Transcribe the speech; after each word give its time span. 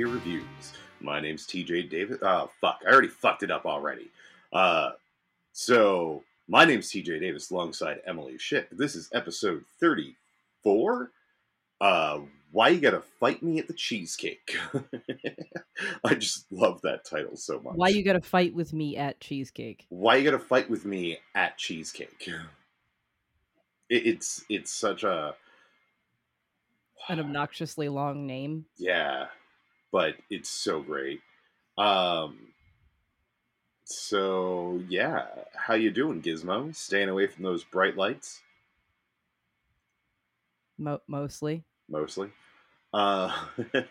Beer 0.00 0.08
Reviews. 0.08 0.72
My 1.02 1.20
name's 1.20 1.46
TJ 1.46 1.90
Davis. 1.90 2.16
Oh, 2.22 2.48
fuck. 2.58 2.80
I 2.86 2.90
already 2.90 3.08
fucked 3.08 3.42
it 3.42 3.50
up 3.50 3.66
already. 3.66 4.08
Uh, 4.50 4.92
so, 5.52 6.24
my 6.48 6.64
name's 6.64 6.90
TJ 6.90 7.20
Davis 7.20 7.50
alongside 7.50 8.00
Emily 8.06 8.38
Ship. 8.38 8.66
This 8.72 8.96
is 8.96 9.10
episode 9.12 9.62
34. 9.78 11.10
Uh, 11.82 12.20
Why 12.50 12.70
You 12.70 12.80
Gotta 12.80 13.02
Fight 13.02 13.42
Me 13.42 13.58
at 13.58 13.66
the 13.66 13.74
Cheesecake. 13.74 14.56
I 16.04 16.14
just 16.14 16.50
love 16.50 16.80
that 16.80 17.04
title 17.04 17.36
so 17.36 17.60
much. 17.60 17.74
Why 17.76 17.88
you 17.88 18.02
gotta 18.02 18.22
fight 18.22 18.54
with 18.54 18.72
me 18.72 18.96
at 18.96 19.20
cheesecake? 19.20 19.84
Why 19.90 20.16
You 20.16 20.24
Gotta 20.24 20.42
Fight 20.42 20.70
with 20.70 20.86
Me 20.86 21.18
at 21.34 21.58
Cheesecake. 21.58 22.26
It, 23.90 24.06
it's 24.06 24.46
it's 24.48 24.70
such 24.70 25.04
a 25.04 25.34
An 27.10 27.20
obnoxiously 27.20 27.90
long 27.90 28.26
name. 28.26 28.64
yeah 28.78 29.26
but 29.92 30.14
it's 30.30 30.48
so 30.48 30.80
great. 30.80 31.20
Um 31.78 32.38
so 33.84 34.80
yeah 34.88 35.26
how 35.54 35.74
you 35.74 35.90
doing 35.90 36.22
gizmo? 36.22 36.74
Staying 36.74 37.08
away 37.08 37.26
from 37.26 37.44
those 37.44 37.64
bright 37.64 37.96
lights? 37.96 38.40
Mo- 40.78 41.00
mostly. 41.08 41.64
mostly. 41.88 42.30
Uh 42.92 43.32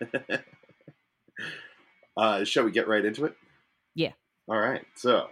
uh 2.18 2.44
shall 2.44 2.66
we 2.66 2.72
get 2.72 2.88
right 2.88 3.06
into 3.06 3.26
it? 3.26 3.36
Yeah. 3.96 4.12
all 4.48 4.60
right 4.60 4.86
so 4.96 5.30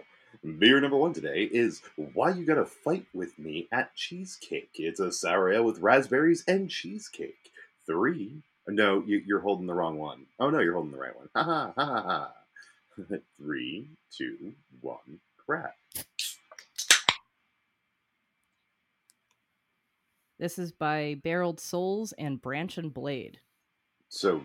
beer 0.58 0.80
number 0.80 0.96
one 0.96 1.12
today 1.12 1.48
is 1.50 1.82
why 2.14 2.30
you 2.30 2.44
gotta 2.44 2.64
fight 2.64 3.06
with 3.14 3.38
me 3.38 3.68
at 3.72 3.94
cheesecake. 3.94 4.70
It's 4.74 5.00
a 5.00 5.12
sour 5.12 5.52
ale 5.52 5.64
with 5.64 5.80
raspberries 5.80 6.44
and 6.46 6.70
cheesecake. 6.70 7.50
Three 7.86 8.42
no 8.68 9.02
you, 9.06 9.22
you're 9.26 9.40
holding 9.40 9.66
the 9.66 9.74
wrong 9.74 9.98
one. 9.98 10.26
Oh 10.38 10.50
no 10.50 10.60
you're 10.60 10.74
holding 10.74 10.92
the 10.92 10.98
right 10.98 11.16
one 11.16 11.28
ha 11.34 11.42
ha 11.44 11.72
ha 11.76 11.84
ha 11.84 12.02
ha 12.02 13.16
three 13.36 13.90
two 14.10 14.54
one 14.80 15.20
crap 15.36 15.74
This 20.38 20.56
is 20.56 20.70
by 20.70 21.16
Barreled 21.24 21.58
Souls 21.58 22.12
and 22.16 22.40
Branch 22.40 22.78
and 22.78 22.94
Blade. 22.94 23.40
so 24.08 24.42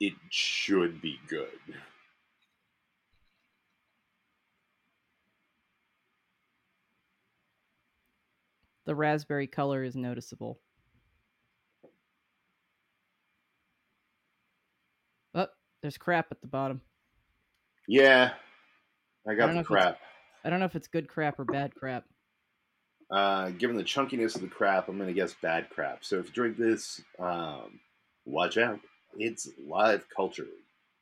it 0.00 0.14
should 0.30 1.00
be 1.00 1.18
good 1.28 1.48
The 8.88 8.94
raspberry 8.94 9.46
color 9.46 9.84
is 9.84 9.96
noticeable. 9.96 10.58
Oh, 15.34 15.46
there's 15.82 15.98
crap 15.98 16.26
at 16.30 16.40
the 16.40 16.46
bottom. 16.46 16.80
yeah 17.86 18.32
i 19.26 19.32
I 19.32 19.34
got 19.34 19.46
don't 19.46 19.56
the 19.56 19.64
crap 19.64 19.98
I 20.44 20.50
don't 20.50 20.60
know 20.60 20.66
if 20.66 20.76
it's 20.76 20.88
good 20.88 21.08
crap 21.08 21.38
or 21.40 21.44
bad 21.44 21.74
crap. 21.74 22.04
Uh, 23.10 23.50
given 23.50 23.76
the 23.76 23.82
chunkiness 23.82 24.34
of 24.36 24.40
the 24.40 24.46
crap, 24.46 24.88
I'm 24.88 24.96
gonna 24.96 25.12
guess 25.12 25.34
bad 25.42 25.68
crap. 25.68 26.04
So 26.04 26.18
if 26.18 26.26
you 26.26 26.32
drink 26.32 26.56
this, 26.56 27.02
um, 27.18 27.80
watch 28.24 28.56
out. 28.56 28.78
It's 29.16 29.48
live 29.66 30.04
culture. 30.14 30.46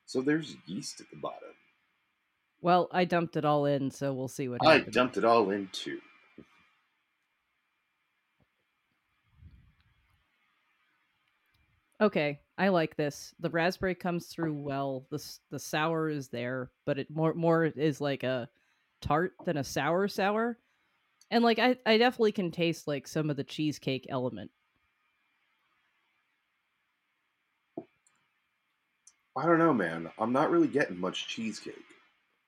So 0.06 0.22
there's 0.22 0.56
yeast 0.66 1.00
at 1.00 1.10
the 1.10 1.16
bottom. 1.16 1.50
Well, 2.62 2.88
I 2.92 3.04
dumped 3.04 3.36
it 3.36 3.44
all 3.44 3.66
in, 3.66 3.90
so 3.90 4.12
we'll 4.14 4.26
see 4.28 4.48
what 4.48 4.62
happens. 4.62 4.68
I 4.68 4.78
happens. 4.78 4.94
dumped 4.94 5.16
it 5.18 5.24
all 5.24 5.50
in 5.50 5.68
too. 5.72 6.00
Okay, 12.00 12.40
I 12.58 12.68
like 12.68 12.96
this. 12.96 13.34
The 13.38 13.50
raspberry 13.50 13.94
comes 13.94 14.26
through 14.26 14.54
well. 14.54 15.06
The 15.10 15.22
the 15.50 15.58
sour 15.58 16.08
is 16.08 16.28
there, 16.28 16.70
but 16.86 16.98
it 16.98 17.10
more 17.10 17.34
more 17.34 17.66
is 17.66 18.00
like 18.00 18.22
a 18.22 18.48
tart 19.00 19.34
than 19.44 19.58
a 19.58 19.64
sour 19.64 20.08
sour. 20.08 20.58
And 21.30 21.44
like 21.44 21.58
I 21.58 21.76
I 21.84 21.98
definitely 21.98 22.32
can 22.32 22.50
taste 22.50 22.88
like 22.88 23.06
some 23.06 23.28
of 23.28 23.36
the 23.36 23.44
cheesecake 23.44 24.06
element. 24.08 24.50
I 29.36 29.44
don't 29.44 29.58
know, 29.58 29.74
man. 29.74 30.10
I'm 30.18 30.32
not 30.32 30.50
really 30.50 30.68
getting 30.68 30.98
much 30.98 31.28
cheesecake. 31.28 31.74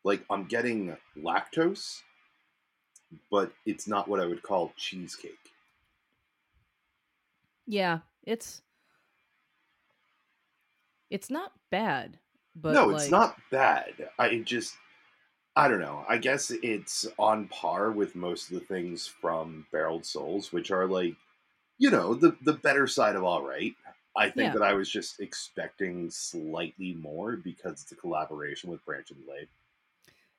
Like 0.05 0.25
I'm 0.31 0.45
getting 0.45 0.97
lactose, 1.19 2.01
but 3.31 3.53
it's 3.67 3.87
not 3.87 4.09
what 4.09 4.21
I 4.21 4.27
would 4.27 4.43
call 4.43 4.73
cheesecake. 4.79 5.35
Yeah, 7.67 7.99
it's 8.23 8.63
it's 11.11 11.31
not 11.31 11.53
bad, 11.71 12.19
but 12.55 12.75
no, 12.75 12.87
like, 12.87 12.97
it's 12.97 13.11
not 13.11 13.37
bad. 13.51 14.11
I 14.19 14.39
just, 14.39 14.77
I 15.57 15.69
don't 15.69 15.81
know. 15.81 16.05
I 16.09 16.19
guess 16.19 16.51
it's 16.51 17.07
on 17.19 17.49
par 17.49 17.91
with 17.93 18.15
most 18.17 18.51
of 18.51 18.55
the 18.61 18.67
things 18.67 19.07
from 19.07 19.67
Barreled 19.73 20.07
Souls, 20.07 20.53
which 20.53 20.71
are 20.71 20.87
like, 20.87 21.17
you 21.79 21.91
know, 21.91 22.15
the 22.15 22.37
the 22.43 22.55
better 22.55 22.87
side 22.87 23.17
of 23.17 23.25
all 23.25 23.43
right. 23.45 23.75
I 24.17 24.31
think 24.31 24.53
Yeah. 24.53 24.55
that 24.55 24.63
I 24.63 24.75
was 24.75 24.91
just 24.91 25.21
expecting 25.21 26.11
slightly 26.11 26.95
more 26.95 27.37
because 27.37 27.83
it's 27.83 27.93
a 27.93 27.97
collaboration 27.97 28.71
with 28.71 28.85
Branch 28.85 29.11
and 29.11 29.25
Blade. 29.27 29.49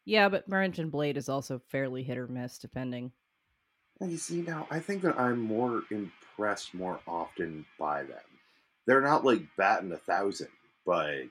Yeah, 0.04 0.28
but 0.28 0.50
Branch 0.50 0.78
and 0.78 0.92
Blade 0.92 1.16
is 1.16 1.30
also 1.30 1.58
fairly 1.60 2.04
hit 2.04 2.18
or 2.18 2.28
miss 2.28 2.58
depending. 2.58 3.14
You 4.02 4.18
see 4.18 4.42
now, 4.42 4.68
I 4.70 4.80
think 4.82 5.02
that 5.04 5.18
I'm 5.20 5.40
more 5.40 5.84
impressed 5.90 6.74
more 6.74 7.00
often 7.08 7.66
by 7.78 8.04
them. 8.04 8.24
They're 8.86 9.02
not 9.02 9.24
like 9.26 9.56
batting 9.56 9.92
a 9.92 9.98
thousand, 9.98 10.50
but 10.90 11.26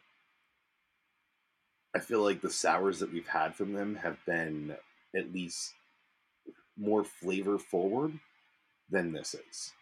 I 1.93 1.99
feel 1.99 2.23
like 2.23 2.41
the 2.41 2.49
sours 2.49 3.01
that 3.01 3.13
we've 3.13 3.27
had 3.27 3.57
from 3.57 3.73
them 3.73 3.97
have 3.97 4.25
been 4.25 4.77
at 5.17 5.33
least 5.33 5.75
more 6.77 7.03
flavor 7.03 7.59
forward 7.59 8.21
than 8.89 9.13
this 9.13 9.35
is. 9.35 9.73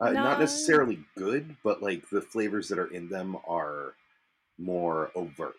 Uh, 0.00 0.12
No. 0.12 0.24
Not 0.24 0.40
necessarily 0.40 1.04
good, 1.18 1.54
but 1.62 1.82
like 1.82 2.08
the 2.08 2.22
flavors 2.22 2.70
that 2.70 2.78
are 2.78 2.90
in 2.90 3.10
them 3.10 3.36
are 3.46 3.92
more 4.56 5.10
overt. 5.14 5.56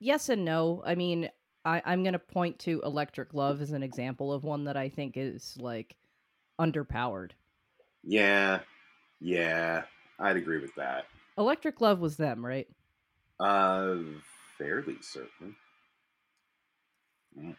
Yes 0.00 0.28
and 0.28 0.44
no. 0.44 0.82
I 0.84 0.96
mean, 0.96 1.30
I, 1.64 1.82
I'm 1.84 2.02
gonna 2.02 2.18
point 2.18 2.58
to 2.60 2.82
Electric 2.84 3.32
Love 3.32 3.62
as 3.62 3.70
an 3.70 3.84
example 3.84 4.32
of 4.32 4.42
one 4.42 4.64
that 4.64 4.76
I 4.76 4.88
think 4.88 5.12
is 5.16 5.56
like 5.60 5.94
underpowered. 6.60 7.30
Yeah, 8.02 8.58
yeah, 9.20 9.84
I'd 10.18 10.36
agree 10.36 10.58
with 10.58 10.74
that. 10.74 11.06
Electric 11.38 11.80
Love 11.80 12.00
was 12.00 12.16
them, 12.16 12.44
right? 12.44 12.66
Uh, 13.38 13.96
fairly 14.58 14.96
certain. 15.00 15.54
Mm. 17.38 17.56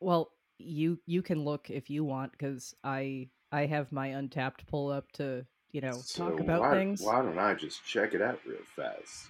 Well, 0.00 0.30
you 0.58 0.98
you 1.06 1.22
can 1.22 1.44
look 1.44 1.70
if 1.70 1.90
you 1.90 2.04
want 2.04 2.32
because 2.32 2.74
I 2.84 3.28
I 3.52 3.66
have 3.66 3.92
my 3.92 4.08
Untappd 4.08 4.66
pull 4.66 4.90
up 4.90 5.10
to 5.12 5.46
you 5.72 5.80
know 5.80 5.92
So 5.92 6.30
talk 6.30 6.40
about 6.40 6.60
why, 6.60 6.70
things. 6.70 7.00
Why 7.00 7.22
don't 7.22 7.38
I 7.38 7.54
just 7.54 7.84
check 7.84 8.14
it 8.14 8.22
out 8.22 8.40
real 8.46 8.58
fast? 8.74 9.28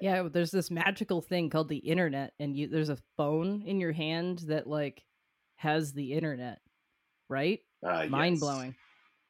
Yeah, 0.00 0.28
there's 0.30 0.50
this 0.50 0.70
magical 0.70 1.22
thing 1.22 1.48
called 1.48 1.68
the 1.68 1.78
internet, 1.78 2.32
and 2.38 2.56
you 2.56 2.68
there's 2.68 2.90
a 2.90 2.98
phone 3.16 3.62
in 3.62 3.80
your 3.80 3.92
hand 3.92 4.40
that 4.48 4.66
like 4.66 5.04
has 5.56 5.92
the 5.92 6.12
internet, 6.12 6.60
right? 7.28 7.60
Uh, 7.86 8.06
Mind 8.08 8.34
yes. 8.34 8.40
blowing. 8.40 8.74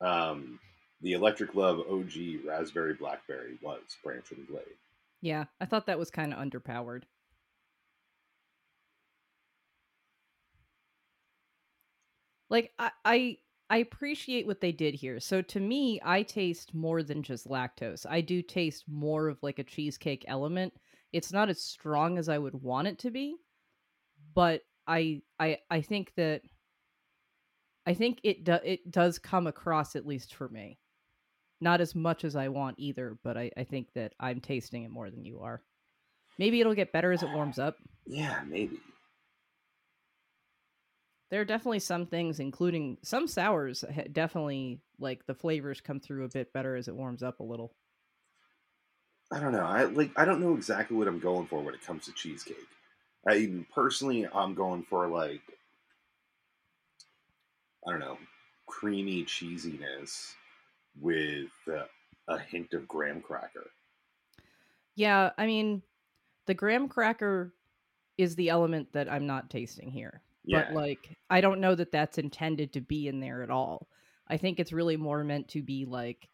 Um, 0.00 0.58
the 1.06 1.12
Electric 1.12 1.54
Love 1.54 1.78
OG 1.88 2.44
Raspberry 2.44 2.94
Blackberry 2.94 3.56
was 3.62 3.78
Branch 4.02 4.28
and 4.32 4.44
Blade. 4.48 4.64
Yeah, 5.20 5.44
I 5.60 5.64
thought 5.64 5.86
that 5.86 6.00
was 6.00 6.10
kind 6.10 6.34
of 6.34 6.40
underpowered. 6.40 7.04
Like 12.50 12.72
I, 12.80 12.91
I 13.04 13.36
I 13.70 13.76
appreciate 13.76 14.48
what 14.48 14.60
they 14.60 14.72
did 14.72 14.97
here. 14.97 15.20
So 15.20 15.42
to 15.42 15.60
me, 15.60 16.00
I 16.04 16.24
taste 16.24 16.74
more 16.74 17.04
than 17.04 17.22
just 17.22 17.47
lactose. 17.47 18.04
I 18.09 18.20
do 18.20 18.42
taste 18.42 18.86
more 18.88 19.28
of 19.28 19.41
like 19.42 19.60
a 19.60 19.64
cheesecake 19.64 20.24
element. 20.26 20.74
It's 21.12 21.32
not 21.32 21.48
as 21.48 21.62
strong 21.62 22.18
as 22.18 22.28
I 22.28 22.38
would 22.38 22.60
want 22.60 22.88
it 22.88 22.98
to 23.00 23.12
be, 23.12 23.36
but 24.34 24.62
I 24.88 25.22
I 25.38 25.59
I 25.70 25.82
think 25.82 26.14
that 26.16 26.42
I 27.86 27.94
think 27.94 28.18
it 28.24 28.42
do, 28.42 28.59
it 28.64 28.91
does 28.91 29.20
come 29.20 29.47
across 29.47 29.94
at 29.94 30.04
least 30.04 30.34
for 30.34 30.48
me. 30.48 30.80
Not 31.60 31.80
as 31.80 31.94
much 31.94 32.24
as 32.24 32.36
I 32.36 32.48
want 32.48 32.76
either, 32.78 33.16
but 33.24 33.36
I, 33.36 33.50
I 33.56 33.64
think 33.64 33.88
that 33.94 34.12
I'm 34.20 34.41
tasting 34.41 34.84
it 34.84 34.91
more 34.91 35.10
than 35.10 35.24
you 35.24 35.41
are. 35.41 35.62
Maybe 36.38 36.60
it'll 36.60 36.74
get 36.74 36.92
better 36.92 37.12
as 37.12 37.22
it 37.22 37.30
warms 37.30 37.58
up. 37.58 37.76
Yeah, 38.08 38.41
maybe. 38.47 38.78
There 41.28 41.41
are 41.41 41.44
definitely 41.44 41.80
some 41.80 42.06
things, 42.06 42.38
including 42.38 42.98
some 43.03 43.26
sours, 43.26 43.84
definitely 44.12 44.80
like 45.00 45.26
the 45.26 45.34
flavors 45.34 45.80
come 45.80 45.98
through 45.98 46.24
a 46.24 46.28
bit 46.28 46.53
better 46.53 46.76
as 46.76 46.86
it 46.86 46.94
warms 46.94 47.24
up 47.24 47.41
a 47.41 47.42
little. 47.42 47.74
I 49.32 49.41
don't 49.41 49.50
know. 49.50 49.64
I 49.64 49.86
like. 49.86 50.12
I 50.16 50.24
don't 50.24 50.41
know 50.41 50.54
exactly 50.54 50.97
what 50.97 51.09
I'm 51.09 51.18
going 51.18 51.48
for 51.48 51.60
when 51.60 51.74
it 51.74 51.84
comes 51.84 52.04
to 52.04 52.12
cheesecake. 52.12 52.68
I 53.28 53.64
personally, 53.74 54.24
I'm 54.32 54.54
going 54.54 54.84
for 54.84 55.09
like, 55.09 55.42
I 57.88 57.91
don't 57.91 57.98
know, 57.98 58.18
creamy 58.68 59.24
cheesiness 59.24 60.34
with 61.01 61.51
uh, 61.69 61.84
a 62.28 62.39
hint 62.39 62.72
of 62.75 62.87
graham 62.89 63.21
cracker. 63.21 63.71
Yeah, 64.95 65.31
I 65.37 65.47
mean, 65.47 65.83
the 66.47 66.54
graham 66.54 66.89
cracker 66.89 67.54
is 68.16 68.34
the 68.34 68.48
element 68.48 68.93
that 68.93 69.10
I'm 69.10 69.27
not 69.27 69.51
tasting 69.51 69.91
here. 69.91 70.22
Yeah. 70.45 70.66
But 70.66 70.75
like, 70.75 71.16
I 71.28 71.41
don't 71.41 71.60
know 71.60 71.75
that 71.75 71.93
that's 71.93 72.19
intended 72.19 72.72
to 72.75 72.81
be 72.81 73.09
in 73.09 73.21
there 73.21 73.43
at 73.43 73.51
all. 73.51 73.89
I 74.28 74.37
think 74.37 74.59
it's 74.59 74.72
really 74.72 74.97
more 74.97 75.22
meant 75.22 75.48
to 75.48 75.63
be 75.63 75.84
like 75.84 76.28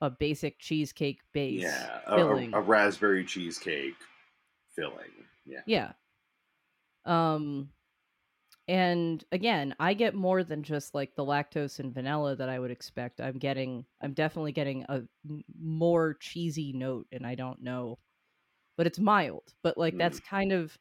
a 0.00 0.10
basic 0.10 0.58
cheesecake 0.58 1.20
base. 1.32 1.62
yeah. 1.62 2.00
A, 2.06 2.16
filling. 2.16 2.54
a 2.54 2.60
raspberry 2.60 3.24
cheesecake 3.24 3.96
filling. 4.74 4.96
Yeah. 5.44 5.60
Yeah. 5.66 5.92
Um 7.04 7.70
and 8.70 9.24
again, 9.32 9.74
I 9.80 9.94
get 9.94 10.14
more 10.14 10.44
than 10.44 10.62
just 10.62 10.94
like 10.94 11.16
the 11.16 11.24
lactose 11.24 11.80
and 11.80 11.92
vanilla 11.92 12.36
that 12.36 12.48
I 12.48 12.56
would 12.56 12.70
expect. 12.70 13.20
I'm 13.20 13.36
getting 13.36 13.84
I'm 14.00 14.12
definitely 14.12 14.52
getting 14.52 14.84
a 14.88 15.02
more 15.60 16.16
cheesy 16.20 16.72
note 16.72 17.08
and 17.10 17.26
I 17.26 17.34
don't 17.34 17.60
know. 17.64 17.98
But 18.76 18.86
it's 18.86 19.00
mild. 19.00 19.42
But 19.64 19.76
like 19.76 19.98
that's 19.98 20.20
kind 20.20 20.52
of 20.52 20.78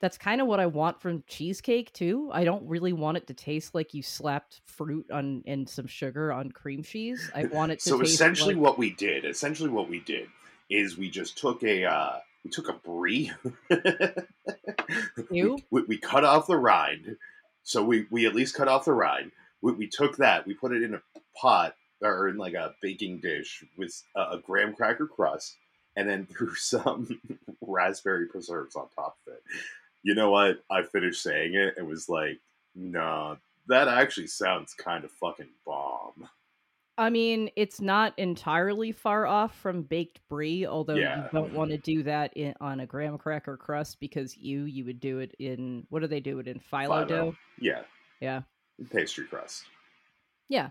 that's 0.00 0.16
kind 0.16 0.40
of 0.40 0.46
what 0.46 0.60
I 0.60 0.66
want 0.66 1.02
from 1.02 1.24
cheesecake 1.26 1.92
too. 1.92 2.30
I 2.32 2.44
don't 2.44 2.66
really 2.66 2.94
want 2.94 3.18
it 3.18 3.26
to 3.26 3.34
taste 3.34 3.74
like 3.74 3.92
you 3.92 4.02
slapped 4.02 4.62
fruit 4.64 5.10
on 5.10 5.42
and 5.46 5.68
some 5.68 5.86
sugar 5.86 6.32
on 6.32 6.50
cream 6.52 6.82
cheese. 6.82 7.30
I 7.34 7.44
want 7.44 7.70
it 7.70 7.80
to 7.80 7.88
So 7.90 8.00
essentially, 8.00 8.54
like, 8.54 8.62
what 8.62 8.78
we 8.78 8.94
did, 8.94 9.26
essentially 9.26 9.68
what 9.68 9.90
we 9.90 10.00
did, 10.00 10.28
is 10.70 10.96
we 10.96 11.10
just 11.10 11.36
took 11.36 11.62
a 11.62 11.84
uh, 11.84 12.20
we 12.44 12.50
took 12.50 12.68
a 12.68 12.72
brie. 12.72 13.32
we, 15.30 15.56
we, 15.70 15.82
we 15.82 15.98
cut 15.98 16.24
off 16.24 16.46
the 16.46 16.56
rind, 16.56 17.16
so 17.62 17.82
we 17.82 18.06
we 18.10 18.26
at 18.26 18.34
least 18.34 18.54
cut 18.54 18.68
off 18.68 18.84
the 18.84 18.92
rind. 18.92 19.32
We, 19.60 19.72
we 19.72 19.86
took 19.88 20.16
that, 20.18 20.46
we 20.46 20.54
put 20.54 20.72
it 20.72 20.82
in 20.82 20.94
a 20.94 21.02
pot 21.36 21.74
or 22.00 22.28
in 22.28 22.36
like 22.36 22.54
a 22.54 22.74
baking 22.80 23.18
dish 23.18 23.64
with 23.76 24.02
a, 24.16 24.20
a 24.20 24.38
graham 24.38 24.74
cracker 24.74 25.06
crust, 25.06 25.56
and 25.96 26.08
then 26.08 26.26
threw 26.30 26.54
some 26.54 27.20
raspberry 27.60 28.26
preserves 28.26 28.76
on 28.76 28.88
top 28.94 29.18
of 29.26 29.34
it. 29.34 29.42
You 30.02 30.14
know 30.14 30.30
what? 30.30 30.62
I 30.70 30.82
finished 30.82 31.22
saying 31.22 31.54
it. 31.54 31.74
It 31.76 31.84
was 31.84 32.08
like, 32.08 32.38
nah, 32.74 33.36
that 33.66 33.88
actually 33.88 34.28
sounds 34.28 34.74
kind 34.74 35.04
of 35.04 35.10
fucking 35.12 35.50
bomb. 35.66 36.28
I 36.98 37.10
mean, 37.10 37.48
it's 37.54 37.80
not 37.80 38.12
entirely 38.18 38.90
far 38.90 39.24
off 39.24 39.54
from 39.56 39.82
baked 39.82 40.20
brie, 40.28 40.66
although 40.66 40.94
Yeah. 40.96 41.24
you 41.24 41.28
don't 41.32 41.52
want 41.54 41.70
to 41.70 41.78
do 41.78 42.02
that 42.02 42.36
in, 42.36 42.54
on 42.60 42.80
a 42.80 42.86
graham 42.86 43.16
cracker 43.16 43.56
crust 43.56 44.00
because 44.00 44.36
you 44.36 44.64
you 44.64 44.84
would 44.84 44.98
do 44.98 45.20
it 45.20 45.32
in 45.38 45.86
what 45.90 46.00
do 46.00 46.08
they 46.08 46.18
do 46.20 46.40
it 46.40 46.48
in 46.48 46.58
phyllo, 46.58 47.04
Phyllo. 47.04 47.08
dough? 47.08 47.36
Yeah. 47.60 47.82
Yeah. 48.20 48.42
Pastry 48.90 49.26
crust. 49.26 49.62
Yeah. 50.48 50.70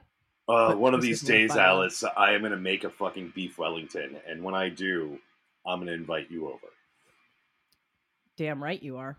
Uh, 0.50 0.74
one 0.76 0.94
of 0.94 1.02
these 1.02 1.22
days, 1.22 1.52
phyllo. 1.52 1.58
Alice, 1.64 2.04
I 2.16 2.34
am 2.34 2.42
going 2.42 2.52
to 2.52 2.58
make 2.58 2.84
a 2.84 2.90
fucking 2.90 3.32
beef 3.34 3.58
Wellington. 3.58 4.18
And 4.28 4.44
when 4.44 4.54
I 4.54 4.68
do, 4.70 5.20
I'm 5.66 5.80
going 5.80 5.88
to 5.88 5.94
invite 5.94 6.30
you 6.30 6.48
over. 6.48 6.68
Damn 8.38 8.62
right 8.62 8.82
you 8.84 8.98
are. 8.98 9.18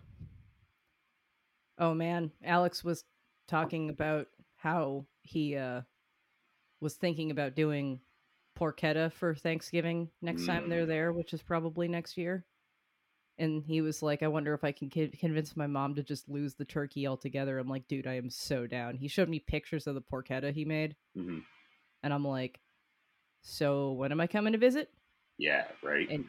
Oh 1.79 1.95
man, 1.95 2.33
Alex 2.45 2.85
was 2.85 3.05
talking 3.47 3.89
about 3.89 4.27
how 4.57 5.07
he 5.23 5.57
uh 5.57 5.83
was 6.81 6.95
thinking 6.95 7.31
about 7.31 7.55
doing 7.55 8.01
porchetta 8.59 9.13
for 9.13 9.35
Thanksgiving 9.35 10.11
next 10.23 10.47
time 10.47 10.69
they're 10.69 10.85
Mm. 10.85 10.89
there, 10.89 11.13
which 11.13 11.33
is 11.33 11.43
probably 11.43 11.89
next 11.89 12.17
year. 12.17 12.45
And 13.41 13.63
he 13.65 13.81
was 13.83 14.03
like, 14.03 14.25
I 14.25 14.29
wonder 14.29 14.53
if 14.53 14.65
I 14.65 14.73
can 14.73 14.91
con- 14.91 15.13
convince 15.19 15.57
my 15.57 15.69
mom 15.69 15.95
to 15.95 16.03
just 16.03 16.29
lose 16.29 16.55
the 16.55 16.65
turkey 16.65 17.07
altogether. 17.07 17.59
I'm 17.59 17.69
like, 17.69 17.87
dude, 17.87 18.07
I 18.09 18.15
am 18.15 18.31
so 18.31 18.67
down. 18.67 18.97
He 18.97 19.07
showed 19.07 19.29
me 19.29 19.39
pictures 19.39 19.87
of 19.87 19.95
the 19.95 20.03
porchetta 20.03 20.53
he 20.53 20.65
made, 20.65 20.97
hmm 21.15 21.39
and 22.03 22.13
I'm 22.15 22.25
like, 22.27 22.61
so 23.43 23.93
when 23.93 24.11
am 24.13 24.21
I 24.21 24.27
coming 24.29 24.53
to 24.53 24.59
visit? 24.59 24.91
Yeah, 25.37 25.67
right? 25.83 26.09
And- 26.11 26.29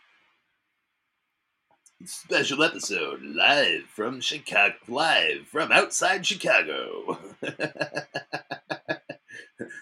Special 2.06 2.64
episode 2.64 3.22
live 3.24 3.84
from 3.94 4.22
Chicago, 4.22 4.76
live 4.88 5.48
from 5.48 5.72
outside 5.72 6.26
Chicago. 6.26 7.20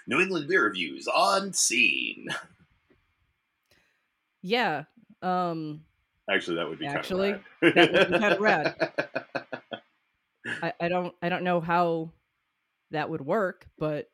New 0.08 0.20
England 0.22 0.48
beer 0.48 0.64
reviews 0.64 1.08
on 1.08 1.54
scene. 1.54 2.28
Yeah. 4.42 4.84
Um, 5.22 5.82
Actually, 6.30 6.58
that 6.58 6.70
would 6.70 6.80
be 6.80 6.86
Actually, 6.88 7.32
kind 7.32 7.44
of 7.64 7.76
that 7.76 8.10
would 8.10 8.12
be 8.14 8.20
kinda 8.20 8.38
rad. 8.40 8.92
I, 10.64 10.74
I 10.80 10.88
don't 10.90 11.14
I 11.22 11.30
don't 11.30 11.44
know 11.44 11.60
how 11.60 12.12
that 12.92 13.10
would 13.10 13.22
work, 13.22 13.68
but 13.78 14.10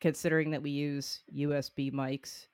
considering 0.00 0.50
that 0.52 0.62
we 0.62 0.70
use 0.70 1.20
USB 1.34 1.92
mics 1.92 2.46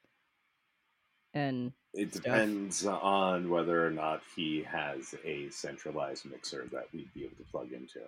and 1.34 1.72
It 1.92 2.10
stuff. 2.12 2.22
depends 2.22 2.86
on 2.86 3.48
whether 3.50 3.84
or 3.86 3.90
not 3.90 4.22
he 4.36 4.62
has 4.62 5.14
a 5.24 5.48
centralized 5.50 6.24
mixer 6.26 6.68
that 6.72 6.86
we'd 6.92 7.12
be 7.14 7.24
able 7.24 7.36
to 7.36 7.44
plug 7.44 7.72
into. 7.72 8.00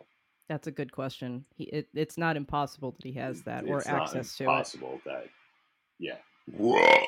That's 0.48 0.66
a 0.66 0.70
good 0.70 0.92
question. 0.92 1.44
He 1.56 1.64
it, 1.64 1.88
it's 1.94 2.18
not 2.18 2.36
impossible 2.36 2.92
that 2.92 3.04
he 3.04 3.12
has 3.12 3.42
that 3.42 3.64
or 3.64 3.78
It's 3.78 3.88
not 3.88 4.02
access 4.02 4.36
to 4.36 4.44
it 4.44 4.46
impossible 4.46 5.00
that, 5.04 5.26
yeah. 5.98 6.16
Whoa. 6.56 7.04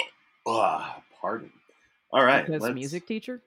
Ah, 0.47 1.03
pardon. 1.21 1.53
All 2.13 2.25
right. 2.25 2.45
because 2.45 2.63
let's- 2.63 2.75
music 2.75 3.07
teacher. 3.07 3.43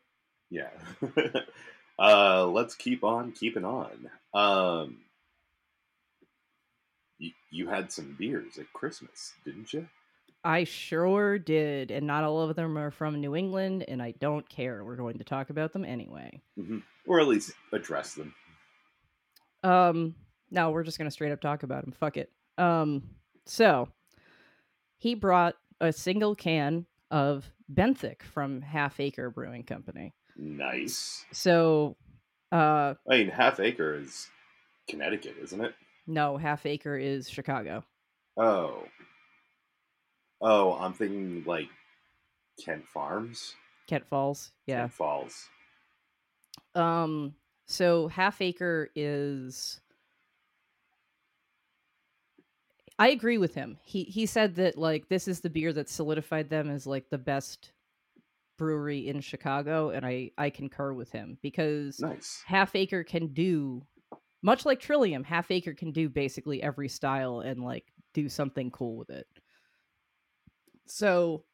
Yeah. 0.50 0.70
uh, 2.00 2.46
let's 2.46 2.76
keep 2.76 3.04
on 3.04 3.32
keeping 3.32 3.64
on. 3.66 4.10
Um, 4.34 4.98
you, 7.18 7.32
you 7.50 7.70
had 7.70 7.92
some 7.92 8.16
beers 8.20 8.58
at 8.58 8.72
Christmas, 8.74 9.34
didn't 9.46 9.74
you? 9.74 9.88
I 10.44 10.64
sure 10.64 11.38
did, 11.38 11.92
and 11.92 12.08
not 12.08 12.24
all 12.24 12.42
of 12.42 12.56
them 12.56 12.78
are 12.78 12.90
from 12.90 13.22
New 13.22 13.36
England, 13.36 13.86
and 13.88 14.02
I 14.02 14.16
don't 14.20 14.48
care. 14.50 14.84
We're 14.84 14.96
going 14.96 15.20
to 15.20 15.24
talk 15.24 15.52
about 15.52 15.72
them 15.72 15.86
anyway. 15.86 16.42
Or 17.06 17.20
at 17.20 17.28
least 17.28 17.54
address 17.72 18.16
them. 18.16 18.34
Um, 19.64 20.16
no, 20.50 20.72
we're 20.72 20.84
just 20.84 20.98
gonna 20.98 21.12
straight 21.12 21.32
up 21.32 21.42
talk 21.42 21.64
about 21.64 21.84
him. 21.84 21.92
Fuck 21.92 22.18
it. 22.18 22.32
Um, 22.58 23.04
so 23.46 23.90
he 24.98 25.16
brought 25.16 25.56
a 25.80 25.92
single 25.92 26.36
can 26.36 26.86
of 27.10 27.52
Benthic 27.74 28.22
from 28.24 28.62
Half 28.62 29.00
Acre 29.00 29.30
Brewing 29.30 29.64
Company. 29.64 30.14
Nice. 30.38 31.26
So, 31.32 31.96
uh, 32.52 32.96
I 33.10 33.18
mean, 33.18 33.30
Half 33.30 33.60
Acre 33.60 33.96
is 33.96 34.28
Connecticut, 34.90 35.36
isn't 35.42 35.62
it? 35.64 35.74
no, 36.08 36.36
Half 36.38 36.66
Acre 36.66 36.98
is 36.98 37.30
Chicago. 37.30 37.84
Oh. 38.38 38.84
Oh, 40.42 40.74
I'm 40.74 40.94
thinking 40.94 41.44
like 41.46 41.70
Kent 42.64 42.86
Farms. 42.88 43.56
Kent 43.88 44.08
Falls. 44.10 44.52
Yeah. 44.66 44.82
Kent 44.82 44.94
Falls. 44.94 45.48
Um, 46.76 47.36
so 47.72 48.08
Half 48.08 48.42
Acre 48.42 48.90
is. 48.96 49.80
I 53.00 53.10
agree 53.10 53.38
with 53.38 53.56
him. 53.56 53.78
He 53.84 54.04
he 54.04 54.26
said 54.26 54.56
that 54.56 54.78
like 54.78 55.08
this 55.10 55.28
is 55.28 55.40
the 55.40 55.50
beer 55.50 55.74
that 55.74 55.90
solidified 55.90 56.50
them 56.50 56.70
as 56.70 56.86
like 56.86 57.10
the 57.10 57.18
best 57.18 57.72
brewery 58.58 59.08
in 59.08 59.22
Chicago, 59.22 59.90
and 59.90 60.06
I 60.06 60.32
I 60.38 60.50
concur 60.50 60.94
with 60.94 61.12
him 61.12 61.38
because 61.42 62.00
Nice. 62.00 62.44
Half 62.46 62.76
Acre 62.76 63.04
can 63.04 63.28
do 63.28 63.82
much 64.44 64.66
like 64.66 64.80
Trillium. 64.80 65.24
Half 65.24 65.50
Acre 65.50 65.74
can 65.74 65.92
do 65.92 66.10
basically 66.10 66.62
every 66.62 66.90
style 66.90 67.40
and 67.40 67.64
like 67.64 67.86
do 68.14 68.28
something 68.28 68.70
cool 68.70 68.98
with 68.98 69.10
it. 69.10 69.28
So, 70.88 71.46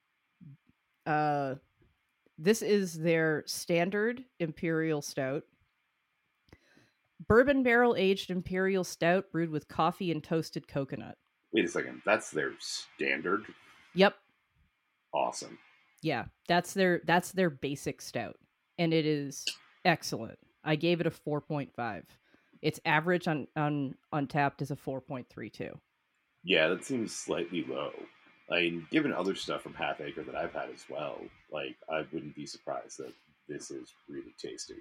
uh, 1.05 1.55
this 2.37 2.61
is 2.61 2.93
their 2.93 3.43
standard 3.45 4.23
imperial 4.39 5.01
stout. 5.01 5.43
Bourbon 7.25 7.63
barrel 7.63 7.95
aged 7.97 8.29
imperial 8.29 8.83
stout 8.83 9.31
brewed 9.31 9.49
with 9.49 9.67
coffee 9.67 10.11
and 10.11 10.23
toasted 10.23 10.67
coconut. 10.67 11.17
Wait 11.53 11.65
a 11.65 11.67
second. 11.67 12.01
That's 12.05 12.29
their 12.29 12.51
standard. 12.59 13.45
Yep. 13.95 14.15
Awesome. 15.13 15.57
Yeah, 16.01 16.25
that's 16.47 16.73
their 16.73 17.01
that's 17.05 17.31
their 17.31 17.49
basic 17.49 18.01
stout, 18.01 18.37
and 18.77 18.93
it 18.93 19.05
is 19.05 19.45
excellent. 19.83 20.37
I 20.63 20.75
gave 20.75 21.01
it 21.01 21.07
a 21.07 21.11
four 21.11 21.41
point 21.41 21.73
five. 21.75 22.05
Its 22.61 22.79
average 22.85 23.27
on 23.27 23.47
on 23.55 23.95
Untappd 24.13 24.61
is 24.61 24.71
a 24.71 24.75
four 24.75 25.01
point 25.01 25.27
three 25.29 25.49
two. 25.49 25.71
Yeah, 26.43 26.67
that 26.67 26.85
seems 26.85 27.15
slightly 27.15 27.65
low. 27.67 27.91
I 28.51 28.59
mean, 28.61 28.87
given 28.91 29.11
other 29.11 29.35
stuff 29.35 29.63
from 29.63 29.73
Half 29.73 29.99
Acre 29.99 30.23
that 30.23 30.35
I've 30.35 30.53
had 30.53 30.69
as 30.73 30.85
well, 30.89 31.19
like 31.51 31.75
I 31.89 32.05
wouldn't 32.13 32.35
be 32.35 32.45
surprised 32.45 32.99
that 32.99 33.13
this 33.49 33.71
is 33.71 33.91
really 34.07 34.35
tasty. 34.39 34.75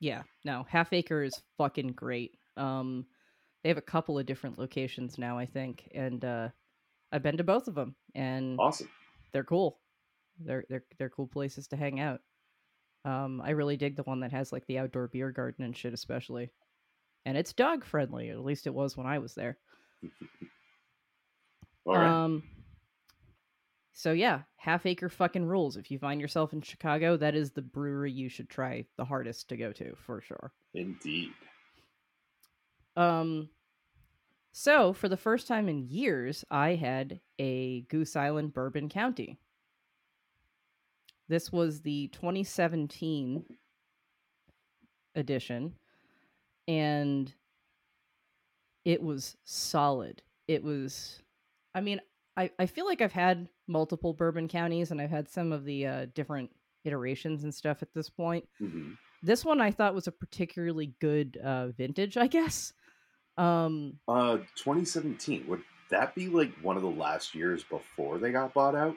Yeah, 0.00 0.22
no, 0.44 0.66
Half 0.68 0.92
Acre 0.92 1.22
is 1.22 1.40
fucking 1.56 1.92
great. 1.92 2.36
Um, 2.56 3.06
they 3.62 3.70
have 3.70 3.78
a 3.78 3.82
couple 3.82 4.18
of 4.18 4.26
different 4.26 4.58
locations 4.58 5.18
now, 5.18 5.38
I 5.38 5.46
think, 5.46 5.88
and 5.94 6.24
uh, 6.24 6.48
I've 7.12 7.22
been 7.22 7.38
to 7.38 7.44
both 7.44 7.66
of 7.66 7.74
them, 7.74 7.96
and 8.14 8.58
Awesome. 8.60 8.88
they're 9.32 9.44
cool. 9.44 9.78
They're 10.38 10.64
they're 10.68 10.84
they're 10.98 11.08
cool 11.08 11.26
places 11.28 11.68
to 11.68 11.76
hang 11.76 11.98
out. 11.98 12.20
Um, 13.04 13.40
I 13.40 13.50
really 13.50 13.76
dig 13.76 13.96
the 13.96 14.02
one 14.02 14.20
that 14.20 14.32
has 14.32 14.52
like 14.52 14.66
the 14.66 14.78
outdoor 14.78 15.08
beer 15.08 15.30
garden 15.30 15.64
and 15.64 15.76
shit, 15.76 15.94
especially, 15.94 16.50
and 17.24 17.36
it's 17.36 17.54
dog 17.54 17.84
friendly. 17.84 18.28
At 18.30 18.44
least 18.44 18.66
it 18.66 18.74
was 18.74 18.96
when 18.96 19.06
I 19.06 19.18
was 19.18 19.34
there. 19.34 19.56
All 21.86 21.94
right. 21.94 22.24
Um, 22.24 22.42
so 23.98 24.12
yeah, 24.12 24.42
half 24.58 24.84
acre 24.84 25.08
fucking 25.08 25.46
rules. 25.46 25.78
If 25.78 25.90
you 25.90 25.98
find 25.98 26.20
yourself 26.20 26.52
in 26.52 26.60
Chicago, 26.60 27.16
that 27.16 27.34
is 27.34 27.52
the 27.52 27.62
brewery 27.62 28.12
you 28.12 28.28
should 28.28 28.50
try 28.50 28.84
the 28.98 29.06
hardest 29.06 29.48
to 29.48 29.56
go 29.56 29.72
to 29.72 29.96
for 29.96 30.20
sure. 30.20 30.52
Indeed. 30.74 31.30
Um 32.94 33.48
so 34.52 34.92
for 34.92 35.08
the 35.08 35.16
first 35.16 35.48
time 35.48 35.66
in 35.70 35.88
years, 35.88 36.44
I 36.50 36.74
had 36.74 37.20
a 37.38 37.82
Goose 37.88 38.16
Island 38.16 38.52
Bourbon 38.52 38.90
County. 38.90 39.38
This 41.28 41.50
was 41.50 41.80
the 41.80 42.08
2017 42.08 43.46
edition 45.14 45.72
and 46.68 47.32
it 48.84 49.02
was 49.02 49.38
solid. 49.44 50.20
It 50.48 50.62
was 50.62 51.22
I 51.74 51.80
mean, 51.80 52.02
I, 52.36 52.50
I 52.58 52.66
feel 52.66 52.84
like 52.84 53.00
I've 53.00 53.12
had 53.12 53.48
multiple 53.66 54.12
bourbon 54.12 54.48
counties 54.48 54.90
and 54.90 55.00
I've 55.00 55.10
had 55.10 55.28
some 55.28 55.52
of 55.52 55.64
the 55.64 55.86
uh, 55.86 56.06
different 56.14 56.50
iterations 56.84 57.44
and 57.44 57.54
stuff 57.54 57.82
at 57.82 57.92
this 57.94 58.10
point. 58.10 58.44
hmm 58.58 58.92
This 59.22 59.44
one 59.44 59.60
I 59.60 59.70
thought 59.70 59.94
was 59.94 60.06
a 60.06 60.12
particularly 60.12 60.94
good 61.00 61.38
uh, 61.42 61.68
vintage, 61.68 62.16
I 62.16 62.26
guess. 62.26 62.72
Um, 63.36 63.94
Uh, 64.08 64.38
2017. 64.54 65.46
Would 65.48 65.62
that 65.90 66.14
be 66.14 66.28
like 66.28 66.52
one 66.62 66.76
of 66.76 66.82
the 66.82 66.90
last 66.90 67.34
years 67.34 67.62
before 67.64 68.18
they 68.18 68.32
got 68.32 68.54
bought 68.54 68.74
out? 68.74 68.96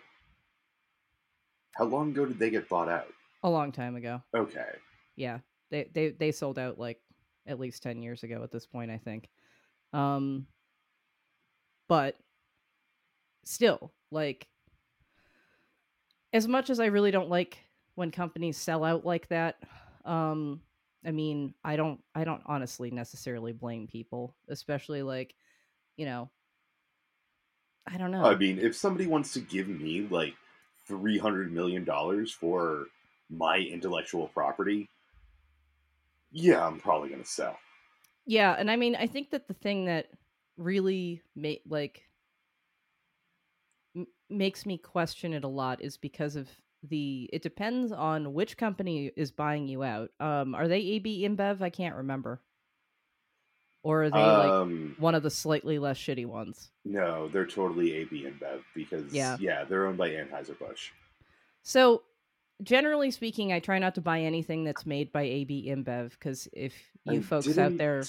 How 1.75 1.85
long 1.85 2.11
ago 2.11 2.25
did 2.25 2.39
they 2.39 2.49
get 2.49 2.67
bought 2.69 2.89
out? 2.89 3.07
a 3.43 3.49
long 3.49 3.71
time 3.71 3.95
ago. 3.95 4.21
Okay. 4.35 4.69
Yeah, 5.15 5.39
they 5.71 5.89
they 5.93 6.09
they 6.09 6.31
sold 6.33 6.59
out 6.59 6.77
like 6.77 6.99
at 7.47 7.59
least 7.59 7.81
ten 7.83 8.01
years 8.01 8.23
ago 8.23 8.43
at 8.43 8.51
this 8.51 8.65
point, 8.65 8.91
I 8.91 8.97
think. 8.97 9.29
Um, 9.93 10.45
but 11.87 12.15
still, 13.49 13.91
like, 14.11 14.47
as 16.31 16.47
much 16.47 16.69
as 16.69 16.79
I 16.79 16.85
really 16.85 17.11
don't 17.11 17.29
like 17.29 17.57
when 17.95 18.11
companies 18.11 18.57
sell 18.57 18.83
out 18.83 19.05
like 19.05 19.27
that, 19.29 19.57
um, 20.05 20.61
I 21.05 21.11
mean, 21.11 21.53
I 21.63 21.75
don't 21.75 21.99
I 22.13 22.23
don't 22.23 22.43
honestly 22.45 22.91
necessarily 22.91 23.51
blame 23.53 23.87
people, 23.87 24.35
especially 24.47 25.01
like, 25.01 25.33
you 25.97 26.05
know, 26.05 26.29
I 27.87 27.97
don't 27.97 28.11
know. 28.11 28.23
I 28.23 28.35
mean, 28.35 28.59
if 28.59 28.75
somebody 28.75 29.07
wants 29.07 29.33
to 29.33 29.39
give 29.39 29.67
me 29.67 30.07
like 30.09 30.35
$300 30.87 31.51
million 31.51 31.85
for 32.27 32.85
my 33.29 33.57
intellectual 33.57 34.27
property, 34.27 34.89
yeah, 36.31 36.65
I'm 36.65 36.79
probably 36.79 37.09
going 37.09 37.23
to 37.23 37.27
sell. 37.27 37.57
Yeah, 38.25 38.55
and 38.57 38.69
I 38.69 38.75
mean, 38.75 38.95
I 38.95 39.07
think 39.07 39.31
that 39.31 39.47
the 39.47 39.55
thing 39.55 39.85
that 39.85 40.07
really 40.57 41.23
made 41.35 41.61
like 41.67 42.03
makes 44.29 44.65
me 44.65 44.77
question 44.77 45.33
it 45.33 45.43
a 45.43 45.47
lot 45.47 45.81
is 45.81 45.97
because 45.97 46.35
of 46.35 46.49
the 46.83 47.29
it 47.33 47.41
depends 47.41 47.91
on 47.91 48.33
which 48.33 48.55
company 48.57 49.11
is 49.15 49.31
buying 49.31 49.67
you 49.67 49.83
out. 49.83 50.11
Um 50.19 50.55
are 50.55 50.67
they 50.67 50.79
AB 50.79 51.27
InBev? 51.27 51.61
I 51.61 51.69
can't 51.69 51.95
remember. 51.95 52.41
Or 53.81 54.03
are 54.03 54.09
they 54.09 54.17
like 54.17 54.51
um, 54.51 54.95
one 54.99 55.15
of 55.15 55.23
the 55.23 55.29
slightly 55.29 55.79
less 55.79 55.97
shitty 55.97 56.25
ones? 56.25 56.69
no, 56.83 57.29
they're 57.29 57.45
totally 57.45 57.93
AB 57.93 58.23
InBev 58.25 58.61
because, 58.75 59.13
Yeah. 59.13 59.37
yeah, 59.39 59.63
they're 59.63 59.85
owned 59.87 59.97
by 59.97 60.09
Anheuser-Busch. 60.09 60.91
So, 61.63 62.03
generally 62.61 63.09
speaking, 63.11 63.53
I 63.53 63.59
try 63.61 63.79
not 63.79 63.95
to 63.95 64.01
buy 64.01 64.19
anything 64.21 64.65
that's 64.65 64.85
made 64.85 65.13
by 65.13 65.21
AB 65.21 65.67
InBev 65.69 66.11
because 66.11 66.49
if 66.51 66.73
you 67.05 67.13
And 67.13 67.25
folks 67.25 67.57
out 67.57 67.77
there, 67.77 68.03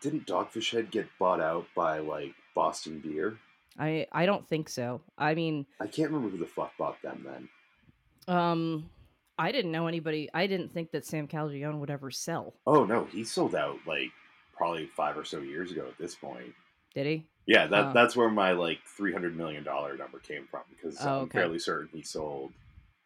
Didn't 0.00 0.26
Dogfish 0.28 0.70
Head 0.70 0.92
get 0.92 1.08
bought 1.18 1.40
out 1.40 1.66
by 1.74 1.98
like 1.98 2.34
Boston 2.54 3.00
Beer? 3.00 3.36
I 3.78 4.06
I 4.12 4.26
don't 4.26 4.46
think 4.48 4.68
so. 4.68 5.00
I 5.18 5.34
mean, 5.34 5.66
I 5.80 5.86
can't 5.86 6.10
remember 6.10 6.30
who 6.36 6.38
the 6.42 6.46
fuck 6.50 6.72
bought 6.78 7.00
them 7.02 7.24
then. 7.26 8.34
Um, 8.34 8.90
I 9.38 9.52
didn't 9.52 9.72
know 9.72 9.86
anybody. 9.86 10.28
I 10.32 10.46
didn't 10.46 10.72
think 10.72 10.90
that 10.92 11.04
Sam 11.06 11.28
Calagione 11.28 11.78
would 11.78 11.90
ever 11.90 12.10
sell. 12.10 12.54
Oh 12.66 12.84
no, 12.84 13.04
he 13.04 13.24
sold 13.24 13.54
out 13.54 13.76
like 13.86 14.10
probably 14.56 14.86
five 14.86 15.16
or 15.18 15.24
so 15.24 15.40
years 15.40 15.70
ago 15.72 15.86
at 15.88 15.98
this 15.98 16.14
point. 16.14 16.54
Did 16.94 17.06
he? 17.06 17.26
Yeah, 17.46 17.66
that 17.68 17.84
Oh. 17.86 17.92
that's 17.92 18.16
where 18.16 18.30
my 18.30 18.52
like 18.52 18.80
three 18.96 19.12
hundred 19.12 19.36
million 19.36 19.62
dollar 19.62 19.96
number 19.96 20.18
came 20.18 20.46
from 20.50 20.62
because 20.70 20.96
Oh, 21.00 21.08
I'm 21.08 21.22
okay. 21.24 21.38
fairly 21.38 21.58
certain 21.58 21.88
he 21.92 22.02
sold 22.02 22.52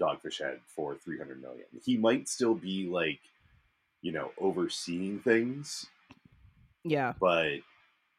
Dogfish 0.01 0.41
Head 0.41 0.61
for 0.75 0.95
three 0.95 1.19
hundred 1.19 1.43
million. 1.43 1.67
He 1.85 1.97
might 1.99 2.29
still 2.29 2.55
be 2.55 2.87
like, 2.89 3.19
you 4.01 4.13
know, 4.13 4.31
overseeing 4.39 5.19
things, 5.19 5.87
Yeah. 6.85 7.13
but 7.21 7.57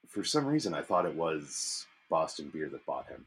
for 0.10 0.24
some 0.24 0.46
reason 0.46 0.74
I 0.74 0.82
thought 0.82 1.06
it 1.06 1.16
was 1.16 1.88
Boston 2.12 2.50
Beer 2.54 2.70
that 2.70 2.86
bought 2.86 3.08
him. 3.08 3.26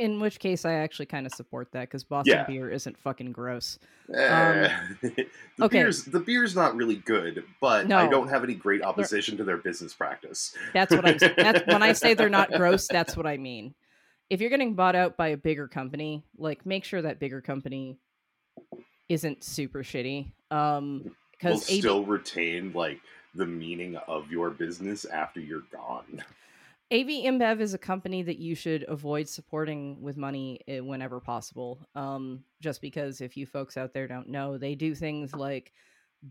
In 0.00 0.20
which 0.20 0.38
case, 0.38 0.64
I 0.64 0.74
actually 0.74 1.06
kind 1.06 1.26
of 1.26 1.32
support 1.32 1.72
that 1.72 1.82
because 1.82 2.04
Boston 2.04 2.38
Yeah. 2.38 2.44
beer 2.46 2.70
isn't 2.70 2.96
fucking 2.98 3.32
gross. 3.32 3.78
Eh, 4.12 4.14
the 5.02 5.10
Um, 5.18 5.26
okay. 5.62 5.78
beer's 5.78 6.04
the 6.04 6.20
beer's 6.20 6.54
not 6.56 6.74
really 6.76 6.96
good, 6.96 7.44
but 7.60 7.90
I 7.92 8.08
don't 8.08 8.28
have 8.28 8.44
any 8.44 8.54
great 8.54 8.82
opposition 8.82 9.36
to 9.36 9.44
their 9.44 9.56
business 9.56 9.92
practice. 9.94 10.56
That's 10.72 10.92
what 10.94 11.04
I'm. 11.04 11.18
That's 11.36 11.66
when 11.66 11.82
I 11.82 11.92
say 11.92 12.14
they're 12.14 12.28
not 12.28 12.52
gross. 12.52 12.86
That's 12.90 13.16
what 13.16 13.26
I 13.26 13.36
mean. 13.36 13.74
If 14.30 14.40
you're 14.40 14.50
getting 14.50 14.74
bought 14.74 14.94
out 14.94 15.16
by 15.16 15.28
a 15.28 15.36
bigger 15.36 15.66
company, 15.68 16.22
like 16.36 16.64
make 16.64 16.84
sure 16.84 17.02
that 17.02 17.18
bigger 17.18 17.40
company 17.40 17.98
isn't 19.08 19.42
super 19.42 19.82
shitty. 19.82 20.30
Um, 20.50 21.02
will 21.04 21.12
because 21.32 21.70
AB, 21.70 21.80
still 21.80 22.04
retain 22.04 22.72
like 22.72 23.00
the 23.34 23.46
meaning 23.46 23.96
of 24.06 24.30
your 24.30 24.50
business 24.50 25.04
after 25.04 25.40
you're 25.40 25.64
gone. 25.72 26.22
AB 26.90 27.26
InBev 27.26 27.60
is 27.60 27.74
a 27.74 27.78
company 27.78 28.22
that 28.22 28.38
you 28.38 28.54
should 28.54 28.84
avoid 28.88 29.28
supporting 29.28 30.00
with 30.00 30.16
money 30.16 30.60
eh, 30.66 30.80
whenever 30.80 31.20
possible. 31.20 31.86
Um, 31.94 32.44
just 32.60 32.80
because 32.80 33.20
if 33.20 33.36
you 33.36 33.46
folks 33.46 33.76
out 33.76 33.92
there 33.92 34.08
don't 34.08 34.28
know, 34.28 34.56
they 34.56 34.74
do 34.74 34.94
things 34.94 35.34
like 35.34 35.74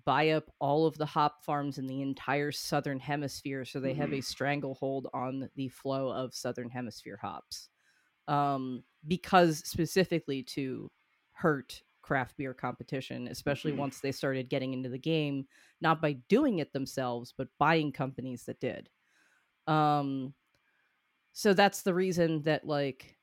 buy 0.04 0.30
up 0.30 0.52
all 0.60 0.86
of 0.88 0.98
the 0.98 1.06
hop 1.06 1.44
farms 1.46 1.78
in 1.78 1.86
the 1.86 2.02
entire 2.02 2.52
southern 2.52 3.00
hemisphere 3.00 3.64
so 3.66 3.80
they 3.80 3.94
have 3.94 4.12
a 4.14 4.20
stranglehold 4.22 5.08
on 5.14 5.48
the 5.56 5.70
flow 5.70 6.10
of 6.10 6.34
southern 6.34 6.70
hemisphere 6.70 7.18
hops. 7.22 7.70
Um, 8.28 8.84
because 9.08 9.60
specifically 9.60 10.44
to 10.44 10.92
hurt 11.34 11.84
craft 12.02 12.36
beer 12.36 12.54
competition, 12.54 13.28
especially 13.28 13.74
Mhm. 13.74 13.78
once 13.78 14.02
they 14.02 14.12
started 14.12 14.50
getting 14.50 14.74
into 14.74 14.90
the 14.90 14.98
game, 14.98 15.48
not 15.82 16.02
by 16.02 16.14
doing 16.14 16.60
it 16.60 16.74
themselves, 16.74 17.34
but 17.38 17.48
buying 17.60 17.92
companies 17.92 18.46
that 18.46 18.60
did. 18.60 18.90
Um, 19.68 20.34
so 21.38 21.54
that's 21.54 21.84
the 21.84 21.94
reason 21.94 22.42
that 22.42 22.66
like 22.66 23.16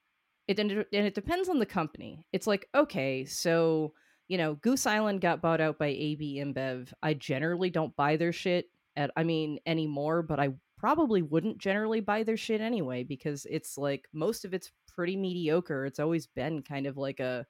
it 0.47 0.61
and 0.61 0.71
it, 0.71 0.89
and 0.93 1.05
it 1.05 1.17
depends 1.17 1.49
on 1.49 1.59
the 1.59 1.67
company. 1.67 2.25
It's 2.33 2.47
like 2.47 2.69
okay, 2.73 3.25
so 3.25 3.93
you 4.29 4.39
know, 4.39 4.55
Goose 4.55 4.87
Island 4.87 5.21
got 5.21 5.43
bought 5.43 5.61
out 5.61 5.81
by 5.81 5.89
AB 5.89 6.37
InBev. 6.41 6.93
I 7.03 7.15
generally 7.15 7.71
don't 7.71 7.95
buy 7.97 8.17
their 8.17 8.33
shit 8.33 8.67
at 8.95 9.11
I 9.17 9.25
mean 9.25 9.59
anymore, 9.67 10.23
but 10.23 10.39
I 10.39 10.51
probably 10.79 11.23
wouldn't 11.23 11.59
generally 11.59 11.99
buy 11.99 12.23
their 12.23 12.37
shit 12.37 12.61
anyway 12.61 13.03
because 13.03 13.49
it's 13.51 13.77
like 13.77 14.07
most 14.13 14.45
of 14.45 14.55
it's 14.55 14.71
pretty 14.87 15.17
mediocre. 15.17 15.85
It's 15.85 15.99
always 15.99 16.29
been 16.29 16.63
kind 16.63 16.87
of 16.87 16.97
like 16.97 17.19
a 17.19 17.45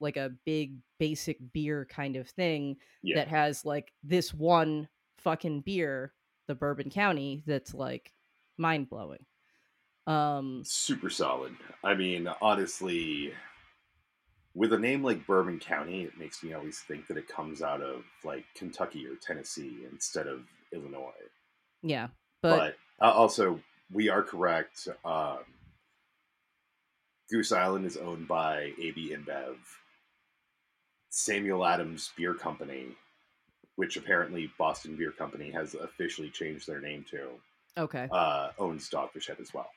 like 0.00 0.16
a 0.16 0.32
big 0.44 0.78
basic 0.98 1.38
beer 1.52 1.86
kind 1.88 2.16
of 2.16 2.28
thing 2.28 2.74
Yeah. 3.04 3.18
that 3.18 3.28
has 3.28 3.64
like 3.64 3.92
this 4.02 4.34
one 4.34 4.88
fucking 5.18 5.60
beer, 5.60 6.12
the 6.48 6.56
Bourbon 6.56 6.90
County, 6.90 7.44
that's 7.46 7.72
like 7.72 8.12
mind 8.58 8.90
blowing. 8.90 9.24
Um, 10.10 10.62
Super 10.64 11.08
solid. 11.08 11.54
I 11.84 11.94
mean, 11.94 12.28
honestly, 12.42 13.32
with 14.54 14.72
a 14.72 14.78
name 14.78 15.04
like 15.04 15.24
Bourbon 15.26 15.60
County, 15.60 16.02
it 16.02 16.18
makes 16.18 16.42
me 16.42 16.52
always 16.52 16.80
think 16.80 17.06
that 17.06 17.16
it 17.16 17.28
comes 17.28 17.62
out 17.62 17.80
of 17.80 18.04
like 18.24 18.44
Kentucky 18.56 19.06
or 19.06 19.14
Tennessee 19.14 19.86
instead 19.90 20.26
of 20.26 20.40
Illinois. 20.72 21.12
yeah, 21.82 22.08
But, 22.42 22.76
but, 22.98 23.06
uh, 23.06 23.12
also, 23.12 23.60
we 23.92 24.08
are 24.08 24.22
correct. 24.22 24.88
Um, 25.04 25.38
Goose 27.30 27.52
Island 27.52 27.86
is 27.86 27.96
owned 27.96 28.26
by 28.26 28.72
AB 28.80 29.14
InBev. 29.14 29.56
Samuel 31.10 31.64
Adams 31.64 32.10
Beer 32.16 32.34
Company, 32.34 32.96
which 33.76 33.96
apparently 33.96 34.52
Boston 34.58 34.96
Beer 34.96 35.12
Company 35.12 35.50
has 35.52 35.74
officially 35.74 36.30
changed 36.30 36.66
their 36.66 36.80
name 36.80 37.04
to, 37.10 37.28
okay, 37.78 38.08
uh, 38.10 38.50
owns 38.58 38.90
Dogfish 38.90 39.28
Head 39.28 39.38
as 39.40 39.54
well. 39.54 39.70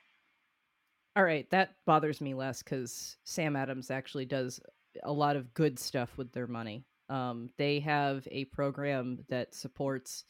All 1.16 1.24
right, 1.24 1.48
that 1.50 1.74
bothers 1.86 2.20
me 2.20 2.34
less 2.34 2.62
because 2.62 3.16
Sam 3.24 3.56
Adams 3.56 3.90
actually 3.90 4.24
does 4.24 4.60
a 5.02 5.12
lot 5.12 5.36
of 5.36 5.54
good 5.54 5.78
stuff 5.78 6.16
with 6.16 6.32
their 6.32 6.46
money. 6.46 6.84
Um, 7.08 7.50
they 7.58 7.80
have 7.80 8.26
a 8.30 8.46
program 8.46 9.24
that 9.28 9.54
supports, 9.54 10.24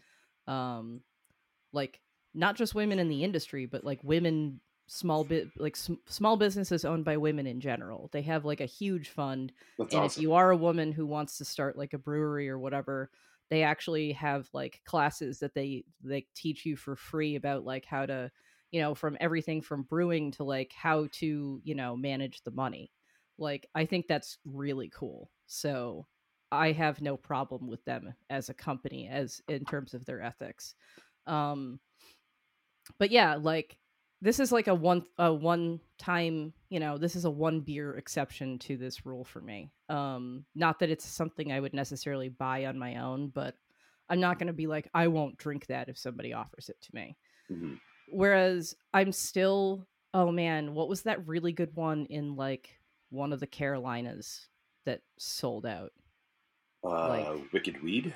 um, 0.47 1.00
like 1.73 2.00
not 2.35 2.57
just 2.57 2.75
women 2.75 2.99
in 2.99 3.09
the 3.09 3.25
industry, 3.25 3.67
but 3.67 3.85
like 3.85 4.00
women 4.03 4.61
small 4.87 5.25
bit 5.25 5.49
like 5.57 5.76
sm- 5.76 5.95
small 6.07 6.37
businesses 6.37 6.85
owned 6.85 7.05
by 7.05 7.17
women 7.17 7.47
in 7.47 7.61
general. 7.61 8.11
They 8.12 8.23
have 8.23 8.45
like 8.45 8.61
a 8.61 8.67
huge 8.67 9.09
fund 9.09 9.53
That's 9.79 9.95
and 9.95 10.05
awesome. 10.05 10.21
if 10.21 10.23
you 10.23 10.35
are 10.35 10.50
a 10.50 10.57
woman 10.57 10.93
who 10.93 11.07
wants 11.07 11.38
to 11.38 11.45
start 11.45 11.79
like 11.79 11.95
a 11.95 11.99
brewery 11.99 12.49
or 12.50 12.59
whatever 12.59 13.11
they 13.50 13.62
actually 13.62 14.12
have 14.12 14.49
like 14.53 14.81
classes 14.85 15.38
that 15.41 15.55
they 15.55 15.85
they 16.03 16.26
teach 16.35 16.64
you 16.64 16.76
for 16.76 16.97
free 16.97 17.37
about 17.37 17.64
like 17.64 17.85
how 17.85 18.07
to 18.07 18.31
you 18.75 18.81
know 18.83 18.95
from 18.95 19.16
everything 19.21 19.62
from 19.62 19.85
brewing 19.85 20.33
to 20.33 20.45
like 20.45 20.73
how 20.75 21.09
to 21.12 21.61
you 21.64 21.76
know 21.76 21.97
manage 21.97 22.43
the 22.43 22.50
money 22.52 22.93
Like 23.38 23.69
I 23.75 23.87
think 23.87 24.07
that's 24.09 24.38
really 24.45 24.90
cool. 24.90 25.31
So 25.47 26.07
I 26.52 26.73
have 26.73 27.00
no 27.02 27.16
problem 27.16 27.69
with 27.69 27.85
them 27.85 28.14
as 28.31 28.49
a 28.50 28.54
company 28.54 29.09
as 29.09 29.40
in 29.49 29.64
terms 29.66 29.95
of 29.95 30.04
their 30.07 30.23
ethics. 30.23 30.75
Um 31.26 31.81
but 32.99 33.11
yeah, 33.11 33.37
like 33.37 33.78
this 34.21 34.40
is 34.40 34.52
like 34.52 34.69
a 34.69 34.75
one 34.75 35.04
a 35.19 35.33
one 35.33 35.81
time, 35.99 36.54
you 36.69 36.81
know, 36.81 36.99
this 36.99 37.16
is 37.16 37.25
a 37.25 37.31
one 37.31 37.61
beer 37.61 37.97
exception 37.97 38.59
to 38.61 38.76
this 38.76 39.04
rule 39.07 39.25
for 39.25 39.40
me. 39.40 39.73
Um 39.88 40.47
not 40.54 40.78
that 40.81 40.90
it's 40.90 41.04
something 41.04 41.52
I 41.52 41.61
would 41.61 41.75
necessarily 41.75 42.28
buy 42.28 42.66
on 42.66 42.78
my 42.78 42.97
own, 42.97 43.28
but 43.28 43.57
I'm 44.09 44.21
not 44.21 44.38
going 44.38 44.49
to 44.49 44.52
be 44.52 44.66
like 44.66 44.88
I 44.95 45.09
won't 45.09 45.38
drink 45.38 45.66
that 45.66 45.88
if 45.88 45.97
somebody 45.99 46.33
offers 46.35 46.69
it 46.69 46.81
to 46.83 46.95
me. 46.95 47.16
Mhm. 47.49 47.81
Whereas 48.09 48.75
I'm 48.93 49.13
still 49.13 49.87
oh 50.13 50.31
man, 50.31 50.75
what 50.75 50.89
was 50.89 51.03
that 51.03 51.27
really 51.27 51.53
good 51.53 51.75
one 51.75 52.07
in 52.07 52.37
like 52.37 52.79
one 53.11 53.33
of 53.33 53.41
the 53.41 53.47
Carolinas 53.47 54.47
that 54.85 55.03
sold 55.19 55.67
out? 55.67 55.93
Uh, 56.85 57.09
Like- 57.09 57.53
Wicked 57.53 57.83
Weed. 57.83 58.15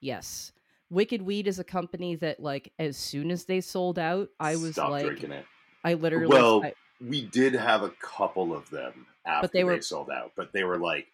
Yes. 0.00 0.52
Wicked 0.90 1.20
Weed 1.22 1.46
is 1.46 1.58
a 1.58 1.64
company 1.64 2.14
that 2.16 2.40
like 2.40 2.72
as 2.78 2.96
soon 2.96 3.30
as 3.30 3.44
they 3.44 3.60
sold 3.60 3.98
out, 3.98 4.30
I 4.40 4.56
was 4.56 4.72
Stop 4.72 4.90
like 4.90 5.04
drinking 5.06 5.32
it. 5.32 5.44
I 5.84 5.94
literally 5.94 6.26
Well, 6.28 6.64
I- 6.64 6.74
we 7.00 7.22
did 7.26 7.52
have 7.54 7.82
a 7.82 7.90
couple 8.00 8.52
of 8.54 8.68
them 8.70 9.06
after 9.24 9.48
they 9.48 9.60
they, 9.60 9.64
were- 9.64 9.80
sold 9.82 10.10
out, 10.10 10.32
but 10.34 10.52
they 10.52 10.64
were 10.64 10.78
like, 10.78 11.06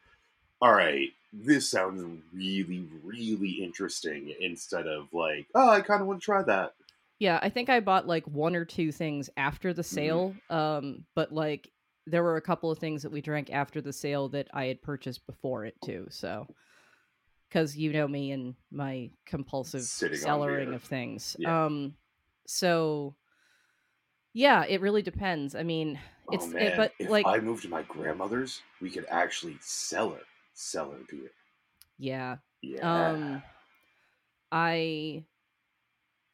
"All 0.62 0.72
right, 0.72 1.12
this 1.32 1.68
sounds 1.68 2.22
really, 2.32 2.88
really 3.02 3.62
interesting." 3.62 4.32
Instead 4.40 4.86
of 4.86 5.12
like, 5.12 5.46
"Oh, 5.54 5.68
I 5.68 5.80
kind 5.82 6.00
of 6.00 6.06
want 6.06 6.20
to 6.20 6.24
try 6.24 6.42
that." 6.44 6.74
Yeah, 7.24 7.38
I 7.42 7.48
think 7.48 7.68
I 7.70 7.80
bought 7.80 8.06
like 8.06 8.26
one 8.26 8.54
or 8.56 8.64
two 8.64 8.92
things 8.92 9.30
after 9.36 9.72
the 9.72 9.82
Mm-hmm. 9.82 9.94
sale. 9.96 10.34
Um 10.50 11.04
but 11.14 11.32
like 11.32 11.70
there 12.06 12.22
were 12.22 12.36
a 12.36 12.42
couple 12.42 12.70
of 12.70 12.78
things 12.78 13.02
that 13.02 13.12
we 13.12 13.20
drank 13.20 13.50
after 13.50 13.80
the 13.80 13.92
sale 13.92 14.28
that 14.30 14.48
I 14.52 14.66
had 14.66 14.82
purchased 14.82 15.26
before 15.26 15.64
it 15.64 15.74
too. 15.82 16.06
So 16.10 16.46
cuz 17.50 17.76
you 17.76 17.92
know 17.92 18.08
me 18.08 18.32
and 18.32 18.54
my 18.70 19.10
compulsive 19.26 19.82
Sitting 19.82 20.18
cellaring 20.18 20.74
of 20.74 20.82
things. 20.82 21.36
Yeah. 21.38 21.64
Um 21.66 21.94
so 22.46 23.14
yeah, 24.34 24.64
it 24.64 24.80
really 24.80 25.02
depends. 25.02 25.54
I 25.54 25.62
mean, 25.62 25.98
it's 26.32 26.46
oh 26.46 26.58
it- 26.58 26.76
but 26.76 26.92
if 26.98 27.08
like 27.10 27.26
I 27.26 27.38
moved 27.38 27.62
to 27.62 27.68
my 27.68 27.82
grandmother's, 27.82 28.62
we 28.80 28.90
could 28.90 29.06
actually 29.08 29.56
cellar 29.60 30.20
cellar 30.54 30.98
beer. 31.10 31.30
yeah. 31.98 32.36
Yeah. 32.62 33.10
Um 33.12 33.42
I 34.52 35.24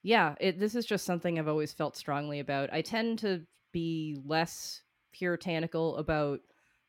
yeah, 0.02 0.34
it 0.40 0.58
this 0.58 0.74
is 0.74 0.86
just 0.86 1.04
something 1.04 1.38
I've 1.38 1.48
always 1.48 1.72
felt 1.72 1.96
strongly 1.96 2.40
about. 2.40 2.72
I 2.72 2.82
tend 2.82 3.18
to 3.20 3.42
be 3.72 4.18
less 4.24 4.82
puritanical 5.12 5.96
about 5.96 6.40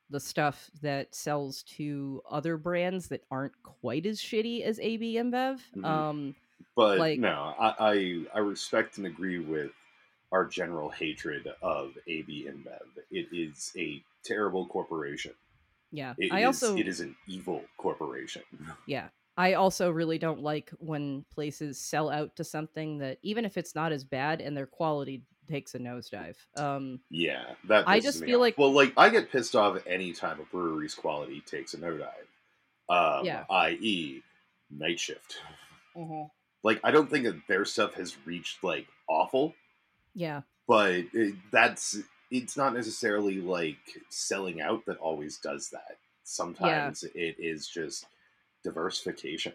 the 0.09 0.19
stuff 0.19 0.69
that 0.81 1.13
sells 1.15 1.63
to 1.63 2.21
other 2.29 2.57
brands 2.57 3.07
that 3.09 3.23
aren't 3.31 3.53
quite 3.63 4.05
as 4.05 4.19
shitty 4.19 4.61
as 4.63 4.79
AB 4.79 5.15
InBev. 5.15 5.59
Mhm. 5.75 5.85
Um 5.85 6.35
but 6.75 6.99
like- 6.99 7.19
no, 7.19 7.53
I, 7.59 7.73
I 7.79 8.23
I 8.35 8.39
respect 8.39 8.97
and 8.97 9.07
agree 9.07 9.39
with 9.39 9.71
our 10.31 10.45
general 10.45 10.89
hatred 10.89 11.47
of 11.61 11.91
AB 12.07 12.47
InBev. 12.47 13.03
It 13.11 13.27
is 13.33 13.71
a 13.77 14.01
terrible 14.23 14.65
corporation. 14.67 15.33
yeah. 15.91 16.13
It 16.17 16.31
I 16.31 16.41
is- 16.41 16.45
also 16.63 16.77
it 16.77 16.87
is 16.87 16.99
an 17.01 17.15
evil 17.27 17.63
corporation. 17.77 18.43
Yeah. 18.85 19.09
I 19.37 19.53
also 19.53 19.89
really 19.89 20.17
don't 20.17 20.41
like 20.41 20.71
when 20.79 21.25
places 21.33 21.79
sell 21.79 22.09
out 22.09 22.35
to 22.35 22.43
something 22.43 22.97
that 22.99 23.17
even 23.23 23.45
if 23.45 23.57
it's 23.57 23.75
not 23.75 23.91
as 23.91 24.03
bad 24.03 24.41
and 24.41 24.55
their 24.55 24.67
quality 24.67 25.23
takes 25.49 25.73
a 25.75 25.79
nosedive. 25.79 26.35
Um 26.57 26.99
Yeah, 27.09 27.43
that. 27.67 27.87
I 27.87 27.99
just 27.99 28.23
feel 28.23 28.39
off. 28.39 28.41
like- 28.41 28.57
well, 28.57 28.71
like 28.71 28.93
I 28.97 29.09
get 29.09 29.31
pissed 29.31 29.55
off 29.55 29.81
any 29.87 30.13
time 30.13 30.39
a 30.39 30.43
brewery's 30.43 30.93
quality 30.95 31.41
takes 31.41 31.73
a 31.73 31.77
nosedive. 31.77 32.27
Um, 32.89 33.25
Yeah. 33.25 33.45
I.e., 33.49 34.21
Night 34.69 34.99
Shift. 34.99 35.37
Like 36.63 36.79
I 36.83 36.91
don't 36.91 37.09
think 37.09 37.25
that 37.25 37.47
their 37.47 37.65
stuff 37.65 37.95
has 37.95 38.15
reached 38.25 38.63
like 38.63 38.87
awful, 39.09 39.53
yeah. 40.13 40.41
but 40.67 40.91
it, 41.13 41.35
that's 41.51 41.97
it's 42.29 42.55
not 42.55 42.73
necessarily 42.73 43.41
like 43.41 43.79
selling 44.09 44.61
out 44.61 44.85
that 44.85 44.97
always 44.97 45.37
does 45.37 45.69
that. 45.71 45.97
Sometimes 46.23 47.03
it 47.03 47.35
is 47.39 47.67
just 47.67 48.05
diversification. 48.63 49.53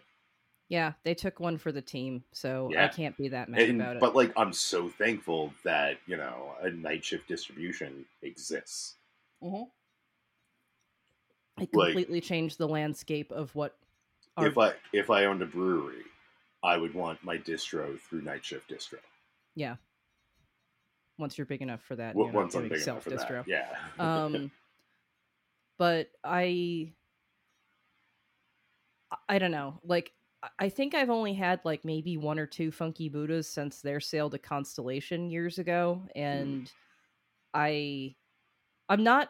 Yeah, 0.69 0.93
they 1.03 1.13
took 1.13 1.39
one 1.39 1.57
for 1.57 1.71
the 1.71 1.81
team, 1.81 2.23
so 2.33 2.69
I 2.77 2.89
can't 2.89 3.15
be 3.17 3.29
that 3.29 3.47
mad 3.47 3.61
And, 3.61 3.81
about 3.81 3.95
it. 3.95 3.99
but 4.01 4.15
like 4.15 4.33
I'm 4.35 4.51
so 4.51 4.89
thankful 4.89 5.53
that 5.63 5.97
you 6.07 6.17
know 6.17 6.55
a 6.61 6.69
night 6.69 7.05
shift 7.05 7.27
distribution 7.27 8.05
exists. 8.21 8.95
it 9.41 9.69
like- 11.73 11.87
completely 11.87 12.19
changed 12.21 12.57
the 12.57 12.67
landscape 12.67 13.31
of 13.31 13.53
what 13.55 13.77
our 14.35 14.47
if 14.47 14.57
I 14.57 14.73
if 14.93 15.09
I 15.09 15.25
owned 15.25 15.41
a 15.41 15.45
brewery, 15.45 16.03
I 16.63 16.77
would 16.77 16.93
want 16.93 17.23
my 17.23 17.37
distro 17.37 17.97
through 18.01 18.21
Night 18.23 18.43
Shift 18.43 18.69
Distro. 18.69 18.99
Yeah. 19.55 19.77
Once 21.17 21.37
you're 21.37 21.47
big 21.47 21.61
enough 21.63 21.81
for 21.81 21.95
that. 21.95 22.09
W- 22.09 22.25
you're 22.25 22.33
not 22.33 22.39
once 22.41 22.55
I'm 22.55 22.63
big 22.69 22.81
enough 22.83 23.03
for 23.03 23.09
that, 23.11 23.21
self-distro. 23.21 23.47
yeah. 23.47 23.73
um 23.99 24.51
but 25.79 26.09
i 26.23 26.91
I- 29.27 29.39
don't 29.39 29.51
know 29.51 29.79
like 29.83 30.11
I- 30.43 30.49
i 30.59 30.69
think 30.69 30.93
i've 30.95 31.09
only 31.09 31.33
had 31.33 31.59
like 31.63 31.83
maybe 31.85 32.17
one 32.17 32.39
or 32.39 32.45
two 32.45 32.71
funky 32.71 33.09
buddhas 33.09 33.49
since 33.49 33.81
their 33.81 33.99
sale 33.99 34.29
to 34.29 34.37
constellation 34.37 35.29
years 35.29 35.59
ago 35.59 36.03
and 36.15 36.71
i 37.53 38.15
i'm 38.89 39.03
not 39.03 39.29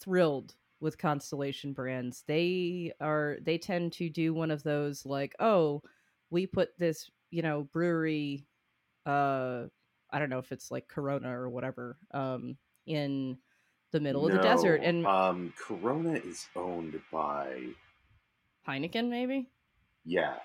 thrilled 0.00 0.54
with 0.80 0.96
constellation 0.96 1.72
brands. 1.74 2.24
They 2.26 2.92
are 3.00 3.36
they 3.42 3.58
tend 3.58 3.92
to 3.94 4.08
do 4.08 4.32
one 4.32 4.50
of 4.50 4.62
those 4.62 5.04
like 5.04 5.34
oh 5.38 5.82
we 6.30 6.46
put 6.46 6.70
this 6.78 7.10
you 7.30 7.42
know 7.42 7.68
brewery 7.72 8.46
uh 9.06 9.64
i 10.10 10.18
don't 10.18 10.30
know 10.30 10.38
if 10.38 10.52
it's 10.52 10.70
like 10.70 10.88
corona 10.88 11.38
or 11.38 11.48
whatever 11.48 11.98
um 12.12 12.56
in 12.86 13.36
the 13.92 14.00
middle 14.00 14.26
of 14.26 14.32
the 14.32 14.38
desert 14.42 14.80
and 14.82 15.06
um, 15.06 15.52
Corona 15.58 16.14
is 16.14 16.46
owned 16.56 17.00
by 17.12 17.60
heineken 18.66 19.08
maybe 19.08 19.50
yeah. 20.04 20.36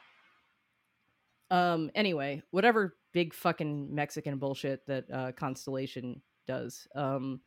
um 1.52 1.90
anyway 1.96 2.42
whatever 2.52 2.96
big 3.14 3.34
fucking 3.34 3.94
mexican 3.94 4.38
bullshit 4.38 4.86
that 4.88 5.06
uh 5.12 5.32
constellation 5.34 6.22
does 6.48 6.88
um 6.96 7.40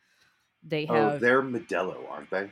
they 0.62 0.87
have. 0.87 0.96
Oh, 0.96 1.11
have 1.11 1.20
they're 1.20 1.42
Modelo, 1.42 2.11
aren't 2.11 2.31
they? 2.31 2.50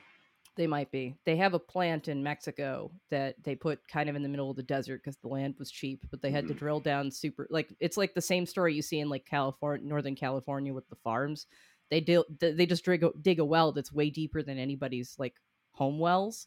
They 0.56 0.66
might 0.66 0.90
be. 0.90 1.14
They 1.26 1.36
have 1.36 1.52
a 1.52 1.58
plant 1.58 2.08
in 2.08 2.22
Mexico 2.22 2.90
that 3.10 3.34
they 3.42 3.54
put 3.54 3.86
kind 3.88 4.08
of 4.08 4.16
in 4.16 4.22
the 4.22 4.28
middle 4.28 4.48
of 4.50 4.56
the 4.56 4.62
desert 4.62 5.02
because 5.02 5.18
the 5.18 5.28
land 5.28 5.54
was 5.58 5.70
cheap, 5.70 6.06
but 6.10 6.22
they 6.22 6.30
had 6.30 6.48
to 6.48 6.54
Mhm. 6.54 6.58
drill 6.58 6.80
down 6.80 7.10
super 7.10 7.46
like 7.50 7.74
it's 7.78 7.96
like 7.96 8.14
the 8.14 8.22
same 8.22 8.46
story 8.46 8.74
you 8.74 8.82
see 8.82 9.00
in 9.00 9.10
like 9.10 9.26
California, 9.26 9.86
Northern 9.86 10.14
California 10.14 10.72
with 10.72 10.88
the 10.88 10.96
farms. 10.96 11.46
They 11.90 12.00
do 12.00 12.24
they 12.40 12.64
just 12.64 12.84
dig 12.84 13.04
a, 13.04 13.10
dig 13.20 13.38
a 13.38 13.44
well 13.44 13.72
that's 13.72 13.92
way 13.92 14.08
deeper 14.08 14.42
than 14.42 14.58
anybody's 14.58 15.14
like 15.18 15.34
home 15.72 15.98
wells 15.98 16.46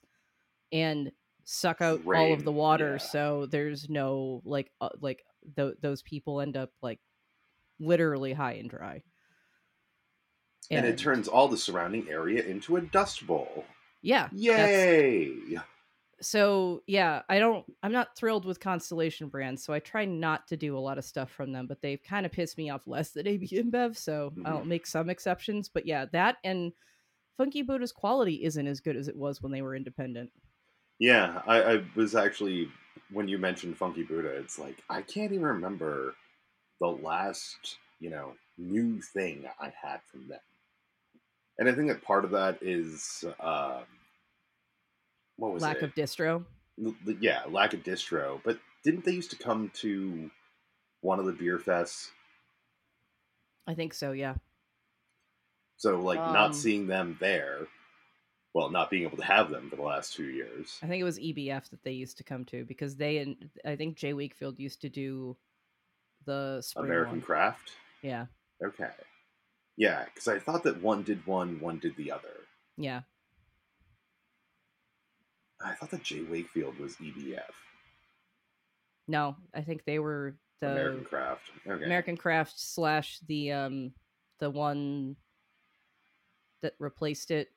and 0.72 1.12
suck 1.52 1.82
out 1.82 2.00
all 2.06 2.32
of 2.32 2.44
the 2.44 2.52
water 2.52 2.92
yeah. 2.92 2.98
so 3.08 3.48
there's 3.50 3.90
no 3.90 4.40
like 4.46 4.70
uh, 4.82 4.90
like 5.02 5.24
th- 5.56 5.74
those 5.82 6.04
people 6.04 6.42
end 6.42 6.56
up 6.56 6.70
like 6.84 7.00
literally 7.80 8.34
high 8.34 8.54
and 8.54 8.70
dry. 8.70 9.02
And, 10.70 10.86
it 10.86 11.00
turns 11.00 11.28
all 11.28 11.48
the 11.48 11.58
surrounding 11.58 12.08
area 12.08 12.44
into 12.44 12.76
a 12.76 12.82
dust 12.82 13.26
bowl. 13.26 13.66
yeah, 14.04 14.30
Yay! 14.32 15.34
so 16.22 16.84
yeah 16.86 17.22
i 17.30 17.40
don't 17.40 17.66
i'm 17.82 17.94
not 17.94 18.16
thrilled 18.16 18.44
with 18.46 18.60
constellation 18.60 19.30
brands 19.30 19.64
so 19.64 19.72
i 19.74 19.80
try 19.80 20.04
not 20.04 20.46
to 20.50 20.58
do 20.58 20.78
a 20.78 20.80
lot 20.80 20.98
of 20.98 21.06
stuff 21.06 21.32
from 21.32 21.54
them 21.54 21.66
but 21.66 21.82
they've 21.82 22.04
kind 22.04 22.26
of 22.26 22.32
pissed 22.32 22.58
me 22.58 22.70
off 22.70 22.82
less 22.86 23.12
than 23.12 23.26
ab 23.26 23.42
InBev, 23.42 23.96
so 23.96 24.34
i'll 24.46 24.60
Mhm. 24.60 24.66
make 24.68 24.86
some 24.86 25.10
exceptions 25.10 25.70
but 25.70 25.86
yeah 25.86 26.06
that 26.12 26.36
and 26.44 26.74
funky 27.38 27.62
buddha's 27.62 27.94
quality 27.94 28.44
isn't 28.44 28.68
as 28.68 28.82
good 28.82 28.98
as 28.98 29.08
it 29.08 29.16
was 29.16 29.42
when 29.42 29.52
they 29.54 29.62
were 29.62 29.76
independent 29.78 30.30
Yeah, 31.00 31.42
I, 31.48 31.64
I 31.76 31.86
was 31.96 32.16
actually 32.16 32.72
when 33.12 33.28
you 33.28 33.38
mentioned 33.38 33.78
Funky 33.78 34.04
Buddha, 34.04 34.30
it's 34.30 34.60
like 34.60 34.84
I 34.90 35.02
can't 35.02 35.32
even 35.32 35.46
remember 35.46 36.16
the 36.80 36.88
last 36.88 37.80
you 38.00 38.10
know 38.10 38.36
new 38.58 39.02
thing 39.02 39.48
I 39.60 39.74
had 39.82 40.02
from 40.04 40.28
them, 40.28 40.42
and 41.58 41.68
I 41.70 41.74
think 41.74 41.88
that 41.90 42.02
part 42.02 42.26
of 42.26 42.32
that 42.32 42.62
is 42.62 43.24
um, 43.40 43.84
what 45.38 45.52
was 45.54 45.64
lack 45.64 45.78
it? 45.78 45.84
of 45.84 45.94
distro 45.94 46.46
L- 46.84 46.96
yeah, 47.20 47.44
lack 47.50 47.74
of 47.74 47.84
distro. 47.84 48.42
But 48.44 48.60
didn't 48.84 49.06
they 49.06 49.14
used 49.14 49.32
to 49.32 49.38
come 49.38 49.70
to 49.76 50.32
one 51.02 51.20
of 51.20 51.26
the 51.28 51.34
beer 51.34 51.60
fests? 51.60 52.12
i 53.68 53.74
think 53.74 53.94
so 53.94 54.12
yeah 54.12 54.36
So 55.78 56.00
like 56.00 56.20
Um, 56.20 56.32
not 56.34 56.56
seeing 56.56 56.86
them 56.88 57.18
there, 57.20 57.68
well, 58.60 58.70
not 58.70 58.90
being 58.90 59.04
able 59.04 59.18
to 59.18 59.24
have 59.24 59.50
them 59.50 59.70
for 59.70 59.76
the 59.78 59.82
last 59.82 60.14
two 60.14 60.26
years. 60.30 60.80
i 60.84 60.88
think 60.88 61.00
it 61.00 61.06
was 61.06 61.18
ebf 61.20 61.70
that 61.70 61.84
they 61.84 61.92
used 61.92 62.18
to 62.18 62.24
come 62.24 62.44
to 62.46 62.66
because 62.66 62.96
they 62.96 63.18
and 63.20 63.50
i 63.66 63.76
think 63.76 63.96
jay 63.96 64.14
wakefield 64.14 64.60
used 64.60 64.82
to 64.82 64.90
do 64.90 65.36
the 66.26 66.62
spring 66.62 66.86
American 66.86 67.14
one. 67.14 67.22
Craft. 67.22 67.72
yeah 68.02 68.26
Okay. 68.64 68.90
Yeah, 69.78 70.04
because 70.04 70.28
I 70.28 70.38
thought 70.40 70.64
that 70.64 70.82
one 70.82 71.04
did 71.04 71.26
one, 71.26 71.62
one 71.62 71.80
did 71.80 71.96
the 71.96 72.12
other. 72.12 72.44
yeah 72.78 73.02
I 75.64 75.74
thought 75.74 75.92
that 75.92 76.04
Jay 76.04 76.22
Wakefield 76.22 76.78
was 76.80 76.96
EBF. 76.96 77.40
No, 79.08 79.36
I 79.54 79.62
think 79.62 79.84
they 79.86 80.00
were 80.00 80.36
the 80.62 80.72
American 80.72 81.04
Craft. 81.06 81.42
Okay. 81.68 81.84
American 81.86 82.16
Craft 82.18 82.54
slash 82.60 83.20
the 83.28 83.52
um 83.52 83.92
the 84.40 84.50
one 84.50 85.16
that 86.62 86.74
replaced 86.80 87.32
it, 87.32 87.50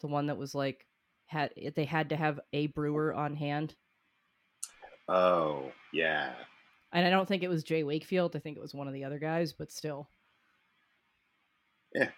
the 0.00 0.06
one 0.06 0.26
that 0.26 0.36
was 0.38 0.54
like 0.54 0.86
had 1.26 1.50
they 1.74 1.84
had 1.84 2.10
to 2.10 2.16
have 2.16 2.38
a 2.52 2.66
brewer 2.68 3.12
on 3.14 3.34
hand, 3.34 3.74
Oh, 5.08 5.72
yeah. 5.92 6.32
and 6.92 7.06
I 7.06 7.10
don't 7.10 7.26
think 7.28 7.42
it 7.42 7.48
was 7.48 7.62
Jay 7.64 7.82
Wakefield. 7.84 8.34
I 8.36 8.38
think 8.40 8.56
it 8.56 8.60
was 8.62 8.74
one 8.74 8.88
of 8.88 8.94
the 8.94 9.04
other 9.04 9.18
guys, 9.18 9.52
but 9.52 9.70
still. 9.72 10.08
Yeah. 11.94 12.08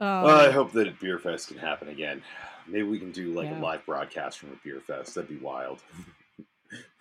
Um, 0.00 0.22
well, 0.24 0.48
I 0.48 0.50
hope 0.50 0.72
that 0.72 0.98
Beer 1.00 1.18
Fest 1.18 1.48
can 1.48 1.58
happen 1.58 1.88
again. 1.88 2.22
Maybe 2.66 2.82
we 2.82 2.98
can 2.98 3.12
do 3.12 3.32
like 3.34 3.48
Yeah. 3.48 3.60
a 3.60 3.62
live 3.62 3.86
broadcast 3.86 4.38
from 4.38 4.50
a 4.52 4.56
Beer 4.64 4.80
Fest. 4.80 5.14
That'd 5.14 5.30
be 5.30 5.36
wild. 5.36 5.82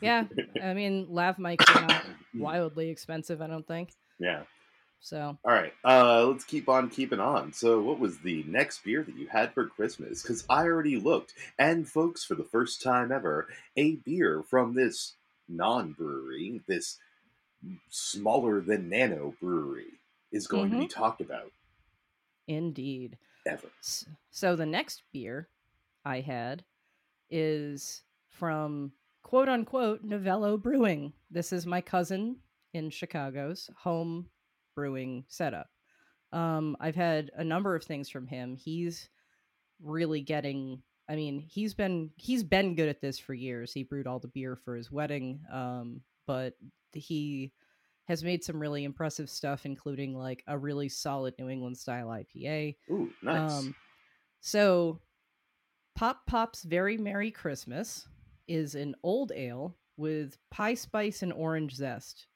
yeah, 0.01 0.25
I 0.61 0.73
mean, 0.73 1.07
lav 1.09 1.37
mics 1.37 1.67
are 1.75 1.87
not 1.87 2.05
wildly 2.35 2.89
expensive. 2.89 3.41
I 3.41 3.47
don't 3.47 3.67
think 3.67 3.91
Yeah. 4.19 4.43
So. 5.01 5.37
All 5.43 5.51
right. 5.51 5.73
Uh, 5.83 6.27
let's 6.27 6.43
keep 6.43 6.69
on 6.69 6.89
keeping 6.89 7.19
on. 7.19 7.51
So, 7.53 7.81
what 7.81 7.99
was 7.99 8.19
the 8.19 8.43
next 8.47 8.83
beer 8.83 9.03
that 9.03 9.17
you 9.17 9.27
had 9.27 9.53
for 9.53 9.65
Christmas? 9.65 10.21
Because 10.21 10.45
I 10.47 10.65
already 10.65 10.97
looked, 10.97 11.33
and 11.57 11.89
folks, 11.89 12.23
for 12.23 12.35
the 12.35 12.43
first 12.43 12.81
time 12.83 13.11
ever, 13.11 13.47
a 13.75 13.95
beer 13.95 14.43
from 14.47 14.75
this 14.75 15.15
non-brewery, 15.49 16.61
this 16.67 16.99
smaller 17.89 18.61
than 18.61 18.89
nano 18.89 19.33
brewery, 19.41 19.99
is 20.31 20.47
going 20.47 20.71
to 20.71 20.77
be 20.77 20.87
talked 20.87 21.19
about 21.19 21.51
Indeed. 22.47 23.17
ever. 23.45 23.67
So 24.29 24.55
the 24.55 24.65
next 24.65 25.01
beer 25.11 25.49
I 26.05 26.21
had 26.21 26.63
is 27.29 28.03
from 28.29 28.91
quote 29.23 29.49
unquote 29.49 30.03
Novello 30.03 30.57
Brewing. 30.57 31.13
This 31.29 31.51
is 31.51 31.65
my 31.65 31.81
cousin 31.81 32.37
in 32.73 32.89
Chicago's 32.89 33.69
home 33.77 34.27
brewing 34.75 35.25
setup. 35.27 35.67
Um, 36.31 36.77
I've 36.79 36.95
had 36.95 37.31
a 37.35 37.43
number 37.43 37.75
of 37.75 37.83
things 37.83 38.09
from 38.09 38.27
him. 38.27 38.55
He's 38.55 39.09
really 39.81 40.21
getting 40.21 40.81
I 41.09 41.15
mean, 41.15 41.39
he's 41.39 41.73
been 41.73 42.11
he's 42.15 42.43
been 42.43 42.75
good 42.75 42.87
at 42.87 43.01
this 43.01 43.19
for 43.19 43.33
years. 43.33 43.73
He 43.73 43.83
brewed 43.83 44.07
all 44.07 44.19
the 44.19 44.29
beer 44.29 44.55
for 44.55 44.75
his 44.75 44.91
wedding. 44.91 45.41
Um, 45.51 46.01
but 46.25 46.53
he 46.93 47.51
has 48.07 48.23
made 48.23 48.43
some 48.43 48.59
really 48.59 48.85
impressive 48.85 49.29
stuff, 49.29 49.65
including 49.65 50.17
like 50.17 50.43
a 50.47 50.57
really 50.57 50.87
solid 50.87 51.33
New 51.37 51.49
England 51.49 51.77
style 51.77 52.07
IPA. 52.07 52.77
Ooh, 52.89 53.11
nice. 53.21 53.51
Um, 53.51 53.75
so, 54.39 54.99
Pop 55.95 56.25
Pop's 56.27 56.63
Very 56.63 56.97
Merry 56.97 57.31
Christmas 57.31 58.07
is 58.47 58.75
an 58.75 58.95
old 59.03 59.33
ale 59.35 59.75
with 59.97 60.37
pie 60.49 60.73
spice 60.73 61.23
and 61.23 61.33
orange 61.33 61.75
zest. 61.75 62.27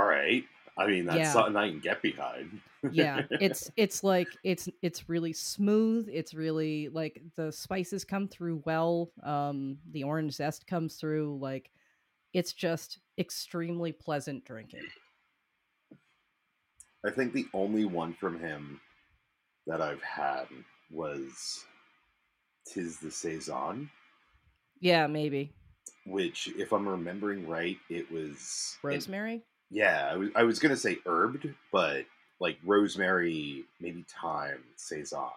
All 0.00 0.06
right. 0.06 0.44
I 0.78 0.86
mean, 0.86 1.04
that's 1.04 1.28
Yeah. 1.28 1.30
something 1.30 1.56
I 1.56 1.68
can 1.68 1.80
get 1.80 2.00
behind. 2.00 2.62
Yeah, 2.92 3.22
it's 3.38 3.70
it's 3.76 4.02
like 4.02 4.36
it's 4.42 4.68
it's 4.82 5.08
really 5.08 5.32
smooth. 5.32 6.08
It's 6.10 6.34
really 6.34 6.88
like 6.88 7.22
the 7.36 7.52
spices 7.52 8.04
come 8.04 8.26
through 8.26 8.62
well. 8.66 9.12
Um, 9.22 9.78
the 9.88 10.02
orange 10.04 10.32
zest 10.34 10.66
comes 10.66 10.96
through. 10.96 11.38
Like, 11.38 11.70
it's 12.34 12.52
just 12.54 13.00
extremely 13.18 13.92
pleasant 13.92 14.44
drinking. 14.44 14.92
I 17.04 17.10
think 17.10 17.34
the 17.34 17.46
only 17.52 17.84
one 17.84 18.14
from 18.14 18.40
him 18.40 18.80
that 19.66 19.82
I've 19.82 20.02
had 20.02 20.48
was 20.90 21.66
Tis 22.64 22.98
the 23.00 23.10
Saison, 23.10 23.90
Yeah, 24.80 25.06
maybe 25.06 25.54
which, 26.06 26.48
if 26.48 26.72
I'm 26.72 26.86
remembering 26.88 27.46
right, 27.48 27.78
it 27.88 28.10
was 28.10 28.76
rosemary. 28.82 29.46
Yeah, 29.70 30.08
I 30.10 30.16
was, 30.16 30.28
I 30.34 30.42
was 30.44 30.58
gonna 30.58 30.76
say 30.76 30.98
herbed, 31.06 31.54
but 31.72 32.06
like 32.40 32.58
rosemary, 32.64 33.64
maybe 33.80 34.04
thyme, 34.20 34.64
saison. 34.76 35.30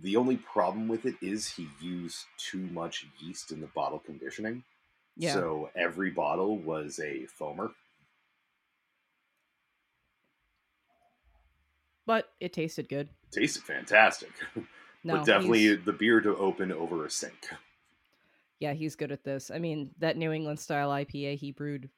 The 0.00 0.16
only 0.16 0.36
problem 0.36 0.86
with 0.86 1.06
it 1.06 1.16
is 1.20 1.48
he 1.48 1.68
used 1.80 2.24
too 2.36 2.68
much 2.72 3.06
yeast 3.18 3.50
in 3.50 3.60
the 3.60 3.66
bottle 3.68 3.98
conditioning. 3.98 4.62
Yeah. 5.16 5.34
So 5.34 5.70
every 5.74 6.10
bottle 6.10 6.56
was 6.56 7.00
a 7.00 7.26
foamer. 7.40 7.72
but 12.08 12.32
it 12.40 12.54
tasted 12.54 12.88
good. 12.88 13.10
Tasted 13.30 13.62
fantastic. 13.62 14.32
No, 15.04 15.18
but 15.18 15.26
definitely 15.26 15.76
the 15.76 15.92
beer 15.92 16.20
to 16.20 16.36
open 16.36 16.72
over 16.72 17.06
a 17.06 17.10
sink. 17.10 17.48
Yeah, 18.58 18.72
he's 18.72 18.96
good 18.96 19.12
at 19.12 19.22
this. 19.22 19.48
I 19.48 19.60
mean, 19.60 19.90
that 20.00 20.16
New 20.16 20.32
England 20.32 20.58
style 20.58 20.90
IPA 20.90 21.38
he 21.38 21.52
brewed 21.52 21.88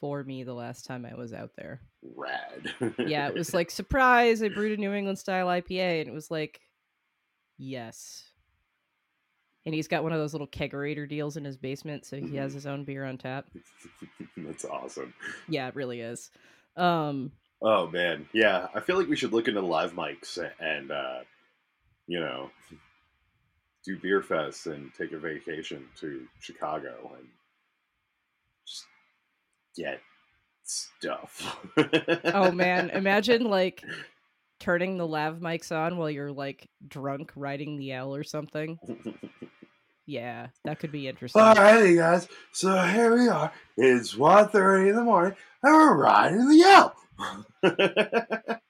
for 0.00 0.22
me 0.22 0.42
the 0.44 0.54
last 0.54 0.84
time 0.84 1.06
I 1.06 1.14
was 1.14 1.32
out 1.32 1.50
there. 1.56 1.80
Rad. 2.14 2.94
Yeah, 2.98 3.28
it 3.28 3.34
was 3.34 3.54
like 3.54 3.70
surprise, 3.70 4.42
I 4.42 4.48
brewed 4.48 4.78
a 4.78 4.80
New 4.80 4.92
England 4.92 5.18
style 5.18 5.46
IPA 5.46 6.00
and 6.00 6.08
it 6.08 6.14
was 6.14 6.30
like 6.30 6.60
yes. 7.58 8.24
And 9.64 9.74
he's 9.74 9.88
got 9.88 10.04
one 10.04 10.12
of 10.12 10.20
those 10.20 10.32
little 10.32 10.46
kegerator 10.46 11.08
deals 11.08 11.36
in 11.36 11.44
his 11.44 11.56
basement 11.56 12.06
so 12.06 12.16
he 12.16 12.36
has 12.36 12.52
his 12.52 12.66
own 12.66 12.84
beer 12.84 13.04
on 13.04 13.18
tap. 13.18 13.46
That's 14.36 14.64
awesome. 14.64 15.14
Yeah, 15.48 15.68
it 15.68 15.74
really 15.74 16.00
is. 16.00 16.30
Um 16.76 17.32
Oh 17.62 17.86
man, 17.88 18.28
yeah. 18.32 18.68
I 18.74 18.80
feel 18.80 18.98
like 18.98 19.08
we 19.08 19.16
should 19.16 19.32
look 19.32 19.48
into 19.48 19.62
live 19.62 19.94
mics 19.94 20.38
and 20.60 20.90
uh, 20.90 21.20
you 22.06 22.20
know 22.20 22.50
do 23.84 23.98
beer 23.98 24.20
fest 24.20 24.66
and 24.66 24.92
take 24.94 25.12
a 25.12 25.18
vacation 25.18 25.86
to 26.00 26.26
Chicago 26.40 27.12
and 27.16 27.28
get 29.76 30.00
stuff. 30.64 31.58
oh 32.24 32.50
man, 32.50 32.90
imagine 32.94 33.44
like 33.44 33.82
turning 34.58 34.96
the 34.96 35.06
lav 35.06 35.38
mics 35.38 35.74
on 35.74 35.96
while 35.96 36.10
you're 36.10 36.32
like 36.32 36.68
drunk 36.86 37.32
riding 37.36 37.78
the 37.78 37.92
L 37.92 38.14
or 38.14 38.24
something. 38.24 38.78
Yeah, 40.06 40.48
that 40.64 40.78
could 40.78 40.92
be 40.92 41.08
interesting. 41.08 41.42
Alrighty, 41.42 41.96
guys. 41.96 42.28
So 42.52 42.76
here 42.82 43.16
we 43.16 43.28
are. 43.28 43.52
It's 43.76 44.14
1.30 44.14 44.90
in 44.90 44.96
the 44.96 45.02
morning, 45.02 45.36
and 45.62 45.74
we're 45.74 45.96
riding 45.96 46.48
the 46.48 46.62
L. 46.62 46.94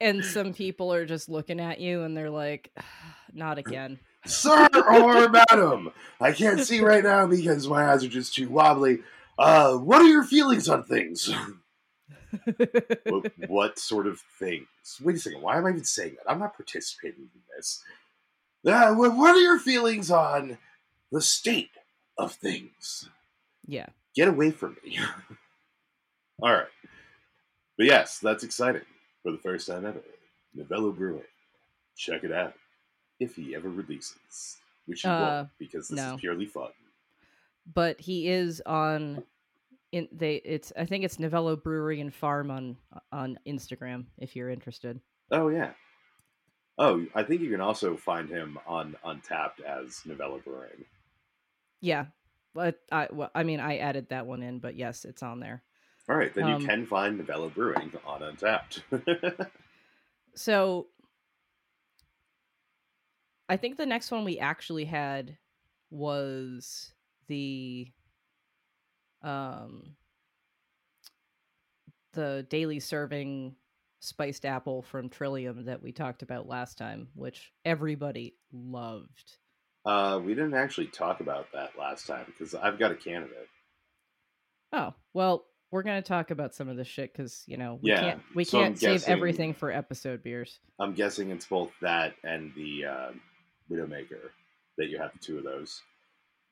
and 0.00 0.24
some 0.24 0.52
people 0.52 0.92
are 0.92 1.06
just 1.06 1.28
looking 1.28 1.60
at 1.60 1.80
you 1.80 2.02
and 2.02 2.16
they're 2.16 2.28
like 2.28 2.72
not 3.32 3.58
again 3.58 4.00
Sir 4.26 4.68
or 4.74 5.28
madam, 5.50 5.92
I 6.20 6.32
can't 6.32 6.60
see 6.60 6.80
right 6.80 7.02
now 7.02 7.26
because 7.26 7.66
my 7.66 7.90
eyes 7.90 8.04
are 8.04 8.08
just 8.08 8.34
too 8.34 8.48
wobbly. 8.48 9.00
Uh, 9.40 9.76
what 9.78 10.02
are 10.02 10.08
your 10.08 10.24
feelings 10.24 10.68
on 10.68 10.84
things? 10.84 11.32
what, 13.08 13.32
what 13.48 13.78
sort 13.78 14.06
of 14.06 14.20
things? 14.38 14.66
Wait 15.02 15.16
a 15.16 15.18
second. 15.18 15.42
Why 15.42 15.58
am 15.58 15.66
I 15.66 15.70
even 15.70 15.84
saying 15.84 16.16
that? 16.16 16.30
I'm 16.30 16.38
not 16.38 16.56
participating 16.56 17.22
in 17.34 17.40
this. 17.56 17.82
Uh, 18.66 18.94
what, 18.94 19.16
what 19.16 19.34
are 19.34 19.40
your 19.40 19.58
feelings 19.58 20.10
on 20.10 20.58
the 21.10 21.20
state 21.22 21.70
of 22.18 22.32
things? 22.32 23.08
yeah 23.66 23.86
Get 24.14 24.28
away 24.28 24.50
from 24.50 24.76
me. 24.84 24.98
All 26.42 26.52
right. 26.52 26.66
But 27.76 27.86
yes, 27.86 28.18
that's 28.18 28.44
exciting 28.44 28.82
for 29.22 29.32
the 29.32 29.38
first 29.38 29.66
time 29.68 29.86
ever. 29.86 30.02
Novello 30.54 30.92
Brewing. 30.92 31.22
Check 31.96 32.24
it 32.24 32.32
out 32.32 32.54
if 33.20 33.36
he 33.36 33.54
ever 33.54 33.68
releases, 33.70 34.58
which 34.86 35.02
he 35.02 35.08
Uh, 35.08 35.20
won't 35.20 35.48
because 35.58 35.88
this 35.88 35.98
no. 35.98 36.14
is 36.14 36.20
purely 36.20 36.46
fun. 36.46 36.70
But 37.72 38.00
he 38.00 38.28
is 38.28 38.62
on 38.66 39.22
in 39.92 40.08
they 40.12 40.36
it's 40.36 40.72
i 40.78 40.84
think 40.84 41.04
it's 41.04 41.18
novello 41.18 41.56
brewery 41.56 42.00
and 42.00 42.14
farm 42.14 42.48
on 42.50 42.76
on 43.10 43.36
instagram 43.46 44.04
if 44.18 44.36
you're 44.36 44.48
interested 44.50 45.00
Oh 45.32 45.48
yeah. 45.48 45.72
Oh, 46.78 47.04
I 47.14 47.22
think 47.24 47.40
you 47.42 47.50
can 47.50 47.60
also 47.60 47.96
find 47.96 48.28
him 48.28 48.58
on 48.66 48.96
Untappd 49.04 49.60
as 49.64 50.00
Novello 50.06 50.40
Brewing. 50.44 50.84
yeah 51.80 52.06
but 52.54 52.80
i 52.90 53.06
well, 53.12 53.30
i 53.34 53.42
mean 53.44 53.60
i 53.60 53.78
added 53.78 54.08
that 54.10 54.26
one 54.26 54.42
in 54.42 54.58
but 54.60 54.76
yes 54.76 55.04
it's 55.04 55.22
on 55.22 55.40
there 55.40 55.62
All 56.08 56.16
right, 56.16 56.32
then 56.34 56.44
Um, 56.44 56.60
you 56.60 56.66
can 56.66 56.86
find 56.86 57.18
Novello 57.18 57.48
Brewing 57.50 57.92
on 58.06 58.20
Untappd. 58.22 58.82
so 60.34 60.86
i 63.48 63.56
think 63.56 63.76
the 63.76 63.86
next 63.86 64.10
one 64.10 64.24
we 64.24 64.38
actually 64.38 64.84
had 64.84 65.36
was 65.90 66.92
the 67.30 67.86
um 69.22 69.94
the 72.12 72.44
daily 72.50 72.80
serving 72.80 73.54
spiced 74.00 74.44
apple 74.44 74.82
from 74.82 75.08
trillium 75.08 75.66
that 75.66 75.82
we 75.82 75.92
talked 75.92 76.22
about 76.22 76.48
last 76.48 76.76
time 76.76 77.08
which 77.14 77.52
everybody 77.64 78.34
loved 78.52 79.36
uh, 79.86 80.20
we 80.22 80.34
didn't 80.34 80.52
actually 80.54 80.86
talk 80.88 81.20
about 81.20 81.46
that 81.54 81.70
last 81.78 82.06
time 82.06 82.26
because 82.26 82.54
I've 82.54 82.78
got 82.78 82.90
a 82.92 82.94
can 82.94 83.22
of 83.22 83.30
it. 83.30 83.48
oh 84.72 84.92
well 85.14 85.46
we're 85.70 85.82
gonna 85.84 86.02
talk 86.02 86.30
about 86.32 86.54
some 86.54 86.68
of 86.68 86.76
this 86.76 86.88
shit 86.88 87.12
because 87.12 87.44
you 87.46 87.56
know 87.56 87.78
we 87.80 87.90
Yeah, 87.90 88.00
can't 88.00 88.22
we 88.34 88.44
so 88.44 88.58
I'm 88.58 88.64
can't 88.64 88.78
save 88.78 88.90
guessing- 89.00 89.12
everything 89.12 89.54
for 89.54 89.70
episode 89.70 90.22
beers 90.22 90.58
I'm 90.80 90.92
guessing 90.94 91.30
it's 91.30 91.46
both 91.46 91.70
that 91.80 92.14
and 92.24 92.52
the 92.56 92.84
uh, 92.86 93.10
Widowmaker 93.70 94.30
that 94.78 94.88
you 94.88 94.98
have 94.98 95.12
the 95.12 95.18
two 95.20 95.38
of 95.38 95.44
those. 95.44 95.80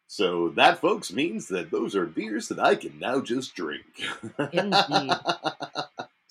So 0.09 0.49
that, 0.51 0.81
folks, 0.81 1.13
means 1.13 1.49
that 1.49 1.71
those 1.71 1.95
are 1.95 2.07
beers 2.07 2.49
that 2.49 2.59
I 2.59 2.75
can 2.75 2.99
now 2.99 3.21
just 3.21 3.55
drink. 3.55 3.85
Indeed. 4.53 5.13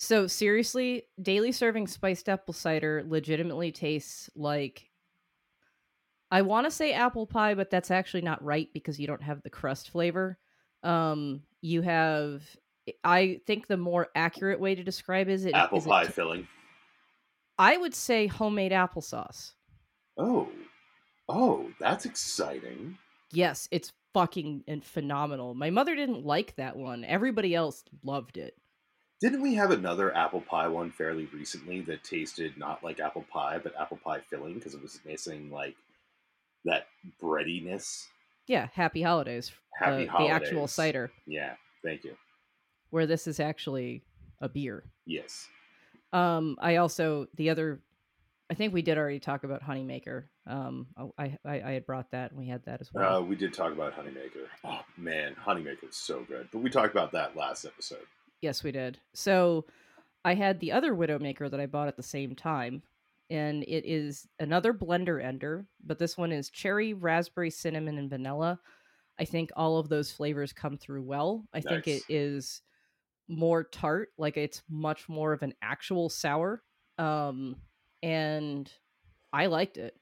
So 0.00 0.28
seriously, 0.28 1.06
daily 1.20 1.50
serving 1.50 1.88
spiced 1.88 2.28
apple 2.28 2.54
cider 2.54 3.04
legitimately 3.08 3.72
tastes 3.72 4.30
like 4.36 4.88
I 6.30 6.42
want 6.42 6.66
to 6.66 6.70
say 6.70 6.92
apple 6.92 7.26
pie, 7.26 7.54
but 7.54 7.68
that's 7.68 7.90
actually 7.90 8.20
not 8.22 8.42
right 8.42 8.68
because 8.72 9.00
you 9.00 9.08
don't 9.08 9.22
have 9.22 9.42
the 9.42 9.50
crust 9.50 9.90
flavor. 9.90 10.38
Um, 10.84 11.42
you 11.60 11.82
have 11.82 12.44
I 13.02 13.40
think 13.44 13.66
the 13.66 13.76
more 13.76 14.08
accurate 14.14 14.60
way 14.60 14.76
to 14.76 14.84
describe 14.84 15.28
is 15.28 15.44
it 15.44 15.54
Apple 15.54 15.78
is 15.78 15.84
pie 15.84 16.04
it, 16.04 16.14
filling. 16.14 16.46
I 17.58 17.76
would 17.76 17.94
say 17.94 18.28
homemade 18.28 18.72
applesauce. 18.72 19.52
Oh, 20.16 20.48
oh, 21.28 21.70
that's 21.80 22.04
exciting. 22.04 22.96
Yes, 23.32 23.68
it's 23.70 23.92
fucking 24.14 24.64
and 24.66 24.84
phenomenal. 24.84 25.54
My 25.54 25.70
mother 25.70 25.94
didn't 25.94 26.24
like 26.24 26.56
that 26.56 26.76
one. 26.76 27.04
Everybody 27.04 27.54
else 27.54 27.84
loved 28.02 28.36
it. 28.36 28.56
Didn't 29.20 29.42
we 29.42 29.54
have 29.54 29.70
another 29.72 30.16
apple 30.16 30.40
pie 30.40 30.68
one 30.68 30.90
fairly 30.92 31.26
recently 31.34 31.80
that 31.82 32.04
tasted 32.04 32.56
not 32.56 32.84
like 32.84 33.00
apple 33.00 33.24
pie, 33.32 33.58
but 33.62 33.74
apple 33.78 33.98
pie 34.02 34.20
filling 34.30 34.54
because 34.54 34.74
it 34.74 34.82
was 34.82 35.00
missing 35.04 35.50
like 35.50 35.74
that 36.64 36.86
breadiness? 37.20 38.08
Yeah, 38.46 38.68
happy 38.72 39.02
holidays. 39.02 39.50
Happy 39.78 40.04
the, 40.04 40.10
holidays. 40.10 40.28
the 40.28 40.34
actual 40.46 40.66
cider, 40.68 41.10
Yeah, 41.26 41.54
thank 41.84 42.04
you. 42.04 42.16
where 42.90 43.06
this 43.06 43.26
is 43.26 43.40
actually 43.40 44.02
a 44.40 44.48
beer. 44.48 44.84
Yes. 45.04 45.48
Um, 46.12 46.56
I 46.60 46.76
also 46.76 47.26
the 47.34 47.50
other, 47.50 47.80
I 48.50 48.54
think 48.54 48.72
we 48.72 48.82
did 48.82 48.96
already 48.96 49.20
talk 49.20 49.44
about 49.44 49.62
Honeymaker. 49.62 50.24
Um, 50.46 50.86
I 51.18 51.36
I, 51.44 51.60
I 51.60 51.72
had 51.72 51.86
brought 51.86 52.10
that 52.12 52.30
and 52.30 52.38
we 52.40 52.46
had 52.46 52.64
that 52.64 52.80
as 52.80 52.92
well. 52.92 53.16
Uh, 53.16 53.20
we 53.20 53.36
did 53.36 53.52
talk 53.52 53.72
about 53.72 53.94
Honeymaker. 53.94 54.46
Oh 54.64 54.80
man, 54.96 55.34
Honeymaker 55.34 55.88
is 55.88 55.96
so 55.96 56.24
good. 56.26 56.48
But 56.52 56.60
we 56.60 56.70
talked 56.70 56.92
about 56.92 57.12
that 57.12 57.36
last 57.36 57.64
episode. 57.64 58.06
yes, 58.40 58.62
we 58.64 58.72
did. 58.72 58.98
So 59.14 59.66
I 60.24 60.34
had 60.34 60.60
the 60.60 60.72
other 60.72 60.94
Widowmaker 60.94 61.50
that 61.50 61.60
I 61.60 61.66
bought 61.66 61.88
at 61.88 61.96
the 61.96 62.02
same 62.02 62.34
time, 62.34 62.82
and 63.30 63.62
it 63.64 63.84
is 63.86 64.26
another 64.40 64.72
blender 64.72 65.22
ender, 65.22 65.66
but 65.84 65.98
this 65.98 66.16
one 66.16 66.32
is 66.32 66.50
cherry, 66.50 66.94
raspberry, 66.94 67.50
cinnamon, 67.50 67.98
and 67.98 68.08
vanilla. 68.10 68.58
I 69.20 69.24
think 69.24 69.50
all 69.56 69.78
of 69.78 69.88
those 69.88 70.10
flavors 70.12 70.52
come 70.52 70.76
through 70.78 71.02
well. 71.02 71.44
I 71.52 71.60
think 71.60 71.86
it 71.88 72.02
is 72.08 72.62
more 73.28 73.64
tart, 73.64 74.10
like 74.16 74.36
it's 74.36 74.62
much 74.70 75.08
more 75.08 75.32
of 75.32 75.42
an 75.42 75.54
actual 75.60 76.08
sour. 76.08 76.62
Um, 76.98 77.56
and 78.02 78.70
I 79.32 79.46
liked 79.46 79.76
it. 79.76 79.96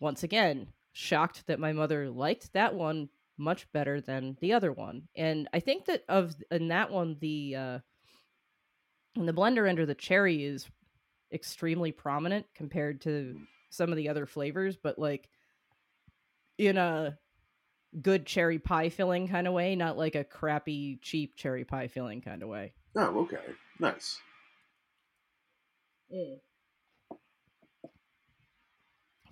Once 0.00 0.22
again, 0.22 0.68
shocked 0.92 1.46
that 1.46 1.60
my 1.60 1.72
mother 1.72 2.10
liked 2.10 2.52
that 2.52 2.74
one 2.74 3.08
much 3.38 3.70
better 3.72 4.00
than 4.00 4.36
the 4.40 4.52
other 4.52 4.72
one. 4.72 5.02
And 5.14 5.48
I 5.52 5.60
think 5.60 5.86
that 5.86 6.04
of 6.08 6.34
in 6.50 6.68
that 6.68 6.90
one 6.90 7.16
the 7.20 7.56
uh 7.56 7.78
in 9.14 9.26
the 9.26 9.32
blender 9.32 9.68
under 9.68 9.86
the 9.86 9.94
cherry 9.94 10.44
is 10.44 10.66
extremely 11.32 11.92
prominent 11.92 12.46
compared 12.54 13.00
to 13.02 13.38
some 13.70 13.90
of 13.90 13.96
the 13.96 14.08
other 14.08 14.26
flavors, 14.26 14.76
but 14.76 14.98
like 14.98 15.28
in 16.58 16.78
a 16.78 17.18
good 18.00 18.26
cherry 18.26 18.58
pie 18.58 18.88
filling 18.88 19.28
kind 19.28 19.46
of 19.46 19.52
way, 19.52 19.74
not 19.74 19.96
like 19.98 20.14
a 20.14 20.24
crappy 20.24 20.98
cheap 21.02 21.36
cherry 21.36 21.64
pie 21.64 21.88
filling 21.88 22.20
kind 22.20 22.42
of 22.42 22.48
way. 22.48 22.72
Oh, 22.96 23.20
okay. 23.20 23.40
Nice. 23.78 24.18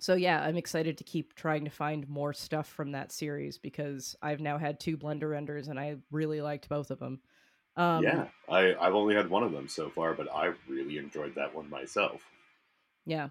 So 0.05 0.13
yeah, 0.13 0.39
I'm 0.39 0.55
excited 0.55 0.99
to 0.99 1.03
keep 1.03 1.33
trying 1.33 1.65
to 1.65 1.71
find 1.71 2.07
more 2.07 2.31
stuff 2.31 2.67
from 2.67 2.91
that 2.91 3.11
series 3.11 3.57
because 3.57 4.15
I've 4.21 4.39
now 4.39 4.59
had 4.59 4.79
two 4.79 4.97
blender 4.97 5.35
enders 5.35 5.67
and 5.67 5.79
I 5.79 5.95
really 6.11 6.41
liked 6.41 6.69
both 6.69 6.91
of 6.91 6.99
them. 6.99 7.21
Um, 7.75 8.03
yeah, 8.03 8.27
I, 8.47 8.75
I've 8.79 8.93
only 8.93 9.15
had 9.15 9.31
one 9.31 9.41
of 9.41 9.51
them 9.51 9.67
so 9.67 9.89
far, 9.89 10.13
but 10.13 10.31
I 10.31 10.53
really 10.69 10.99
enjoyed 10.99 11.33
that 11.33 11.55
one 11.55 11.71
myself. 11.71 12.21
yeah. 13.07 13.29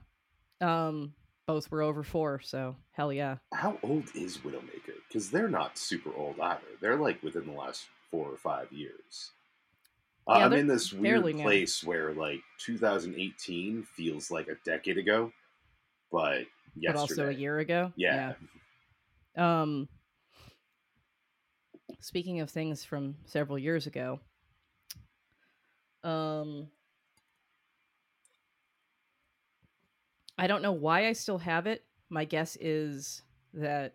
Um, 0.61 1.15
both 1.47 1.71
were 1.71 1.81
over 1.81 2.03
four, 2.03 2.41
so 2.41 2.75
hell 2.91 3.13
yeah. 3.13 3.37
How 3.53 3.79
old 3.85 4.07
is 4.17 4.39
Widowmaker? 4.39 4.97
Because 5.07 5.31
they're 5.31 5.47
not 5.47 5.79
super 5.79 6.13
old 6.17 6.41
either. 6.41 6.63
They're 6.81 6.97
like 6.97 7.23
within 7.23 7.47
the 7.47 7.53
last 7.53 7.87
four 8.11 8.29
or 8.29 8.37
five 8.37 8.73
years. 8.73 9.31
Uh, 10.27 10.39
Yeah, 10.39 10.47
I'm 10.47 10.53
in 10.55 10.67
this 10.67 10.93
weird 10.93 11.23
place 11.37 11.85
where 11.85 12.13
like 12.15 12.41
2018 12.59 13.85
feels 13.85 14.33
like 14.33 14.49
a 14.49 14.57
decade 14.65 14.99
ago, 14.99 15.31
but 16.11 16.47
yesterday. 16.77 16.93
But 16.93 17.01
also 17.01 17.29
a 17.29 17.33
year 17.33 17.59
ago. 17.59 17.93
Yeah. 17.97 18.35
Yeah. 19.37 19.63
Um, 19.63 19.89
speaking 22.01 22.41
of 22.41 22.51
things 22.51 22.85
from 22.85 23.17
several 23.25 23.59
years 23.59 23.87
ago, 23.87 24.21
um, 26.03 26.69
I 30.37 30.47
don't 30.47 30.63
know 30.63 30.73
why 30.73 31.07
I 31.07 31.13
still 31.13 31.39
have 31.39 31.67
it. 31.67 31.85
My 32.11 32.25
guess 32.25 32.57
is 32.61 33.23
that. 33.55 33.95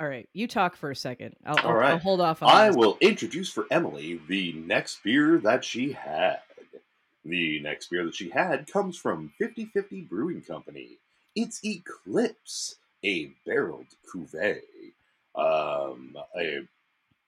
All 0.00 0.08
right, 0.08 0.28
you 0.32 0.48
talk 0.48 0.74
for 0.74 0.90
a 0.90 0.96
second. 0.96 1.36
I'll, 1.46 1.56
I'll, 1.58 1.66
All 1.66 1.74
right. 1.74 1.92
I'll 1.92 1.98
hold 1.98 2.20
off 2.20 2.42
on. 2.42 2.50
I 2.50 2.70
will 2.70 2.98
introduce 3.00 3.50
for 3.50 3.66
Emily 3.70 4.20
the 4.28 4.52
next 4.54 5.02
beer 5.04 5.38
that 5.44 5.64
she 5.64 5.92
had. 5.92 6.40
The 7.24 7.60
next 7.60 7.88
beer 7.88 8.04
that 8.04 8.14
she 8.14 8.30
had 8.30 8.70
comes 8.70 8.96
from 8.96 9.32
5050 9.38 10.02
Brewing 10.02 10.42
Company. 10.42 10.98
It's 11.36 11.60
Eclipse, 11.64 12.76
a 13.04 13.30
barreled 13.46 13.86
cuvee. 14.12 14.92
Um, 15.34 16.16
a 16.36 16.66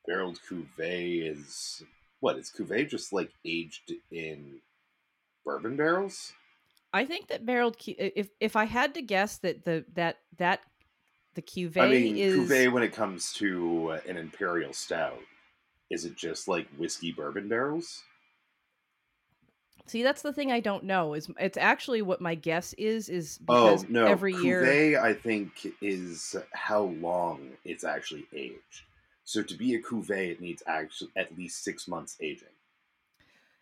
barreled 0.06 0.40
cuvee 0.48 1.30
is 1.30 1.82
what? 2.20 2.38
Is 2.38 2.50
cuvee 2.50 2.88
just 2.88 3.12
like 3.12 3.30
aged 3.44 3.92
in 4.10 4.60
bourbon 5.44 5.76
barrels? 5.76 6.32
I 6.92 7.04
think 7.04 7.28
that 7.28 7.46
barreled. 7.46 7.76
If 7.86 8.30
if 8.40 8.56
I 8.56 8.64
had 8.64 8.94
to 8.94 9.02
guess 9.02 9.38
that 9.38 9.64
the 9.64 9.84
that 9.94 10.18
that 10.38 10.60
the 11.34 11.42
cuvee 11.42 11.80
I 11.80 11.88
mean, 11.88 12.16
is 12.16 12.34
cuvee 12.34 12.72
when 12.72 12.82
it 12.82 12.92
comes 12.92 13.32
to 13.34 13.98
an 14.08 14.16
imperial 14.16 14.72
stout, 14.72 15.20
is 15.90 16.04
it 16.04 16.16
just 16.16 16.48
like 16.48 16.68
whiskey 16.76 17.12
bourbon 17.12 17.48
barrels? 17.48 18.02
See, 19.86 20.02
that's 20.02 20.22
the 20.22 20.32
thing 20.32 20.50
I 20.50 20.60
don't 20.60 20.84
know. 20.84 21.14
Is 21.14 21.30
it's 21.38 21.58
actually 21.58 22.00
what 22.02 22.20
my 22.20 22.34
guess 22.34 22.72
is 22.74 23.08
is 23.08 23.38
Oh 23.48 23.82
because 23.82 23.88
no! 23.88 24.06
every 24.06 24.34
year 24.34 24.62
cuvee, 24.62 24.98
I 24.98 25.12
think, 25.14 25.66
is 25.82 26.34
how 26.52 26.82
long 26.84 27.50
it's 27.64 27.84
actually 27.84 28.26
aged. 28.34 28.82
So 29.24 29.42
to 29.42 29.54
be 29.54 29.74
a 29.74 29.82
cuvee, 29.82 30.32
it 30.32 30.40
needs 30.40 30.62
actually 30.66 31.10
at 31.16 31.36
least 31.36 31.64
six 31.64 31.86
months 31.88 32.16
aging. 32.20 32.48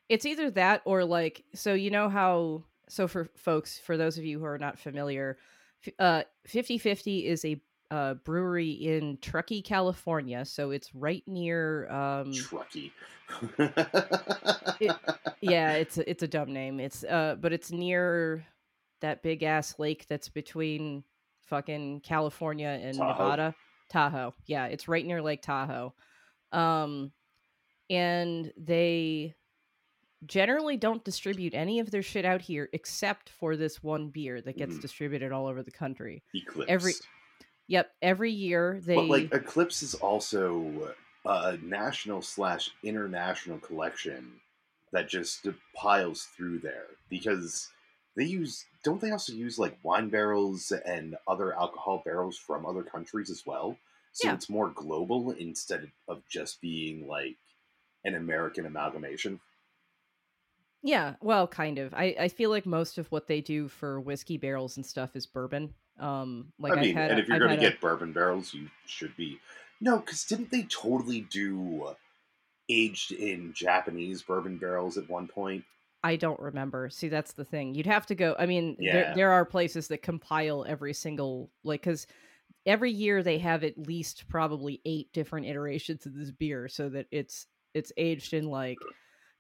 it's 0.09 0.27
either 0.27 0.51
that 0.51 0.83
or 0.85 1.05
like 1.05 1.45
so 1.55 1.75
you 1.75 1.91
know 1.91 2.09
how 2.09 2.63
so 2.89 3.09
for 3.09 3.29
folks 3.37 3.79
for 3.79 3.97
those 3.97 4.19
of 4.19 4.25
you 4.25 4.39
who 4.39 4.45
are 4.45 4.59
not 4.59 4.79
familiar, 4.79 5.39
uh 5.99 6.23
5050 6.47 7.27
is 7.27 7.45
a 7.45 7.61
uh, 7.93 8.15
brewery 8.15 8.71
in 8.71 9.19
Truckee, 9.21 9.61
California. 9.61 10.45
So 10.47 10.71
it's 10.71 10.95
right 10.95 11.23
near 11.27 11.91
um 11.91 12.33
Truckee. 12.33 12.93
yeah, 15.41 15.73
it's 15.73 15.99
a, 15.99 16.11
it's 16.11 16.23
a 16.23 16.29
dumb 16.29 16.53
name. 16.53 16.81
It's 16.81 17.05
uh 17.05 17.37
but 17.41 17.53
it's 17.53 17.71
near 17.71 18.45
that 19.01 19.23
big 19.23 19.43
ass 19.43 19.79
lake 19.79 20.07
that's 20.09 20.29
between 20.29 21.05
fucking 21.47 22.01
California 22.01 22.69
and 22.83 22.97
Tahoe. 22.97 23.11
Nevada. 23.23 23.55
Tahoe. 23.91 24.35
Yeah, 24.47 24.67
it's 24.67 24.89
right 24.89 25.05
near 25.05 25.21
Lake 25.23 25.43
Tahoe. 25.43 25.93
Um 26.53 27.13
and 27.91 28.53
they 28.57 29.35
generally 30.25 30.77
don't 30.77 31.05
distribute 31.05 31.53
any 31.53 31.81
of 31.81 31.91
their 31.91 32.03
shit 32.03 32.25
out 32.25 32.41
here 32.41 32.69
except 32.73 33.29
for 33.29 33.57
this 33.57 33.83
one 33.83 34.09
beer 34.09 34.41
that 34.41 34.57
gets 34.57 34.77
Mhm. 34.77 34.81
distributed 34.81 35.33
all 35.33 35.47
over 35.47 35.63
the 35.63 35.71
country. 35.73 36.23
Eclipse. 36.33 36.71
Every- 36.71 36.93
Yep, 37.67 37.95
every 38.03 38.31
year 38.31 38.81
they 38.81 38.93
But 38.95 39.09
like 39.11 39.33
Eclipse 39.33 39.83
is 39.83 39.95
also 39.95 40.95
a 41.25 41.57
national 41.59 42.23
slash 42.23 42.71
international 42.83 43.59
collection 43.59 44.41
that 44.93 45.09
just 45.09 45.47
piles 45.75 46.25
through 46.25 46.59
there 46.61 46.89
because 47.09 47.71
they 48.17 48.25
use 48.25 48.67
don't 48.85 49.01
they 49.01 49.11
also 49.11 49.33
use 49.33 49.59
like 49.59 49.79
wine 49.83 50.09
barrels 50.11 50.71
and 50.73 51.17
other 51.29 51.55
alcohol 51.55 52.03
barrels 52.05 52.37
from 52.37 52.67
other 52.67 52.83
countries 52.83 53.31
as 53.31 53.47
well 53.47 53.79
so 54.13 54.31
Yeah. 54.31 54.35
it's 54.35 54.51
more 54.51 54.69
global 54.69 55.31
instead 55.31 55.91
of 56.09 56.27
just 56.29 56.61
being 56.61 57.07
like 57.07 57.39
an 58.05 58.15
american 58.15 58.67
amalgamation 58.67 59.41
Yeah, 60.83 61.17
well, 61.21 61.47
kind 61.47 61.79
of. 61.79 61.95
I, 61.95 62.15
I 62.19 62.29
feel 62.29 62.51
like 62.51 62.67
most 62.67 62.99
of 62.99 63.11
what 63.13 63.27
they 63.27 63.41
do 63.41 63.69
for 63.69 64.01
whiskey 64.01 64.37
barrels 64.37 64.77
and 64.77 64.85
stuff 64.85 65.15
is 65.17 65.27
bourbon. 65.27 65.75
Um, 65.99 66.53
like 66.59 66.73
i 66.73 66.81
mean 66.81 66.91
I've 66.91 67.03
had, 67.03 67.11
and 67.13 67.21
if 67.21 67.29
you're 67.29 67.39
going 67.39 67.51
to 67.51 67.57
had 67.57 67.65
a- 67.65 67.71
get 67.71 67.81
bourbon 67.81 68.13
barrels 68.13 68.53
you 68.55 68.69
should 68.87 69.17
be 69.17 69.39
no 69.81 69.99
because 69.99 70.25
didn't 70.25 70.51
they 70.51 70.63
totally 70.63 71.21
do 71.21 71.95
aged 72.69 73.13
in 73.13 73.53
japanese 73.55 74.23
bourbon 74.23 74.57
barrels 74.59 74.97
at 74.97 75.09
one 75.09 75.29
point 75.29 75.65
I 76.05 76.17
don't 76.17 76.41
remember. 76.41 76.91
See, 76.91 77.07
that's 77.07 77.35
the 77.35 77.45
thing. 77.45 77.77
You'd 77.77 77.87
have 77.87 78.07
to 78.07 78.17
go. 78.17 78.35
I 78.37 78.47
mean, 78.47 78.77
Yeah. 78.81 78.93
there 78.93 79.15
there 79.15 79.31
are 79.31 79.45
places 79.45 79.87
that 79.87 80.03
compile 80.03 80.65
every 80.67 80.95
single 80.95 81.49
like 81.63 81.83
because 81.83 82.09
every 82.67 82.91
year 82.91 83.23
they 83.23 83.39
have 83.39 83.63
at 83.63 83.79
least 83.79 84.27
probably 84.29 84.81
eight 84.85 85.13
different 85.13 85.47
iterations 85.47 86.05
of 86.05 86.13
this 86.15 86.33
beer, 86.33 86.67
so 86.67 86.89
that 86.89 87.07
it's 87.13 87.47
it's 87.73 87.93
aged 87.97 88.35
in 88.35 88.47
like 88.47 88.79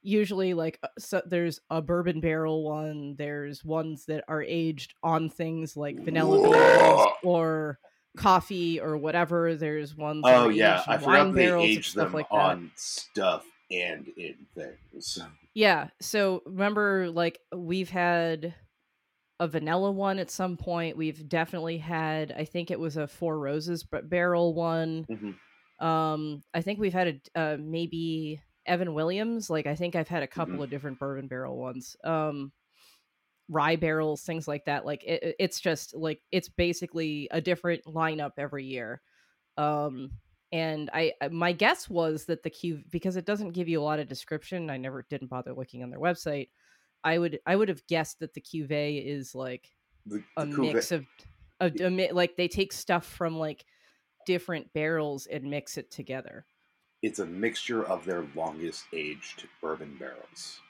usually 0.02 0.54
like 0.54 0.78
uh, 0.82 0.88
so 0.98 1.22
there's 1.24 1.60
a 1.70 1.80
bourbon 1.80 2.20
barrel 2.20 2.64
one. 2.64 3.14
There's 3.16 3.64
ones 3.64 4.06
that 4.06 4.24
are 4.28 4.42
aged 4.42 4.94
on 5.02 5.30
things 5.30 5.76
like 5.76 5.98
vanilla 6.00 6.50
beans 6.50 7.12
or 7.22 7.78
coffee 8.16 8.80
or 8.80 8.96
whatever. 8.96 9.54
There's 9.54 9.96
ones. 9.96 10.22
that 10.24 10.34
Oh 10.34 10.48
yeah, 10.48 10.80
aged 10.80 10.88
I 10.88 10.98
forgot 10.98 11.32
they 11.34 11.46
barrels 11.46 11.64
age 11.64 11.90
stuff 11.90 12.04
them 12.06 12.12
like 12.12 12.26
on 12.30 12.70
stuff 12.76 13.44
and 13.70 14.08
in 14.16 14.46
things. 14.54 15.18
Yeah. 15.54 15.88
So 16.00 16.42
remember, 16.46 17.10
like 17.10 17.38
we've 17.54 17.90
had 17.90 18.54
a 19.40 19.48
vanilla 19.48 19.90
one 19.90 20.18
at 20.18 20.30
some 20.30 20.56
point. 20.56 20.96
We've 20.96 21.28
definitely 21.28 21.78
had. 21.78 22.32
I 22.36 22.44
think 22.44 22.70
it 22.70 22.78
was 22.78 22.96
a 22.96 23.06
Four 23.06 23.38
Roses 23.38 23.84
barrel 23.84 24.54
one. 24.54 25.06
Mhm. 25.10 25.84
Um, 25.84 26.42
I 26.54 26.62
think 26.62 26.78
we've 26.78 26.92
had 26.92 27.20
a 27.34 27.40
uh, 27.40 27.56
maybe 27.58 28.40
Evan 28.66 28.94
Williams. 28.94 29.48
Like 29.50 29.66
I 29.66 29.74
think 29.74 29.94
I've 29.96 30.08
had 30.08 30.22
a 30.22 30.26
couple 30.28 30.54
Mhm. 30.56 30.64
of 30.64 30.70
different 30.70 30.98
bourbon 30.98 31.28
barrel 31.28 31.56
ones. 31.56 31.96
Um, 32.04 32.52
rye 33.48 33.76
barrels, 33.76 34.22
things 34.22 34.46
like 34.48 34.64
that. 34.66 34.86
Like 34.86 35.04
it, 35.04 35.22
it- 35.22 35.36
it's 35.38 35.60
just 35.60 35.94
like 35.94 36.20
it's 36.30 36.48
basically 36.48 37.28
a 37.30 37.40
different 37.40 37.84
lineup 37.84 38.32
every 38.38 38.64
year. 38.64 39.02
Um, 39.56 40.12
and 40.52 40.90
I 40.92 41.12
my 41.30 41.52
guess 41.52 41.88
was 41.88 42.26
that 42.26 42.42
the 42.42 42.50
Q 42.50 42.82
because 42.90 43.16
it 43.16 43.24
doesn't 43.26 43.52
give 43.52 43.68
you 43.68 43.80
a 43.80 43.82
lot 43.84 43.98
of 43.98 44.08
description. 44.08 44.70
I 44.70 44.76
never 44.76 45.04
didn't 45.08 45.28
bother 45.28 45.52
looking 45.54 45.82
on 45.82 45.90
their 45.90 46.00
website. 46.00 46.50
I 47.04 47.18
would 47.18 47.40
I 47.46 47.56
would 47.56 47.68
have 47.68 47.86
guessed 47.86 48.20
that 48.20 48.32
the 48.34 48.40
cuvee 48.40 49.04
is 49.04 49.34
like 49.34 49.68
The, 50.06 50.22
a 50.36 50.46
the 50.46 50.52
Cuvée- 50.56 50.74
mix 50.74 50.92
of 50.92 51.04
a, 51.60 51.72
a 51.80 51.90
mi- 51.90 52.12
like 52.12 52.36
they 52.36 52.48
take 52.48 52.72
stuff 52.72 53.06
from 53.06 53.38
like 53.38 53.64
different 54.26 54.72
barrels 54.72 55.26
and 55.26 55.44
mix 55.50 55.78
it 55.78 55.90
together. 55.90 56.46
It's 57.02 57.18
a 57.18 57.26
mixture 57.26 57.84
of 57.84 58.04
their 58.04 58.24
longest 58.34 58.84
aged 58.92 59.48
bourbon 59.60 59.96
barrels. 59.98 60.60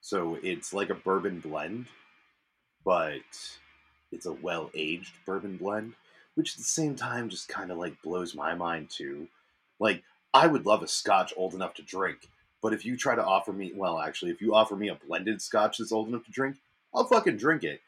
So 0.00 0.38
it's 0.42 0.72
like 0.72 0.90
a 0.90 0.94
bourbon 0.94 1.40
blend, 1.40 1.86
but 2.84 3.20
it's 4.12 4.26
a 4.26 4.32
well 4.32 4.70
aged 4.74 5.14
bourbon 5.26 5.56
blend, 5.56 5.94
which 6.34 6.52
at 6.52 6.58
the 6.58 6.64
same 6.64 6.94
time 6.94 7.28
just 7.28 7.48
kind 7.48 7.70
of 7.70 7.78
like 7.78 8.02
blows 8.02 8.34
my 8.34 8.54
mind 8.54 8.90
too. 8.90 9.28
Like, 9.80 10.02
I 10.34 10.46
would 10.46 10.66
love 10.66 10.82
a 10.82 10.88
scotch 10.88 11.32
old 11.36 11.54
enough 11.54 11.74
to 11.74 11.82
drink, 11.82 12.28
but 12.62 12.72
if 12.72 12.84
you 12.84 12.96
try 12.96 13.14
to 13.14 13.24
offer 13.24 13.52
me, 13.52 13.72
well, 13.74 13.98
actually, 13.98 14.30
if 14.30 14.40
you 14.40 14.54
offer 14.54 14.76
me 14.76 14.88
a 14.88 14.94
blended 14.94 15.40
scotch 15.40 15.78
that's 15.78 15.92
old 15.92 16.08
enough 16.08 16.24
to 16.24 16.30
drink, 16.30 16.56
I'll 16.94 17.04
fucking 17.04 17.36
drink 17.36 17.64
it. 17.64 17.80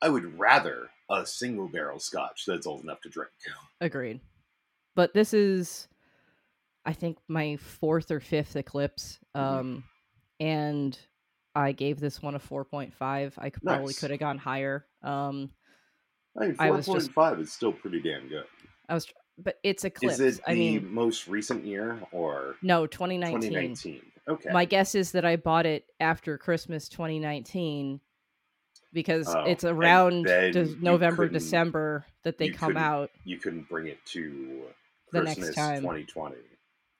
I 0.00 0.08
would 0.08 0.38
rather 0.38 0.90
a 1.10 1.26
single 1.26 1.68
barrel 1.68 1.98
scotch 1.98 2.44
that's 2.46 2.66
old 2.66 2.82
enough 2.82 3.00
to 3.02 3.08
drink. 3.08 3.30
Agreed. 3.80 4.20
But 4.94 5.14
this 5.14 5.34
is 5.34 5.88
I 6.86 6.92
think 6.92 7.18
my 7.28 7.56
fourth 7.56 8.10
or 8.10 8.20
fifth 8.20 8.56
eclipse. 8.56 9.18
Um 9.34 9.84
and 10.40 10.98
I 11.54 11.72
gave 11.72 12.00
this 12.00 12.20
one 12.20 12.34
a 12.34 12.40
4.5. 12.40 13.32
I 13.38 13.50
could 13.50 13.62
probably 13.62 13.94
could 13.94 14.10
have 14.10 14.20
gone 14.20 14.38
higher. 14.38 14.86
Um 15.02 15.50
I 16.38 16.46
mean, 16.46 16.56
I 16.58 16.66
four 16.68 16.76
was 16.76 16.86
point 16.86 17.00
just- 17.00 17.12
five 17.12 17.38
is 17.40 17.52
still 17.52 17.72
pretty 17.72 18.00
damn 18.00 18.28
good. 18.28 18.44
I 18.88 18.94
was 18.94 19.06
but 19.36 19.58
it's 19.64 19.84
eclipse. 19.84 20.20
Is 20.20 20.38
it 20.38 20.44
the 20.44 20.50
I 20.52 20.54
mean 20.54 20.92
most 20.94 21.26
recent 21.26 21.64
year 21.64 21.98
or 22.12 22.54
no, 22.62 22.86
2019. 22.86 23.40
2019? 23.50 24.02
Okay. 24.28 24.50
My 24.52 24.64
guess 24.64 24.94
is 24.94 25.12
that 25.12 25.24
I 25.24 25.36
bought 25.36 25.66
it 25.66 25.84
after 26.00 26.38
Christmas 26.38 26.88
2019 26.88 28.00
because 28.92 29.26
Oh, 29.28 29.40
it's 29.44 29.64
around 29.64 30.22
November, 30.80 31.28
December 31.28 32.06
that 32.22 32.38
they 32.38 32.48
come 32.50 32.76
out. 32.76 33.10
you 33.24 33.38
couldn't 33.38 33.68
bring 33.68 33.88
it 33.88 33.98
to 34.06 34.62
The 35.12 35.22
next 35.22 35.54
time. 35.54 35.82
2020. 35.82 36.36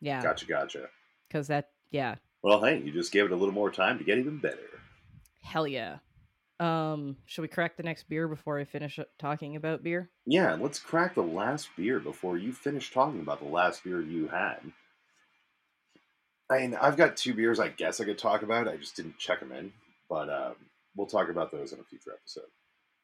Yeah, 0.01 0.23
Gotcha, 0.23 0.47
gotcha. 0.47 0.89
because 1.29 1.47
that 1.49 1.71
yeah, 1.91 2.17
Well, 2.43 2.63
hey, 2.63 2.79
you 2.81 2.93
just 2.93 3.13
gave 3.13 3.25
it 3.25 3.33
a 3.33 3.37
little 3.37 3.55
more 3.55 3.71
time 3.71 3.99
to 3.99 4.05
get 4.05 4.19
even 4.19 4.39
better. 4.39 4.59
hell 5.43 5.67
yeah. 5.67 5.99
Um, 6.61 7.17
should 7.27 7.43
we 7.43 7.49
crack 7.49 7.77
the 7.77 7.83
next 7.83 8.09
beer 8.09 8.29
before 8.29 8.61
I 8.61 8.65
finish 8.65 8.99
talking 9.19 9.57
about 9.57 9.83
beer? 9.83 10.11
Yeah, 10.27 10.57
let's 10.61 10.79
crack 10.79 11.15
the 11.15 11.23
last 11.23 11.69
beer 11.77 11.99
before 11.99 12.37
you 12.39 12.53
finish 12.53 12.93
talking 12.93 13.21
about 13.21 13.41
the 13.41 13.49
last 13.49 13.83
beer 13.83 14.01
you 14.01 14.29
had. 14.29 14.61
I 16.51 16.59
mean, 16.61 16.75
I've 16.81 16.97
got 16.97 17.17
two 17.17 17.35
beers 17.35 17.59
I 17.59 17.69
guess 17.69 18.01
I 18.01 18.05
could 18.05 18.19
talk 18.19 18.43
about. 18.43 18.69
I 18.69 18.77
just 18.77 18.95
didn't 18.97 19.19
check 19.19 19.41
them 19.41 19.51
in, 19.53 19.73
but 20.09 20.29
um, 20.29 20.55
we'll 20.97 21.07
talk 21.07 21.29
about 21.29 21.51
those 21.51 21.73
in 21.73 21.81
a 21.81 21.85
future 21.85 22.13
episode. 22.13 22.45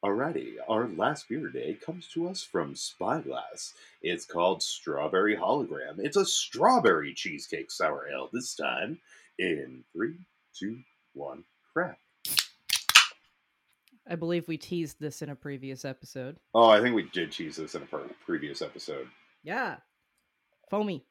Alrighty, 0.03 0.55
our 0.67 0.87
last 0.87 1.29
beer 1.29 1.41
today 1.41 1.75
comes 1.75 2.07
to 2.07 2.27
us 2.27 2.41
from 2.41 2.73
Spyglass. 2.75 3.73
It's 4.01 4.25
called 4.25 4.63
Strawberry 4.63 5.35
Hologram. 5.37 5.99
It's 5.99 6.17
a 6.17 6.25
strawberry 6.25 7.13
cheesecake 7.13 7.69
sour 7.69 8.07
ale 8.11 8.27
this 8.33 8.55
time. 8.55 8.99
In 9.37 9.83
three, 9.93 10.15
two, 10.57 10.79
one, 11.13 11.43
crack. 11.71 11.99
I 14.09 14.15
believe 14.15 14.47
we 14.47 14.57
teased 14.57 14.99
this 14.99 15.21
in 15.21 15.29
a 15.29 15.35
previous 15.35 15.85
episode. 15.85 16.37
Oh, 16.55 16.67
I 16.67 16.81
think 16.81 16.95
we 16.95 17.03
did 17.13 17.31
cheese 17.31 17.57
this 17.57 17.75
in 17.75 17.83
a 17.83 17.97
previous 18.25 18.63
episode. 18.63 19.07
Yeah. 19.43 19.75
Foamy. 20.71 21.05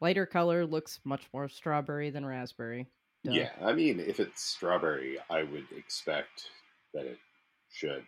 Lighter 0.00 0.26
color 0.26 0.66
looks 0.66 0.98
much 1.04 1.28
more 1.32 1.48
strawberry 1.48 2.10
than 2.10 2.26
raspberry. 2.26 2.88
Duh. 3.22 3.32
Yeah, 3.32 3.50
I 3.62 3.72
mean, 3.72 4.00
if 4.00 4.18
it's 4.18 4.42
strawberry, 4.42 5.18
I 5.30 5.44
would 5.44 5.66
expect 5.76 6.48
that 6.94 7.06
it 7.06 7.18
should. 7.70 8.04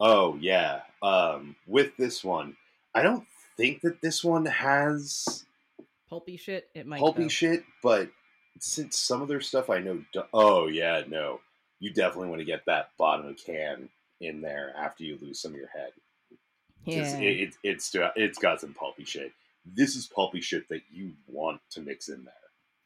Oh 0.00 0.36
yeah, 0.40 0.80
um, 1.02 1.56
with 1.66 1.96
this 1.96 2.22
one, 2.24 2.56
I 2.94 3.02
don't 3.02 3.26
think 3.56 3.80
that 3.82 4.00
this 4.02 4.22
one 4.22 4.46
has 4.46 5.44
Pulpy 6.08 6.36
shit, 6.36 6.68
it 6.74 6.86
might 6.86 7.00
pulpy 7.00 7.22
though. 7.22 7.28
shit, 7.28 7.64
but 7.82 8.10
since 8.60 8.98
some 8.98 9.22
of 9.22 9.28
their 9.28 9.40
stuff 9.40 9.70
I 9.70 9.78
know, 9.80 10.02
do- 10.12 10.22
oh 10.32 10.66
yeah, 10.68 11.02
no, 11.08 11.40
you 11.80 11.92
definitely 11.92 12.28
want 12.28 12.40
to 12.40 12.44
get 12.46 12.64
that 12.66 12.90
bottom 12.98 13.34
can 13.34 13.88
in 14.20 14.40
there 14.40 14.72
after 14.78 15.04
you 15.04 15.18
lose 15.20 15.40
some 15.40 15.52
of 15.52 15.58
your 15.58 15.68
head. 15.68 15.90
Yeah. 16.84 17.18
it, 17.18 17.40
it, 17.40 17.54
it's 17.64 17.90
it's 17.94 18.38
got 18.38 18.60
some 18.60 18.72
pulpy 18.74 19.04
shit. 19.04 19.32
This 19.64 19.96
is 19.96 20.06
pulpy 20.06 20.40
shit 20.40 20.68
that 20.68 20.82
you 20.92 21.12
want 21.26 21.60
to 21.70 21.80
mix 21.80 22.08
in 22.08 22.22
there. 22.24 22.34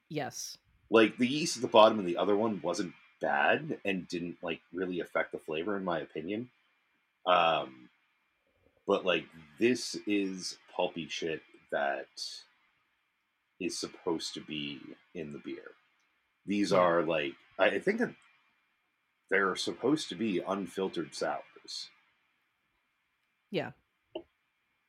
yes. 0.09 0.57
like 0.89 1.19
the 1.19 1.27
yeast 1.27 1.57
at 1.57 1.63
the 1.63 1.69
bottom 1.69 1.99
and 1.99 2.09
the 2.09 2.17
other 2.17 2.37
one 2.37 2.61
wasn't 2.63 2.95
bad 3.21 3.79
and 3.85 4.09
didn't 4.09 4.39
like 4.43 4.61
really 4.73 5.01
affect 5.01 5.33
the 5.33 5.39
flavor 5.39 5.77
in 5.77 5.85
my 5.85 6.01
opinion. 6.01 6.51
Um 7.27 7.89
but 8.87 9.05
like 9.05 9.27
this 9.59 9.97
is 10.07 10.59
pulpy 10.75 11.09
shit 11.09 11.43
that 11.73 12.09
is 13.61 13.79
supposed 13.79 14.35
to 14.35 14.41
be 14.41 14.81
in 15.15 15.33
the 15.33 15.39
beer. 15.39 15.73
These 16.47 16.73
are 16.73 17.03
like 17.03 17.35
i 17.59 17.67
I 17.67 17.79
think 17.81 18.01
that 18.01 18.15
they're 19.31 19.57
supposed 19.57 20.09
to 20.11 20.17
be 20.17 20.41
unfiltered 20.47 21.15
sours. 21.15 21.91
Yeah. 23.51 23.73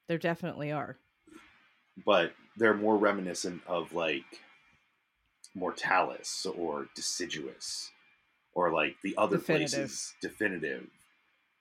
There 0.08 0.17
definitely 0.17 0.72
are. 0.72 0.98
but 2.06 2.34
they're 2.58 2.74
more 2.76 2.98
reminiscent 2.98 3.62
of 3.67 3.94
like 3.94 4.26
Mortalis 5.56 6.46
or 6.46 6.88
Deciduous 6.96 7.92
or 8.54 8.71
like 8.71 8.95
the 9.04 9.15
other 9.17 9.37
Definitive. 9.37 9.71
places 9.71 10.13
definitive 10.21 10.87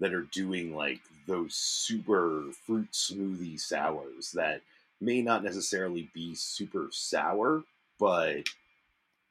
that 0.01 0.13
are 0.15 0.23
doing 0.23 0.75
like 0.75 1.01
those 1.27 1.55
super 1.55 2.45
fruit 2.67 2.91
smoothie 2.93 3.61
sours 3.61 4.33
that 4.33 4.63
may 5.01 5.23
not 5.23 5.43
necessarily 5.45 6.11
be 6.15 6.35
super 6.35 6.89
sour, 6.91 7.63
but 7.99 8.49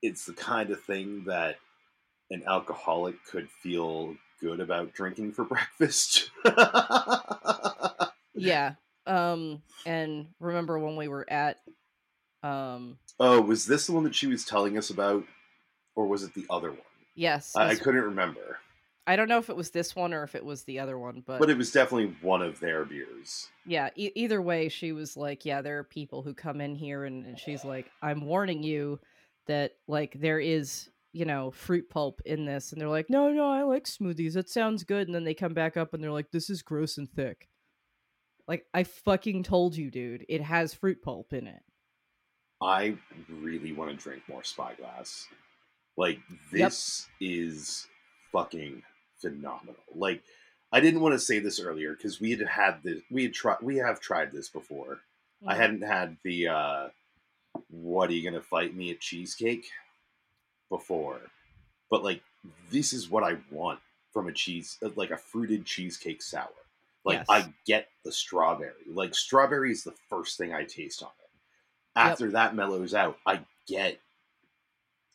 it's 0.02 0.26
the 0.26 0.34
kind 0.34 0.70
of 0.72 0.82
thing 0.84 1.24
that 1.26 1.58
an 2.32 2.44
alcoholic 2.48 3.16
could 3.26 3.50
feel 3.50 4.16
good 4.40 4.60
about 4.60 4.94
drinking 4.94 5.32
for 5.32 5.44
breakfast. 5.46 6.30
Yeah. 8.36 8.76
Um 9.06 9.62
and 9.86 10.28
remember 10.40 10.78
when 10.80 10.96
we 10.96 11.08
were 11.08 11.26
at 11.30 11.58
um 12.44 12.98
Oh, 13.20 13.42
was 13.42 13.66
this 13.66 13.88
the 13.88 13.94
one 13.94 14.04
that 14.06 14.16
she 14.16 14.28
was 14.28 14.46
telling 14.46 14.78
us 14.78 14.90
about, 14.90 15.26
or 15.96 16.08
was 16.08 16.24
it 16.24 16.34
the 16.36 16.46
other 16.50 16.72
one? 16.72 16.80
Yes. 17.20 17.56
I, 17.56 17.70
I 17.70 17.76
couldn't 17.76 18.04
remember, 18.04 18.60
I 19.06 19.16
don't 19.16 19.28
know 19.28 19.40
if 19.40 19.50
it 19.50 19.56
was 19.56 19.72
this 19.72 19.96
one 19.96 20.14
or 20.14 20.24
if 20.24 20.36
it 20.36 20.46
was 20.46 20.64
the 20.64 20.80
other 20.80 20.98
one, 20.98 21.24
but, 21.26 21.40
but 21.40 21.50
it 21.50 21.58
was 21.58 21.72
definitely 21.72 22.16
one 22.22 22.42
of 22.42 22.60
their 22.60 22.86
beers. 22.86 23.48
yeah, 23.66 23.90
e- 23.96 24.12
either 24.16 24.42
way 24.42 24.70
she 24.70 24.92
was 24.92 25.18
like, 25.18 25.46
yeah, 25.46 25.62
there 25.62 25.80
are 25.80 25.84
people 25.84 26.22
who 26.22 26.34
come 26.34 26.62
in 26.62 26.76
here 26.76 27.06
and, 27.06 27.26
and 27.26 27.40
she's 27.40 27.66
like, 27.66 27.92
I'm 28.02 28.26
warning 28.26 28.62
you 28.64 29.00
that 29.48 29.72
like 29.88 30.14
there 30.20 30.40
is, 30.40 30.90
you 31.12 31.26
know, 31.26 31.50
fruit 31.50 31.90
pulp 31.90 32.22
in 32.24 32.46
this 32.46 32.72
and 32.72 32.80
they're 32.80 32.88
like, 32.88 33.10
"No, 33.10 33.32
no, 33.32 33.50
I 33.50 33.64
like 33.64 33.86
smoothies. 33.86 34.36
It 34.36 34.48
sounds 34.48 34.84
good." 34.84 35.08
And 35.08 35.16
then 35.16 35.24
they 35.24 35.34
come 35.34 35.56
back 35.56 35.76
up 35.76 35.96
and 35.96 36.04
they're 36.04 36.12
like, 36.12 36.30
"This 36.30 36.52
is 36.52 36.62
gross 36.62 37.00
and 37.00 37.10
thick." 37.12 37.50
Like 38.48 38.68
I 38.76 38.84
fucking 38.84 39.42
told 39.42 39.76
you, 39.76 39.90
dude. 39.90 40.24
It 40.30 40.42
has 40.44 40.76
fruit 40.76 41.02
pulp 41.02 41.34
in 41.34 41.48
it. 41.48 41.64
I 42.62 42.96
really 43.28 43.72
want 43.74 43.90
to 43.90 43.98
drink 43.98 44.22
more 44.30 44.44
Spyglass. 44.44 45.28
Like 46.00 46.20
this 46.52 47.08
is 47.20 47.86
fucking 48.32 48.84
phenomenal. 49.22 49.76
Like 49.94 50.24
I 50.72 50.80
didn't 50.80 51.02
want 51.02 51.14
to 51.14 51.20
say 51.20 51.40
this 51.40 51.60
earlier 51.60 51.94
because 51.94 52.22
we 52.22 52.32
had 52.32 52.48
had 52.48 52.84
this. 52.84 53.02
We 53.12 53.24
had 53.24 53.34
tried. 53.34 53.58
We 53.62 53.78
have 53.78 54.00
tried 54.00 54.32
this 54.32 54.50
before. 54.50 55.02
I 55.46 55.54
Mhm. 55.56 55.58
hadn't 55.58 55.82
had 55.84 56.18
the. 56.24 56.48
uh 56.48 56.90
What 57.70 58.10
are 58.10 58.14
you 58.14 58.24
gonna 58.30 58.42
fight 58.42 58.74
me 58.76 58.92
at 58.92 59.00
cheesecake? 59.02 59.66
Before, 60.70 61.20
but 61.90 62.04
like 62.04 62.22
this 62.70 62.94
is 62.94 63.10
what 63.10 63.24
I 63.24 63.38
want 63.50 63.80
from 64.14 64.28
a 64.28 64.32
cheese, 64.32 64.78
uh, 64.84 64.90
like 64.96 65.10
a 65.12 65.18
fruited 65.18 65.66
cheesecake 65.66 66.22
sour. 66.22 66.54
Like 67.04 67.18
Yes. 67.20 67.26
I 67.30 67.54
get 67.66 67.90
the 68.06 68.12
strawberry. 68.12 68.86
Like 68.88 69.16
strawberry 69.16 69.72
is 69.72 69.84
the 69.84 69.96
first 70.10 70.38
thing 70.38 70.54
I 70.54 70.64
taste 70.66 71.02
on 71.02 71.10
it. 71.24 71.30
After 71.96 72.30
that 72.32 72.54
mellows 72.56 72.94
out, 72.94 73.18
I 73.26 73.44
get, 73.68 74.00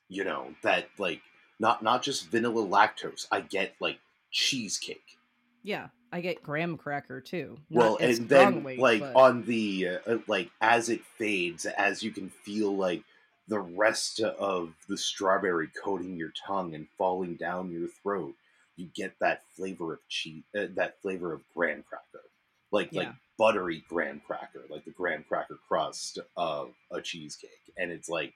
you 0.09 0.25
know, 0.25 0.55
that 0.63 0.89
like 0.99 1.21
not 1.59 1.83
not 1.83 2.03
just 2.03 2.31
vanilla 2.31 2.67
lactose. 2.67 3.27
I 3.31 3.41
get 3.41 3.75
like 3.81 3.99
cheesecake. 4.31 5.19
Yeah, 5.63 5.89
I 6.13 6.21
get 6.21 6.43
graham 6.43 6.77
cracker 6.77 7.21
too. 7.21 7.59
well, 7.71 7.97
and 8.01 8.29
then 8.29 8.63
like 8.79 9.01
but- 9.01 9.17
on 9.17 9.45
the 9.45 9.89
uh, 9.89 9.99
uh, 10.07 10.19
like 10.27 10.51
as 10.61 10.89
it 10.89 11.03
fades, 11.17 11.67
as 11.67 12.03
you 12.03 12.11
can 12.11 12.29
feel 12.29 12.77
like 12.77 13.03
the 13.49 13.61
rest 13.61 14.21
of 14.21 14.73
the 14.89 14.97
strawberry 14.97 15.69
coating 15.83 16.17
your 16.17 16.33
tongue 16.47 16.75
and 16.75 16.87
falling 16.97 17.35
down 17.35 17.71
your 17.71 17.89
throat, 18.03 18.35
you 18.77 18.89
get 18.95 19.15
that 19.21 19.43
flavor 19.57 19.93
of 19.93 19.99
cheese, 20.09 20.43
uh, 20.57 20.67
that 20.75 21.01
flavor 21.03 21.33
of 21.33 21.41
graham 21.55 21.83
cracker, 21.89 22.25
like 22.71 22.93
like 22.93 23.09
buttery 23.39 23.85
graham 23.89 24.21
cracker, 24.27 24.63
like 24.71 24.85
the 24.85 24.91
graham 24.91 25.25
cracker 25.29 25.59
crust 25.69 26.19
of 26.37 26.71
a 26.93 27.01
cheesecake, 27.01 27.73
and 27.77 27.91
it's 27.91 28.09
like 28.09 28.35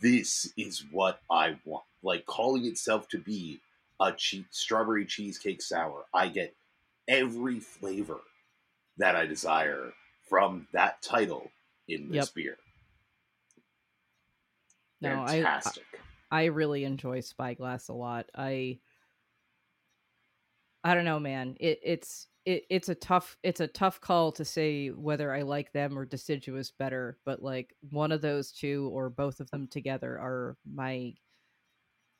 this 0.00 0.52
is 0.56 0.84
what 0.90 1.20
I 1.30 1.58
want. 1.64 1.84
Like 2.02 2.26
calling 2.26 2.66
itself 2.66 3.08
to 3.10 3.18
be 3.18 3.60
a 4.00 4.12
cheap 4.12 4.46
strawberry 4.50 5.06
cheesecake 5.06 5.62
sour, 5.62 6.04
I 6.14 6.28
get 6.28 6.54
every 7.08 7.60
flavor 7.60 8.20
that 8.98 9.16
I 9.16 9.26
desire 9.26 9.92
from 10.28 10.68
that 10.72 11.02
title 11.02 11.50
in 11.88 12.10
this 12.10 12.28
Yep. 12.28 12.34
beer. 12.34 12.58
no, 15.00 15.22
I, 15.22 15.36
Fantastic. 15.38 15.84
I 16.30 16.44
really 16.46 16.84
enjoy 16.84 17.20
Spyglass 17.20 17.88
a 17.88 17.92
lot. 17.94 18.26
I 18.34 18.80
I 20.84 20.94
don't 20.94 21.04
know, 21.04 21.20
man. 21.20 21.56
It 21.60 21.80
it's 21.82 22.28
it, 22.46 22.64
it's 22.70 22.88
a 22.88 22.94
tough 22.94 23.36
it's 23.42 23.60
a 23.60 23.66
tough 23.66 24.00
call 24.00 24.32
to 24.32 24.44
say 24.44 24.88
whether 24.88 25.34
I 25.34 25.42
like 25.42 25.72
them 25.72 25.98
or 25.98 26.06
Deciduous 26.06 26.70
better, 26.70 27.18
but 27.26 27.42
like 27.42 27.74
one 27.90 28.12
of 28.12 28.22
those 28.22 28.52
two 28.52 28.88
or 28.94 29.10
both 29.10 29.40
of 29.40 29.50
them 29.50 29.66
together 29.66 30.12
are 30.12 30.56
my 30.64 31.14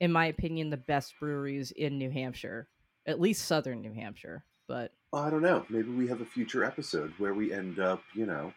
in 0.00 0.12
my 0.12 0.26
opinion 0.26 0.68
the 0.68 0.76
best 0.76 1.14
breweries 1.18 1.70
in 1.70 1.96
New 1.96 2.10
Hampshire. 2.10 2.68
At 3.06 3.20
least 3.20 3.46
southern 3.46 3.80
New 3.80 3.92
Hampshire. 3.92 4.44
But 4.66 4.92
I 5.14 5.30
don't 5.30 5.42
know. 5.42 5.64
Maybe 5.68 5.90
we 5.90 6.08
have 6.08 6.20
a 6.20 6.26
future 6.26 6.64
episode 6.64 7.12
where 7.18 7.32
we 7.32 7.52
end 7.52 7.78
up, 7.78 8.02
you 8.12 8.26
know, 8.26 8.52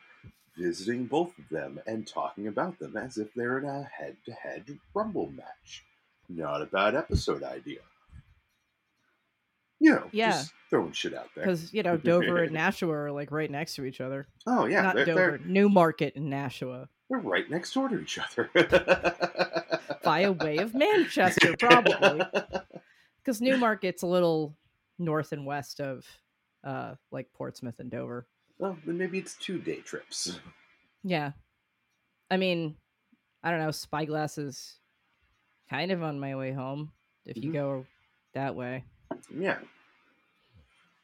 visiting 0.57 1.05
both 1.05 1.37
of 1.37 1.47
them 1.49 1.79
and 1.85 2.07
talking 2.07 2.47
about 2.47 2.79
them 2.79 2.97
as 2.97 3.19
if 3.19 3.31
they're 3.35 3.59
in 3.59 3.65
a 3.65 3.83
head 3.83 4.17
to 4.25 4.31
head 4.31 4.79
rumble 4.95 5.29
match. 5.31 5.85
Not 6.27 6.63
a 6.63 6.65
bad 6.65 6.95
episode 6.95 7.43
idea. 7.43 7.79
You 9.79 9.91
know, 9.91 10.09
Yeah. 10.11 10.31
just 10.31 10.53
throwing 10.69 10.91
shit 10.91 11.13
out 11.13 11.29
there. 11.35 11.45
because 11.45 11.73
you 11.73 11.83
know 11.83 11.95
Dover 11.97 12.43
and 12.43 12.51
Nashua 12.53 12.93
are 12.93 13.11
like 13.11 13.31
right 13.31 13.49
next 13.49 13.75
to 13.75 13.85
each 13.85 14.01
other. 14.01 14.27
Oh, 14.45 14.65
yeah. 14.65 14.81
Not 14.81 14.95
they're, 14.95 15.05
Dover, 15.05 15.19
they're, 15.37 15.39
Newmarket 15.47 16.15
and 16.15 16.29
Nashua. 16.29 16.89
they're 17.09 17.19
right 17.19 17.49
next 17.49 17.73
door 17.73 17.87
to 17.89 17.99
each 17.99 18.19
other. 18.19 18.49
By 20.03 20.29
way 20.29 20.57
of 20.57 20.73
Manchester, 20.73 21.55
probably. 21.57 22.21
because 23.23 23.41
Newmarket's 23.41 24.01
a 24.03 24.07
little 24.07 24.55
north 24.97 25.31
and 25.31 25.45
west 25.45 25.79
of 25.79 26.05
uh 26.65 26.95
like 27.11 27.31
Portsmouth 27.33 27.79
and 27.79 27.89
Dover. 27.89 28.27
Well, 28.57 28.77
then 28.85 28.97
maybe 28.97 29.17
it's 29.17 29.35
two 29.35 29.59
day 29.59 29.77
trips. 29.77 30.39
Yeah. 31.03 31.31
I 32.29 32.35
mean, 32.37 32.75
I 33.43 33.51
don't 33.51 33.61
know, 33.61 33.71
Spyglass 33.71 34.37
is 34.37 34.77
kind 35.69 35.91
of 35.91 36.03
on 36.03 36.19
my 36.19 36.35
way 36.35 36.51
home 36.51 36.91
if 37.25 37.37
you 37.37 37.51
Mhm. 37.51 37.53
go 37.53 37.85
that 38.33 38.55
way. 38.55 38.83
Yeah. 39.35 39.59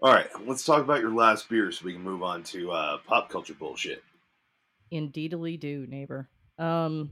All 0.02 0.14
right, 0.14 0.28
let's 0.46 0.66
talk 0.66 0.82
about 0.82 1.02
your 1.02 1.14
last 1.14 1.50
beer 1.50 1.72
so 1.72 1.86
we 1.86 1.94
can 1.94 2.04
move 2.04 2.22
on 2.22 2.44
to 2.44 2.72
uh, 2.72 2.98
pop 3.08 3.30
culture 3.30 3.54
bullshit. 3.54 4.04
Indeedly 4.92 5.58
do, 5.58 5.88
neighbor. 5.88 6.30
Um 6.58 7.12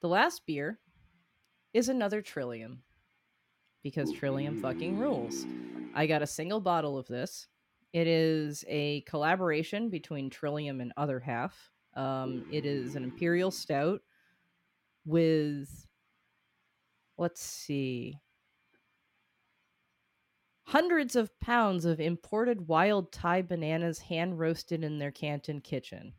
the 0.00 0.08
last 0.08 0.46
beer 0.46 0.78
is 1.74 1.88
another 1.88 2.22
Trillium. 2.22 2.82
Because 3.82 4.12
Trillium 4.12 4.60
fucking 4.60 4.98
rules. 4.98 5.46
I 5.94 6.06
got 6.06 6.22
a 6.22 6.26
single 6.26 6.60
bottle 6.60 6.98
of 6.98 7.06
this. 7.06 7.46
It 7.92 8.06
is 8.06 8.64
a 8.68 9.00
collaboration 9.02 9.88
between 9.88 10.30
Trillium 10.30 10.80
and 10.80 10.92
Other 10.96 11.18
Half. 11.18 11.70
Um, 11.94 12.44
it 12.52 12.64
is 12.66 12.96
an 12.96 13.04
imperial 13.04 13.50
stout 13.50 14.02
with, 15.04 15.86
let's 17.16 17.42
see, 17.42 18.20
hundreds 20.68 21.16
of 21.16 21.38
pounds 21.40 21.86
of 21.86 21.98
imported 21.98 22.68
wild 22.68 23.10
Thai 23.10 23.40
bananas 23.40 23.98
hand 24.00 24.38
roasted 24.38 24.84
in 24.84 24.98
their 24.98 25.10
Canton 25.10 25.62
kitchen. 25.62 26.12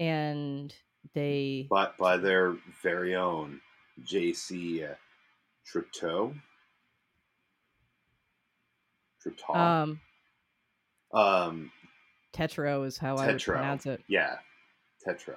And 0.00 0.74
they, 1.14 1.68
By, 1.70 1.90
by 1.98 2.16
their 2.16 2.56
very 2.82 3.14
own 3.14 3.60
J.C. 4.04 4.84
Trudeau. 5.64 6.34
Trudeau. 9.22 9.54
um, 9.54 10.00
um, 11.12 11.70
Tetro 12.32 12.84
is 12.86 12.98
how 12.98 13.16
I 13.16 13.26
would 13.28 13.36
Tetro. 13.36 13.54
pronounce 13.54 13.86
it. 13.86 14.02
yeah, 14.08 14.36
Tetro. 15.06 15.36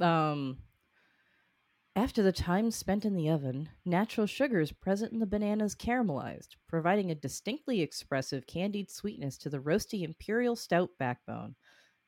Um, 0.00 0.56
after 1.96 2.22
the 2.22 2.32
time 2.32 2.70
spent 2.70 3.04
in 3.04 3.14
the 3.14 3.30
oven, 3.30 3.68
natural 3.84 4.26
sugars 4.26 4.72
present 4.72 5.12
in 5.12 5.20
the 5.20 5.26
bananas 5.26 5.76
caramelized, 5.76 6.56
providing 6.68 7.10
a 7.10 7.14
distinctly 7.14 7.80
expressive 7.82 8.46
candied 8.46 8.90
sweetness 8.90 9.38
to 9.38 9.48
the 9.48 9.60
roasty 9.60 10.02
imperial 10.02 10.56
stout 10.56 10.90
backbone. 10.98 11.54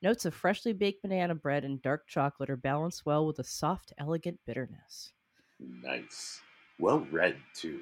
Notes 0.02 0.24
of 0.24 0.34
freshly 0.34 0.72
baked 0.72 1.02
banana 1.02 1.34
bread 1.34 1.64
and 1.64 1.80
dark 1.80 2.06
chocolate 2.08 2.50
are 2.50 2.56
balanced 2.56 3.06
well 3.06 3.26
with 3.26 3.38
a 3.38 3.44
soft, 3.44 3.92
elegant 3.96 4.40
bitterness. 4.44 5.12
Nice. 5.60 6.40
Well 6.78 7.06
read, 7.12 7.36
too. 7.54 7.80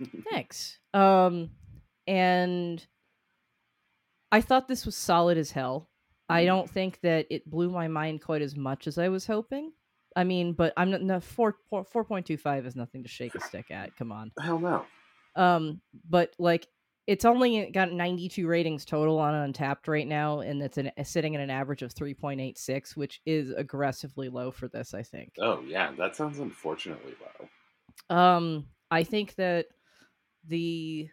Thanks. 0.30 0.78
Um, 0.94 1.50
and 2.06 2.84
I 4.32 4.40
thought 4.40 4.66
this 4.66 4.86
was 4.86 4.96
solid 4.96 5.38
as 5.38 5.50
hell. 5.50 5.90
I 6.28 6.46
don't 6.46 6.68
think 6.68 7.00
that 7.02 7.26
it 7.30 7.48
blew 7.48 7.70
my 7.70 7.86
mind 7.86 8.22
quite 8.22 8.40
as 8.40 8.56
much 8.56 8.86
as 8.86 8.96
I 8.96 9.08
was 9.08 9.26
hoping. 9.26 9.72
I 10.16 10.24
mean, 10.24 10.52
but 10.52 10.72
I'm 10.76 10.90
not 10.90 11.02
no, 11.02 11.20
four 11.20 11.56
four 11.68 12.04
point 12.04 12.26
two 12.26 12.36
five 12.36 12.66
is 12.66 12.76
nothing 12.76 13.02
to 13.02 13.08
shake 13.08 13.34
a 13.34 13.40
stick 13.40 13.70
at. 13.70 13.96
Come 13.96 14.12
on. 14.12 14.32
Hell 14.40 14.58
no. 14.58 14.84
Um, 15.36 15.80
but 16.08 16.34
like 16.38 16.68
it's 17.06 17.24
only 17.24 17.70
got 17.70 17.92
92 17.92 18.46
ratings 18.46 18.84
total 18.84 19.18
on 19.18 19.52
Untappd 19.52 19.88
right 19.88 20.06
now, 20.06 20.40
and 20.40 20.62
it's 20.62 20.78
an, 20.78 20.90
sitting 21.04 21.34
at 21.34 21.42
an 21.42 21.50
average 21.50 21.82
of 21.82 21.92
3.86, 21.92 22.96
which 22.96 23.20
is 23.26 23.50
aggressively 23.50 24.30
low 24.30 24.50
for 24.50 24.68
this. 24.68 24.94
I 24.94 25.02
think. 25.02 25.32
Oh, 25.40 25.60
yeah, 25.66 25.92
that 25.98 26.16
sounds 26.16 26.38
unfortunately 26.38 27.14
low. 27.20 28.16
Um, 28.16 28.66
I 28.90 29.04
think 29.04 29.34
that 29.34 29.66
the 30.46 31.08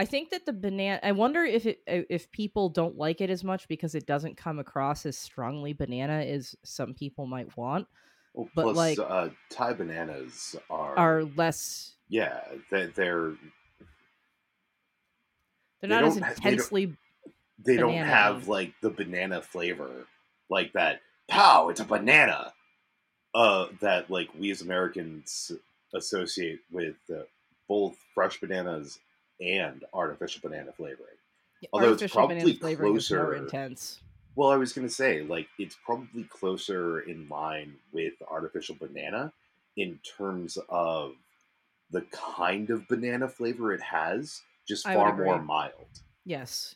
I 0.00 0.06
think 0.06 0.30
that 0.30 0.46
the 0.46 0.52
banana 0.52 0.98
I 1.02 1.12
wonder 1.12 1.44
if 1.44 1.66
it 1.66 1.80
if 1.86 2.30
people 2.32 2.70
don't 2.70 2.96
like 2.96 3.20
it 3.20 3.28
as 3.30 3.44
much 3.44 3.68
because 3.68 3.94
it 3.94 4.06
doesn't 4.06 4.36
come 4.36 4.58
across 4.58 5.04
as 5.04 5.18
strongly 5.18 5.72
banana 5.74 6.22
as 6.24 6.56
some 6.64 6.94
people 6.94 7.26
might 7.26 7.54
want 7.56 7.86
Well, 8.32 8.48
But, 8.54 8.62
plus, 8.62 8.76
like- 8.76 8.98
uh, 8.98 9.28
Thai 9.50 9.74
bananas 9.74 10.56
are. 10.70 10.96
are 10.98 11.24
less 11.24 11.92
yeah, 12.08 12.40
they, 12.70 12.86
they're 12.86 13.32
they're 15.80 15.88
They 15.88 15.88
not 15.88 16.04
as 16.04 16.14
don't 16.14 16.20
they 16.22 16.28
don't- 16.28 16.36
intensely 16.36 16.96
they 17.64 17.76
don't 17.76 17.92
have 17.94 18.48
like 18.48 18.72
the 18.80 18.90
banana 18.90 19.42
flavor 19.42 20.06
like 20.48 20.72
that 20.72 21.02
pow 21.28 21.68
it's 21.68 21.80
a 21.80 21.84
banana 21.84 22.52
uh 23.34 23.66
that 23.80 24.10
like 24.10 24.28
we 24.38 24.50
as 24.50 24.62
americans 24.62 25.52
associate 25.94 26.60
with 26.72 26.96
uh, 27.10 27.20
both 27.68 27.96
fresh 28.14 28.40
bananas 28.40 28.98
and 29.40 29.84
artificial 29.94 30.40
banana 30.48 30.72
flavoring 30.72 31.16
Although 31.72 31.92
it's 31.92 32.02
artificial 32.02 32.26
probably 32.28 32.52
flavoring 32.54 32.96
is 32.96 33.10
more 33.10 33.24
closer- 33.26 33.36
intense. 33.36 34.00
well 34.36 34.50
i 34.50 34.56
was 34.56 34.72
gonna 34.72 34.88
say 34.88 35.22
like 35.22 35.48
it's 35.58 35.76
probably 35.84 36.24
closer 36.24 37.00
in 37.00 37.28
line 37.28 37.74
with 37.92 38.14
artificial 38.30 38.76
banana 38.78 39.32
in 39.76 39.98
terms 40.16 40.58
of 40.68 41.14
the 41.90 42.02
kind 42.12 42.70
of 42.70 42.86
banana 42.88 43.28
flavor 43.28 43.72
it 43.72 43.80
has 43.82 44.42
just 44.68 44.84
far 44.86 45.16
more 45.16 45.40
mild 45.42 46.02
Yes. 46.24 46.74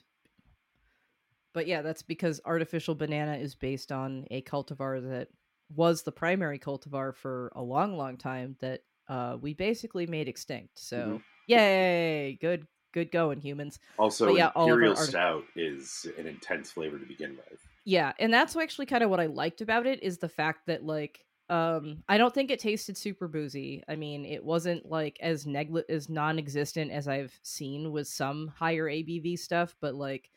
but 1.53 1.67
yeah, 1.69 1.83
that's 1.83 2.03
because 2.03 2.41
artificial 2.45 2.95
banana 2.97 3.37
is 3.37 3.55
based 3.55 3.93
on 3.93 4.27
a 4.31 4.43
cultivar 4.43 5.01
that 5.11 5.29
was 5.75 6.03
the 6.03 6.11
primary 6.11 6.59
cultivar 6.59 7.15
for 7.15 7.53
a 7.55 7.63
long, 7.63 7.97
long 7.97 8.17
time 8.17 8.57
that 8.61 8.81
uh, 9.09 9.37
we 9.41 9.53
basically 9.55 10.07
made 10.07 10.29
extinct. 10.29 10.79
So 10.79 10.97
Mhm. 10.97 11.23
Yay, 11.47 12.39
good, 12.41 12.67
good 12.93 13.11
going, 13.11 13.41
humans. 13.41 13.79
Also, 13.99 14.27
But 14.27 14.37
yeah, 14.37 14.51
Imperial 14.57 14.97
Stout 14.97 15.45
is 15.57 16.07
an 16.19 16.27
intense 16.27 16.71
flavor 16.71 16.99
to 16.99 17.07
begin 17.07 17.37
with. 17.37 17.61
Yeah, 17.85 18.13
and 18.19 18.33
that's 18.33 18.57
actually 18.57 18.87
kind 18.87 19.05
of 19.05 19.11
what 19.11 19.21
I 19.21 19.27
liked 19.27 19.61
about 19.61 19.87
it 19.87 20.03
is 20.03 20.19
the 20.19 20.29
fact 20.29 20.67
that 20.67 20.85
like 20.85 21.25
um 21.51 22.03
I 22.09 22.17
don't 22.17 22.33
think 22.33 22.51
it 22.51 22.59
tasted 22.59 22.97
super 22.97 23.29
boozy. 23.29 23.83
I 23.87 23.97
mean, 23.97 24.25
it 24.25 24.43
wasn't 24.43 24.89
like 24.89 25.19
as 25.21 25.47
negli- 25.47 25.85
as 25.91 26.09
non-existent 26.09 26.91
as 26.91 27.07
I've 27.07 27.39
seen 27.43 27.93
with 27.93 28.09
some 28.09 28.49
higher 28.49 28.89
ABV 28.89 29.39
stuff, 29.39 29.77
but 29.81 29.95
like 29.95 30.31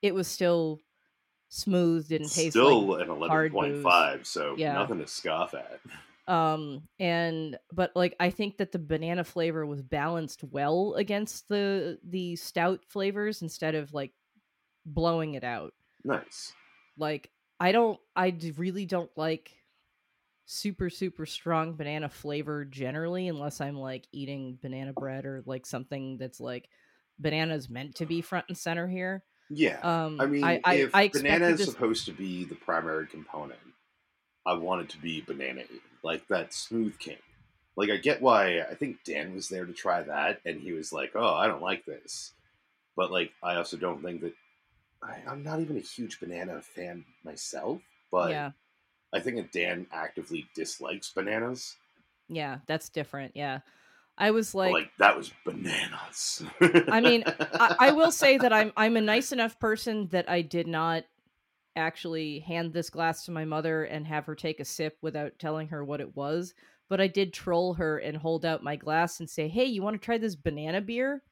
it 0.00 0.14
was 0.14 0.28
still 0.28 0.78
smooth, 1.48 2.08
didn't 2.08 2.28
taste 2.28 2.50
Still 2.50 2.86
like 2.86 3.08
an 3.08 3.08
11.5, 3.08 4.26
so 4.26 4.54
Yeah. 4.56 4.74
nothing 4.74 4.98
to 4.98 5.06
scoff 5.06 5.54
at. 5.54 5.80
um 6.28 6.82
and 7.00 7.58
but 7.72 7.90
like 7.96 8.14
I 8.20 8.30
think 8.30 8.58
that 8.58 8.70
the 8.70 8.78
banana 8.78 9.24
flavor 9.24 9.64
was 9.66 9.82
balanced 9.82 10.44
well 10.44 10.94
against 10.94 11.48
the 11.48 11.98
the 12.04 12.36
stout 12.36 12.80
flavors 12.86 13.42
instead 13.42 13.74
of 13.74 13.92
like 13.94 14.12
blowing 14.86 15.34
it 15.34 15.44
out. 15.44 15.74
Nice. 16.04 16.52
like 16.96 17.28
i 17.60 17.72
don't 17.72 17.98
i 18.14 18.32
really 18.56 18.86
don't 18.86 19.10
like 19.16 19.50
super 20.46 20.88
super 20.90 21.26
strong 21.26 21.74
banana 21.74 22.08
flavor 22.08 22.64
generally 22.64 23.26
unless 23.28 23.60
i'm 23.60 23.76
like 23.76 24.06
eating 24.12 24.58
banana 24.62 24.92
bread 24.92 25.26
or 25.26 25.42
like 25.44 25.66
something 25.66 26.16
that's 26.18 26.40
like 26.40 26.68
bananas 27.18 27.68
meant 27.68 27.96
to 27.96 28.06
be 28.06 28.20
front 28.22 28.44
and 28.48 28.56
center 28.56 28.86
here 28.86 29.24
Yeah. 29.50 29.80
um 29.82 30.20
I 30.20 30.26
mean, 30.26 30.44
i 30.44 30.60
i, 30.64 31.08
banana 31.08 31.48
is 31.48 31.58
this 31.58 31.70
supposed 31.70 32.06
to 32.06 32.12
be 32.12 32.44
the 32.44 32.54
primary 32.54 33.08
component, 33.08 33.58
I 34.46 34.54
want 34.54 34.82
it 34.82 34.88
to 34.90 34.98
be 34.98 35.20
banana, 35.20 35.62
like 36.02 36.26
that 36.28 36.52
smooth 36.54 36.98
king. 36.98 37.18
Like 37.76 37.90
I 37.90 37.96
get 37.96 38.20
why 38.22 38.60
I 38.60 38.74
think 38.74 39.04
Dan 39.04 39.34
was 39.34 39.48
there 39.48 39.64
to 39.64 39.72
try 39.72 40.02
that, 40.02 40.40
and 40.44 40.60
he 40.60 40.72
was 40.72 40.92
like, 40.92 41.12
"Oh, 41.14 41.34
I 41.34 41.46
don't 41.46 41.62
like 41.62 41.84
this," 41.84 42.32
but 42.96 43.10
like 43.12 43.32
I 43.42 43.54
also 43.56 43.76
don't 43.76 44.02
think 44.02 44.20
that 44.22 44.34
I, 45.02 45.22
I'm 45.28 45.42
not 45.44 45.60
even 45.60 45.76
a 45.76 45.80
huge 45.80 46.18
banana 46.20 46.60
fan 46.60 47.04
myself. 47.24 47.80
But 48.10 48.30
yeah 48.30 48.50
I 49.14 49.20
think 49.20 49.36
that 49.36 49.52
Dan 49.52 49.86
actively 49.92 50.48
dislikes 50.54 51.10
bananas. 51.12 51.76
yeah 52.28 52.58
that's 52.66 52.90
different 52.90 53.32
yeah 53.34 53.60
i 54.18 54.30
was 54.30 54.54
Like, 54.54 54.72
like, 54.72 54.90
that 54.98 55.16
was 55.16 55.32
bananas. 55.46 56.42
I 56.60 57.00
mean, 57.00 57.24
I, 57.26 57.76
I 57.78 57.92
will 57.92 58.10
say 58.12 58.36
that 58.38 58.52
i'm 58.58 58.72
i'm 58.76 58.96
a 58.96 59.00
nice 59.00 59.32
enough 59.32 59.58
person 59.58 60.08
that 60.08 60.28
i 60.28 60.42
did 60.42 60.66
not 60.66 61.04
actually 61.78 62.40
hand 62.40 62.72
this 62.74 62.90
glass 62.90 63.24
to 63.24 63.30
my 63.30 63.44
mother 63.46 63.84
and 63.84 64.06
have 64.06 64.26
her 64.26 64.34
take 64.34 64.60
a 64.60 64.64
sip 64.64 64.98
without 65.00 65.32
telling 65.38 65.68
her 65.68 65.82
what 65.84 66.00
it 66.02 66.14
was 66.14 66.52
but 66.90 67.00
i 67.00 67.06
did 67.06 67.32
troll 67.32 67.74
her 67.74 67.96
and 67.98 68.16
hold 68.18 68.44
out 68.44 68.62
my 68.62 68.76
glass 68.76 69.20
and 69.20 69.30
say 69.30 69.48
hey 69.48 69.64
you 69.64 69.82
want 69.82 69.94
to 69.98 70.04
try 70.04 70.18
this 70.18 70.36
banana 70.36 70.80
beer 70.82 71.22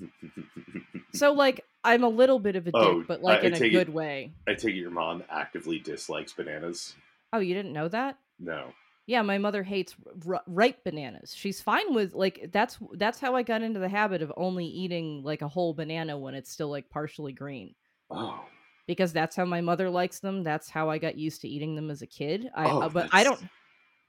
so 1.14 1.32
like 1.32 1.64
i'm 1.84 2.04
a 2.04 2.08
little 2.08 2.38
bit 2.38 2.56
of 2.56 2.66
a 2.66 2.70
oh, 2.74 2.80
dick 2.80 2.92
Oh, 2.92 3.04
but 3.06 3.22
like 3.22 3.40
I- 3.40 3.42
I 3.42 3.46
in 3.46 3.54
a 3.54 3.58
take 3.58 3.72
it- 3.72 3.76
good 3.76 3.88
way 3.88 4.32
I 4.46 4.54
take 4.54 4.74
it 4.74 4.78
your 4.78 4.90
mom 4.90 5.22
actively 5.30 5.78
dislikes 5.78 6.32
bananas. 6.32 6.94
oh 7.32 7.38
you 7.38 7.54
didn't 7.54 7.72
know 7.72 7.88
that 7.88 8.18
No. 8.38 8.72
yeah 9.06 9.22
my 9.22 9.38
mother 9.38 9.62
hates 9.62 9.94
r- 10.26 10.42
ripe 10.46 10.84
bananas 10.84 11.34
she's 11.34 11.60
fine 11.60 11.94
with 11.94 12.14
like 12.14 12.50
that's 12.52 12.78
that's 12.94 13.18
how 13.20 13.34
i 13.34 13.42
got 13.42 13.62
into 13.62 13.80
the 13.80 13.88
habit 13.88 14.22
of 14.22 14.32
only 14.36 14.66
eating 14.66 15.22
like 15.24 15.42
a 15.42 15.48
whole 15.48 15.74
banana 15.74 16.16
when 16.18 16.34
it's 16.34 16.50
still 16.50 16.70
like 16.70 16.88
partially 16.90 17.32
green 17.32 17.74
Oh. 18.10 18.40
Because 18.88 19.12
that's 19.12 19.36
how 19.36 19.44
my 19.44 19.60
mother 19.60 19.88
likes 19.90 20.18
them. 20.18 20.42
That's 20.42 20.70
how 20.70 20.88
I 20.88 20.96
got 20.96 21.16
used 21.16 21.42
to 21.42 21.48
eating 21.48 21.76
them 21.76 21.90
as 21.90 22.02
a 22.02 22.06
kid. 22.06 22.50
I 22.56 22.64
Oh, 22.64 22.80
uh, 22.80 22.88
but 22.88 23.10
I 23.12 23.22
don't 23.22 23.40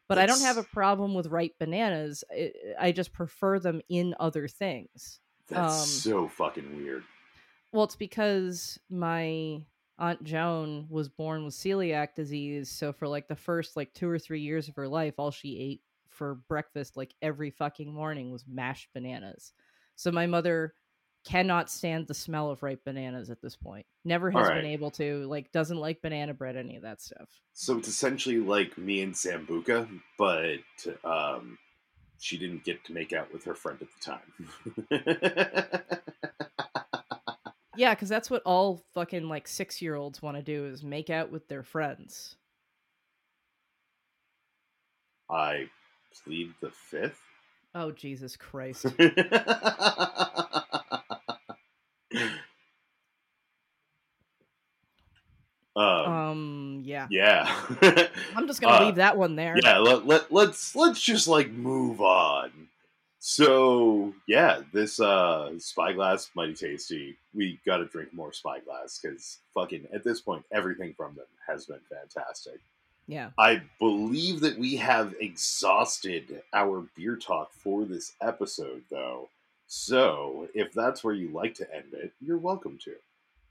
but 0.07 0.17
I 0.17 0.25
don't 0.25 0.41
have 0.41 0.57
a 0.57 0.63
problem 0.63 1.13
with 1.13 1.27
ripe 1.27 1.53
bananas. 1.59 2.23
I, 2.32 2.51
I 2.80 2.91
just 2.91 3.13
prefer 3.13 3.59
them 3.59 3.82
in 3.89 4.15
other 4.19 4.47
things. 4.47 5.19
That's 5.49 5.82
Um, 5.82 5.88
so 5.88 6.27
fucking 6.27 6.77
weird. 6.77 7.03
Well, 7.71 7.84
it's 7.84 7.97
because 7.97 8.80
my 8.89 9.61
aunt 9.99 10.23
Joan 10.23 10.88
was 10.89 11.09
born 11.09 11.43
with 11.43 11.53
celiac 11.53 12.15
disease, 12.15 12.71
so 12.71 12.93
for 12.93 13.07
like 13.07 13.27
the 13.27 13.36
first 13.36 13.75
like 13.75 13.93
2 13.93 14.09
or 14.09 14.17
3 14.17 14.39
years 14.39 14.69
of 14.69 14.75
her 14.77 14.88
life 14.88 15.15
all 15.17 15.30
she 15.30 15.59
ate 15.59 15.82
for 16.07 16.36
breakfast 16.47 16.97
like 16.97 17.13
every 17.21 17.51
fucking 17.51 17.93
morning 17.93 18.32
was 18.32 18.45
mashed 18.47 18.88
bananas. 18.93 19.51
So 19.97 20.09
my 20.09 20.25
mother 20.25 20.73
cannot 21.26 21.70
stand 21.70 22.07
the 22.07 22.13
smell 22.13 22.49
of 22.49 22.63
ripe 22.63 22.84
bananas 22.86 23.30
at 23.30 23.41
this 23.41 23.55
point. 23.55 23.86
Never 24.05 24.32
has 24.32 24.47
Alright. 24.47 24.61
been 24.61 24.72
able 24.72 24.91
to, 24.91 25.26
like 25.28 25.51
doesn't 25.51 25.78
like 25.78 26.01
banana 26.01 26.34
bread 26.34 26.55
any 26.55 26.76
of 26.76 26.84
that 26.84 27.01
stuff. 27.01 27.30
So 27.53 27.78
it's 27.78 27.88
essentially 27.88 28.38
like 28.39 28.78
me 28.78 29.01
and 29.01 29.13
Sambuca, 29.13 29.88
but 30.17 30.59
um, 31.03 31.57
she 32.20 32.38
didn't 32.38 32.63
get 32.63 32.84
to 32.86 32.93
make 32.93 33.13
out 33.13 33.32
with 33.34 33.43
her 33.45 33.55
friend 33.55 33.80
at 33.82 33.88
the 33.99 33.99
time. 34.91 35.82
Yeah, 37.76 37.95
cuz 37.95 38.09
that's 38.09 38.30
what 38.30 38.41
all 38.45 38.84
fucking 38.93 39.30
like 39.30 39.47
6-year-olds 39.47 40.22
want 40.22 40.36
to 40.36 40.43
do 40.43 40.65
is 40.65 40.84
make 40.84 41.09
out 41.09 41.32
with 41.32 41.47
their 41.47 41.63
friends. 41.63 42.36
I 45.30 45.70
plead 46.11 46.53
the 46.59 46.72
fifth. 46.72 47.22
Oh 47.76 47.91
Jesus 47.91 48.36
Christ. 48.38 48.86
um, 55.76 55.86
um 55.86 56.82
yeah. 56.84 57.07
yeah. 57.09 57.55
I'm 58.36 58.47
just 58.47 58.61
going 58.61 58.72
to 58.78 58.78
Uh, 58.78 58.86
leave 58.86 58.95
that 58.95 59.17
one 59.17 59.36
there. 59.36 59.55
yeah 59.61 59.78
let, 59.78 60.05
let, 60.07 60.32
let's 60.32 60.76
let's 60.76 61.01
just 61.01 61.28
like 61.28 61.51
move 61.51 62.01
on 62.01 62.51
so 63.20 64.13
yeah 64.28 64.61
this 64.74 64.99
uh 64.99 65.51
spyglass 65.59 66.30
mighty 66.36 66.53
tasty 66.53 67.17
we 67.36 67.59
gotta 67.65 67.86
drink 67.86 68.13
more 68.13 68.32
spyglass 68.34 68.99
because 69.01 69.39
fucking 69.53 69.88
at 69.93 70.03
this 70.03 70.22
point 70.22 70.43
everything 70.51 70.93
from 70.95 71.15
them 71.15 71.26
has 71.47 71.65
been 71.65 71.80
fantastic 71.89 72.59
Yeah. 73.10 73.32
i 73.39 73.62
believe 73.80 74.41
that 74.41 74.60
we 74.60 74.76
have 74.78 75.16
exhausted 75.20 76.43
our 76.53 76.86
beer 76.95 77.16
talk 77.16 77.51
for 77.53 77.84
this 77.84 78.14
episode 78.22 78.84
though. 78.89 79.30
So 79.68 80.47
if 80.53 80.74
that's 80.74 81.03
where 81.03 81.14
you 81.14 81.30
like 81.30 81.55
to 81.55 81.76
end 81.76 81.93
it 81.93 82.14
you're 82.22 82.38
welcome 82.38 82.78
to. 82.86 82.95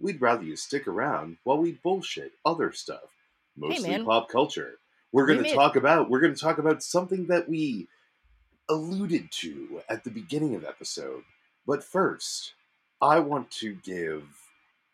We'd 0.00 0.20
rather 0.20 0.44
you 0.44 0.54
stick 0.54 0.86
around 0.86 1.38
while 1.42 1.58
we 1.58 1.72
bullshit 1.72 2.32
other 2.44 2.72
stuff 2.72 3.10
mostly 3.56 3.90
man. 3.90 4.04
pop 4.04 4.28
culture. 4.28 4.78
We're 5.10 5.26
going 5.26 5.42
to 5.42 5.54
talk 5.54 5.74
about 5.74 6.08
we're 6.08 6.20
going 6.20 6.34
to 6.34 6.40
talk 6.40 6.58
about 6.58 6.82
something 6.82 7.26
that 7.26 7.48
we 7.48 7.88
alluded 8.68 9.32
to 9.32 9.82
at 9.88 10.04
the 10.04 10.10
beginning 10.10 10.54
of 10.54 10.64
episode. 10.64 11.24
But 11.66 11.82
first 11.82 12.52
i 13.00 13.18
want 13.18 13.50
to 13.50 13.74
give 13.84 14.24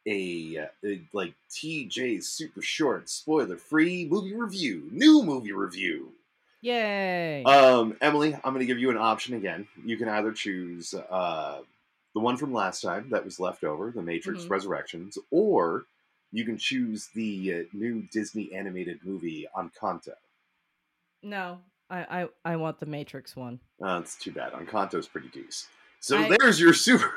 a, 0.06 0.68
a 0.84 1.00
like 1.12 1.34
tj 1.50 2.22
super 2.22 2.60
short 2.62 3.08
spoiler 3.08 3.56
free 3.56 4.06
movie 4.10 4.34
review 4.34 4.88
new 4.90 5.22
movie 5.22 5.52
review 5.52 6.12
Yay. 6.60 7.42
um 7.44 7.96
emily 8.00 8.34
i'm 8.34 8.52
going 8.54 8.60
to 8.60 8.66
give 8.66 8.78
you 8.78 8.90
an 8.90 8.96
option 8.98 9.34
again 9.34 9.66
you 9.84 9.96
can 9.96 10.08
either 10.08 10.32
choose 10.32 10.94
uh 10.94 11.60
the 12.14 12.20
one 12.20 12.36
from 12.36 12.52
last 12.52 12.80
time 12.82 13.08
that 13.10 13.24
was 13.24 13.40
left 13.40 13.64
over 13.64 13.90
the 13.90 14.02
matrix 14.02 14.44
Mhm. 14.44 14.50
resurrections 14.50 15.18
or 15.30 15.84
you 16.32 16.44
can 16.44 16.58
choose 16.58 17.08
the 17.14 17.54
uh, 17.54 17.62
new 17.72 18.02
disney 18.12 18.52
animated 18.54 18.98
movie 19.04 19.46
encanto 19.56 20.14
no, 21.22 21.58
I, 21.88 22.28
I 22.44 22.52
I 22.52 22.56
want 22.56 22.78
the 22.80 22.84
Matrix 22.86 23.34
one. 23.34 23.58
Uh, 23.82 24.00
it's 24.02 24.14
too 24.16 24.30
bad. 24.30 24.52
Encanto's 24.52 25.08
pretty 25.08 25.28
decent. 25.28 25.70
So 26.00 26.18
I- 26.18 26.36
there's 26.38 26.60
your 26.60 26.74
super. 26.74 27.10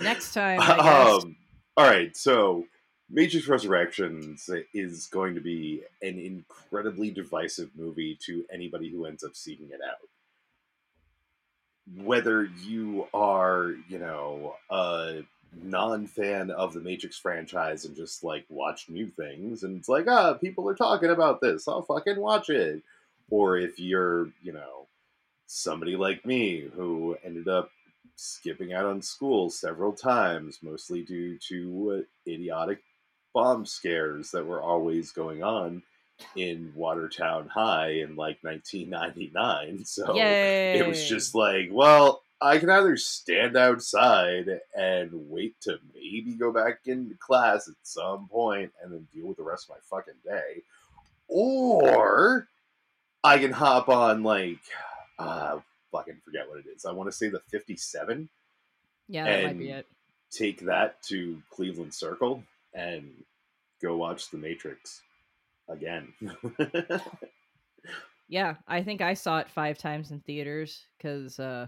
Next 0.00 0.34
time, 0.34 0.60
I 0.60 0.76
guess. 0.76 1.24
um, 1.24 1.36
all 1.76 1.86
right. 1.86 2.16
So 2.16 2.64
Matrix 3.10 3.46
Resurrections 3.46 4.48
is 4.72 5.06
going 5.06 5.34
to 5.34 5.40
be 5.40 5.82
an 6.02 6.18
incredibly 6.18 7.10
divisive 7.10 7.70
movie 7.76 8.18
to 8.26 8.44
anybody 8.52 8.90
who 8.90 9.06
ends 9.06 9.22
up 9.22 9.36
seeking 9.36 9.70
it 9.70 9.80
out. 9.86 10.08
Whether 12.02 12.44
you 12.62 13.06
are, 13.12 13.74
you 13.88 13.98
know, 13.98 14.56
a 14.70 15.22
non-fan 15.62 16.50
of 16.50 16.72
the 16.72 16.80
Matrix 16.80 17.18
franchise 17.18 17.84
and 17.84 17.94
just 17.94 18.24
like 18.24 18.46
watch 18.48 18.88
new 18.88 19.06
things, 19.08 19.62
and 19.62 19.76
it's 19.78 19.88
like, 19.88 20.06
ah, 20.08 20.34
people 20.34 20.68
are 20.68 20.74
talking 20.74 21.10
about 21.10 21.40
this, 21.40 21.68
I'll 21.68 21.82
fucking 21.82 22.18
watch 22.18 22.48
it. 22.48 22.82
Or 23.30 23.58
if 23.58 23.78
you're, 23.78 24.30
you 24.42 24.52
know, 24.52 24.86
somebody 25.46 25.94
like 25.96 26.24
me 26.24 26.68
who 26.74 27.16
ended 27.22 27.48
up 27.48 27.70
skipping 28.16 28.72
out 28.72 28.86
on 28.86 29.02
school 29.02 29.50
several 29.50 29.92
times, 29.92 30.58
mostly 30.62 31.02
due 31.02 31.38
to 31.48 32.04
uh, 32.04 32.30
idiotic 32.30 32.82
bomb 33.32 33.66
scares 33.66 34.30
that 34.30 34.46
were 34.46 34.62
always 34.62 35.12
going 35.12 35.42
on 35.42 35.82
in 36.36 36.72
Watertown 36.76 37.48
High 37.48 37.90
in 37.90 38.16
like 38.16 38.38
1999. 38.42 39.84
So 39.84 40.14
Yay. 40.16 40.78
it 40.78 40.86
was 40.86 41.06
just 41.08 41.34
like, 41.34 41.68
well, 41.70 42.22
I 42.40 42.58
can 42.58 42.70
either 42.70 42.96
stand 42.96 43.56
outside 43.56 44.60
and 44.76 45.10
wait 45.12 45.60
to 45.62 45.78
maybe 45.94 46.34
go 46.34 46.52
back 46.52 46.80
into 46.86 47.16
class 47.16 47.68
at 47.68 47.74
some 47.82 48.28
point 48.28 48.72
and 48.82 48.92
then 48.92 49.06
deal 49.14 49.26
with 49.26 49.36
the 49.36 49.42
rest 49.42 49.68
of 49.68 49.76
my 49.76 49.80
fucking 49.96 50.20
day, 50.24 50.62
or 51.28 52.48
I 53.22 53.38
can 53.38 53.52
hop 53.52 53.88
on 53.88 54.22
like 54.22 54.60
uh 55.18 55.60
fucking 55.96 56.20
forget 56.24 56.48
what 56.48 56.58
it 56.58 56.66
is. 56.74 56.84
I 56.84 56.92
want 56.92 57.08
to 57.08 57.16
say 57.16 57.28
the 57.28 57.40
57 57.50 58.28
Yeah, 59.08 59.24
that 59.24 59.44
might 59.44 59.58
be 59.58 59.70
it. 59.70 59.86
take 60.30 60.60
that 60.62 61.02
to 61.04 61.40
Cleveland 61.50 61.94
Circle 61.94 62.42
and 62.74 63.10
go 63.82 63.96
watch 63.96 64.30
The 64.30 64.38
Matrix 64.38 65.02
again. 65.68 66.12
Yeah, 68.26 68.54
I 68.66 68.82
think 68.82 69.02
I 69.02 69.12
saw 69.14 69.40
it 69.40 69.50
five 69.50 69.76
times 69.76 70.10
in 70.10 70.20
theaters 70.20 70.86
because 70.96 71.38
uh, 71.38 71.66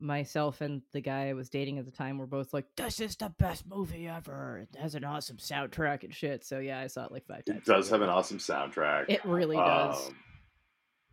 myself 0.00 0.60
and 0.60 0.82
the 0.92 1.00
guy 1.00 1.28
I 1.28 1.32
was 1.34 1.48
dating 1.48 1.78
at 1.78 1.84
the 1.84 1.92
time 1.92 2.18
were 2.18 2.26
both 2.26 2.52
like, 2.52 2.66
"This 2.76 2.98
is 3.00 3.14
the 3.14 3.32
best 3.38 3.66
movie 3.68 4.08
ever. 4.08 4.66
It 4.68 4.78
has 4.78 4.96
an 4.96 5.04
awesome 5.04 5.36
soundtrack 5.36 6.02
and 6.02 6.12
shit." 6.12 6.44
So 6.44 6.58
yeah, 6.58 6.80
I 6.80 6.88
saw 6.88 7.04
it 7.06 7.12
like 7.12 7.24
five 7.26 7.44
times. 7.44 7.58
it 7.60 7.64
does 7.64 7.88
have 7.88 8.02
an 8.02 8.08
awesome 8.08 8.38
soundtrack. 8.38 9.04
It 9.08 9.24
really 9.24 9.56
does. 9.56 10.08
Um, 10.08 10.16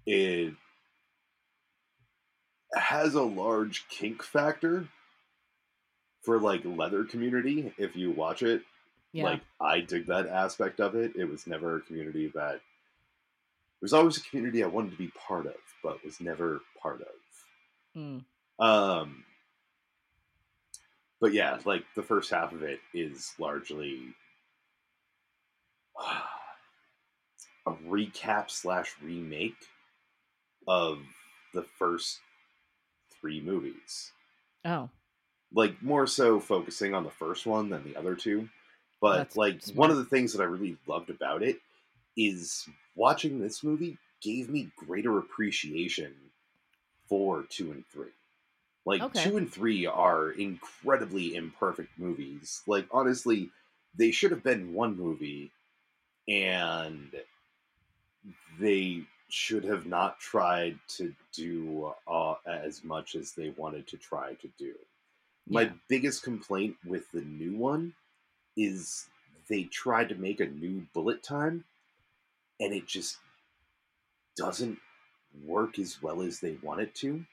it 0.08 0.54
has 2.74 3.16
a 3.16 3.22
large 3.22 3.88
kink 3.90 4.24
factor 4.24 4.88
for 6.24 6.40
like 6.40 6.62
leather 6.66 7.04
community 7.04 7.74
if 7.78 7.96
you 7.96 8.12
watch 8.12 8.44
it. 8.44 8.64
yeah, 9.12 9.26
Like 9.26 9.42
I 9.60 9.82
dig 9.82 10.08
that 10.08 10.28
aspect 10.28 10.80
of 10.80 10.96
it. 10.96 11.16
It 11.16 11.30
was 11.30 11.46
never 11.48 11.78
a 11.78 11.82
community 11.82 12.32
that 12.34 12.56
it 12.56 12.62
was 13.82 13.94
always 13.94 14.18
a 14.18 14.24
community 14.24 14.64
I 14.64 14.68
wanted 14.68 14.92
to 14.92 14.98
be 14.98 15.12
part 15.28 15.46
of, 15.46 15.56
but 15.84 16.04
was 16.04 16.22
never 16.22 16.62
part 16.82 17.02
of. 17.02 18.00
Mm. 18.00 18.24
Um, 18.60 19.26
but 21.20 21.34
yeah, 21.34 21.58
like 21.66 21.84
the 21.96 22.04
first 22.04 22.32
half 22.32 22.54
of 22.54 22.64
it 22.64 22.80
is 22.94 23.34
largely 23.38 24.00
a 27.66 27.72
recap 27.72 28.50
slash 28.50 28.96
remake 29.02 29.56
of 30.68 31.00
the 31.54 31.64
first 31.78 32.20
three 33.24 33.42
movies. 33.42 34.12
oh, 34.66 34.90
Like 35.54 35.82
more 35.82 36.08
so 36.08 36.40
focusing 36.40 36.94
on 36.94 37.06
the 37.06 37.12
first 37.12 37.46
one 37.46 37.70
than 37.70 37.84
the 37.86 37.96
other 37.96 38.16
two. 38.16 38.50
But 39.02 39.18
That's 39.20 39.38
like 39.38 39.62
smart. 39.64 39.78
one 39.78 39.92
of 39.92 39.98
the 39.98 40.06
things 40.06 40.34
that 40.34 40.42
I 40.42 40.46
really 40.46 40.78
loved 40.88 41.10
about 41.10 41.44
it 41.44 41.60
is 42.18 42.68
watching 42.96 43.40
this 43.40 43.64
movie 43.64 43.98
gave 44.22 44.50
me 44.50 44.72
greater 44.78 45.18
appreciation 45.20 46.14
for 47.10 47.44
two 47.50 47.72
and 47.72 47.86
three. 47.92 48.12
Like 48.86 49.02
Okay. 49.04 49.24
two 49.24 49.38
and 49.38 49.52
three 49.52 49.86
are 49.86 50.32
incredibly 50.32 51.36
imperfect 51.36 51.98
movies. 51.98 52.62
Like 52.68 52.88
honestly, 52.92 53.52
they 53.98 54.12
should 54.12 54.32
have 54.32 54.44
been 54.44 54.74
one 54.74 54.98
movie, 54.98 55.52
and 56.28 57.12
they 58.60 59.04
should 59.34 59.64
have 59.64 59.88
not 59.88 60.20
tried 60.20 60.78
to 60.88 61.16
do 61.32 61.92
uh, 62.08 62.36
as 62.46 62.84
much 62.84 63.16
as 63.16 63.32
they 63.32 63.50
wanted 63.50 63.88
to 63.88 63.98
try 63.98 64.36
to 64.36 64.48
do. 64.60 64.76
My 65.48 65.72
biggest 65.88 66.24
complaint 66.24 66.78
with 66.86 67.12
the 67.12 67.22
new 67.22 67.58
one 67.58 67.96
is 68.58 69.08
they 69.50 69.64
tried 69.64 70.10
to 70.10 70.16
make 70.16 70.40
a 70.40 70.46
new 70.48 70.88
bullet 70.94 71.24
time, 71.24 71.66
and 72.60 72.74
it 72.74 72.88
just 72.88 73.18
doesn't 74.36 74.80
work 75.46 75.80
as 75.80 76.02
well 76.02 76.22
as 76.22 76.40
they 76.40 76.54
want 76.64 76.82
it 76.82 76.94
to. 76.96 77.26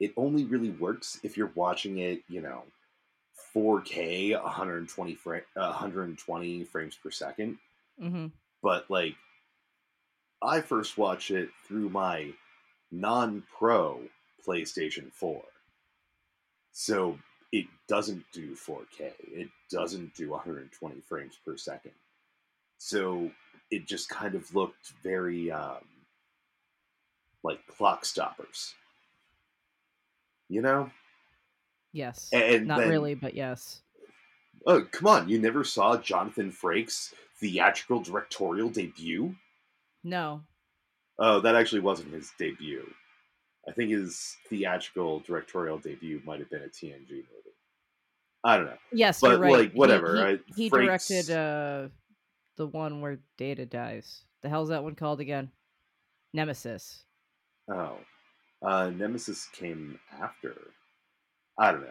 It 0.00 0.12
only 0.16 0.44
really 0.44 0.70
works 0.70 1.18
if 1.22 1.36
you're 1.36 1.52
watching 1.54 1.98
it, 1.98 2.22
you 2.28 2.42
know, 2.42 2.64
4K, 3.54 4.34
120 4.34 5.14
fra- 5.14 5.42
uh, 5.56 5.70
120 5.70 6.64
frames 6.64 6.96
per 6.96 7.10
second. 7.10 7.58
hmm 7.98 8.26
But 8.62 8.90
like, 8.90 9.16
I 10.42 10.60
first 10.60 10.98
watched 10.98 11.30
it 11.30 11.48
through 11.66 11.88
my 11.90 12.32
non-pro 12.90 14.00
PlayStation 14.46 15.12
4, 15.12 15.42
so 16.72 17.18
it 17.52 17.66
doesn't 17.88 18.24
do 18.32 18.54
4K. 18.54 19.12
It 19.32 19.48
doesn't 19.70 20.14
do 20.14 20.30
120 20.30 21.00
frames 21.00 21.38
per 21.44 21.56
second. 21.56 21.92
So 22.78 23.30
it 23.70 23.86
just 23.86 24.08
kind 24.08 24.34
of 24.34 24.54
looked 24.54 24.92
very 25.02 25.50
um, 25.50 25.78
like 27.42 27.60
Clockstoppers. 27.78 28.74
You 30.48 30.62
know? 30.62 30.90
yes, 31.92 32.28
And 32.32 32.66
not 32.66 32.80
then- 32.80 32.88
really, 32.90 33.14
but 33.14 33.34
yes. 33.34 33.80
Oh, 34.66 34.82
come 34.84 35.06
on. 35.06 35.28
You 35.28 35.38
never 35.38 35.64
saw 35.64 35.96
Jonathan 35.96 36.50
Frakes' 36.52 37.12
theatrical 37.40 38.00
directorial 38.00 38.68
debut? 38.68 39.34
No, 40.06 40.42
Oh, 41.18 41.40
that 41.40 41.56
actually 41.56 41.80
wasn't 41.80 42.12
his 42.14 42.30
debut. 42.38 42.86
I 43.68 43.72
think 43.72 43.90
his 43.90 44.36
theatrical 44.48 45.20
directorial 45.20 45.78
debut 45.78 46.20
might 46.24 46.38
have 46.40 46.50
been 46.50 46.62
a 46.62 46.68
TNG 46.68 47.10
movie. 47.10 47.56
I 48.44 48.56
don't 48.58 48.66
know. 48.66 48.76
yes, 48.92 49.20
But, 49.20 49.30
you're 49.32 49.38
right. 49.40 49.52
like, 49.52 49.72
whatever, 49.72 50.38
He, 50.54 50.64
he 50.64 50.70
Frakes- 50.70 51.08
directed 51.08 51.30
uh, 51.30 51.88
the 52.56 52.66
one 52.68 53.00
where 53.00 53.18
Data 53.38 53.66
dies. 53.66 54.22
The 54.42 54.48
hell's 54.48 54.68
that 54.68 54.84
one 54.84 54.94
called 54.94 55.20
again? 55.20 55.50
Nemesis. 56.32 57.02
Oh, 57.68 57.96
uh, 58.62 58.90
Nemesis 58.90 59.48
came 59.52 59.98
after. 60.20 60.54
I 61.58 61.72
don't 61.72 61.80
know. 61.80 61.88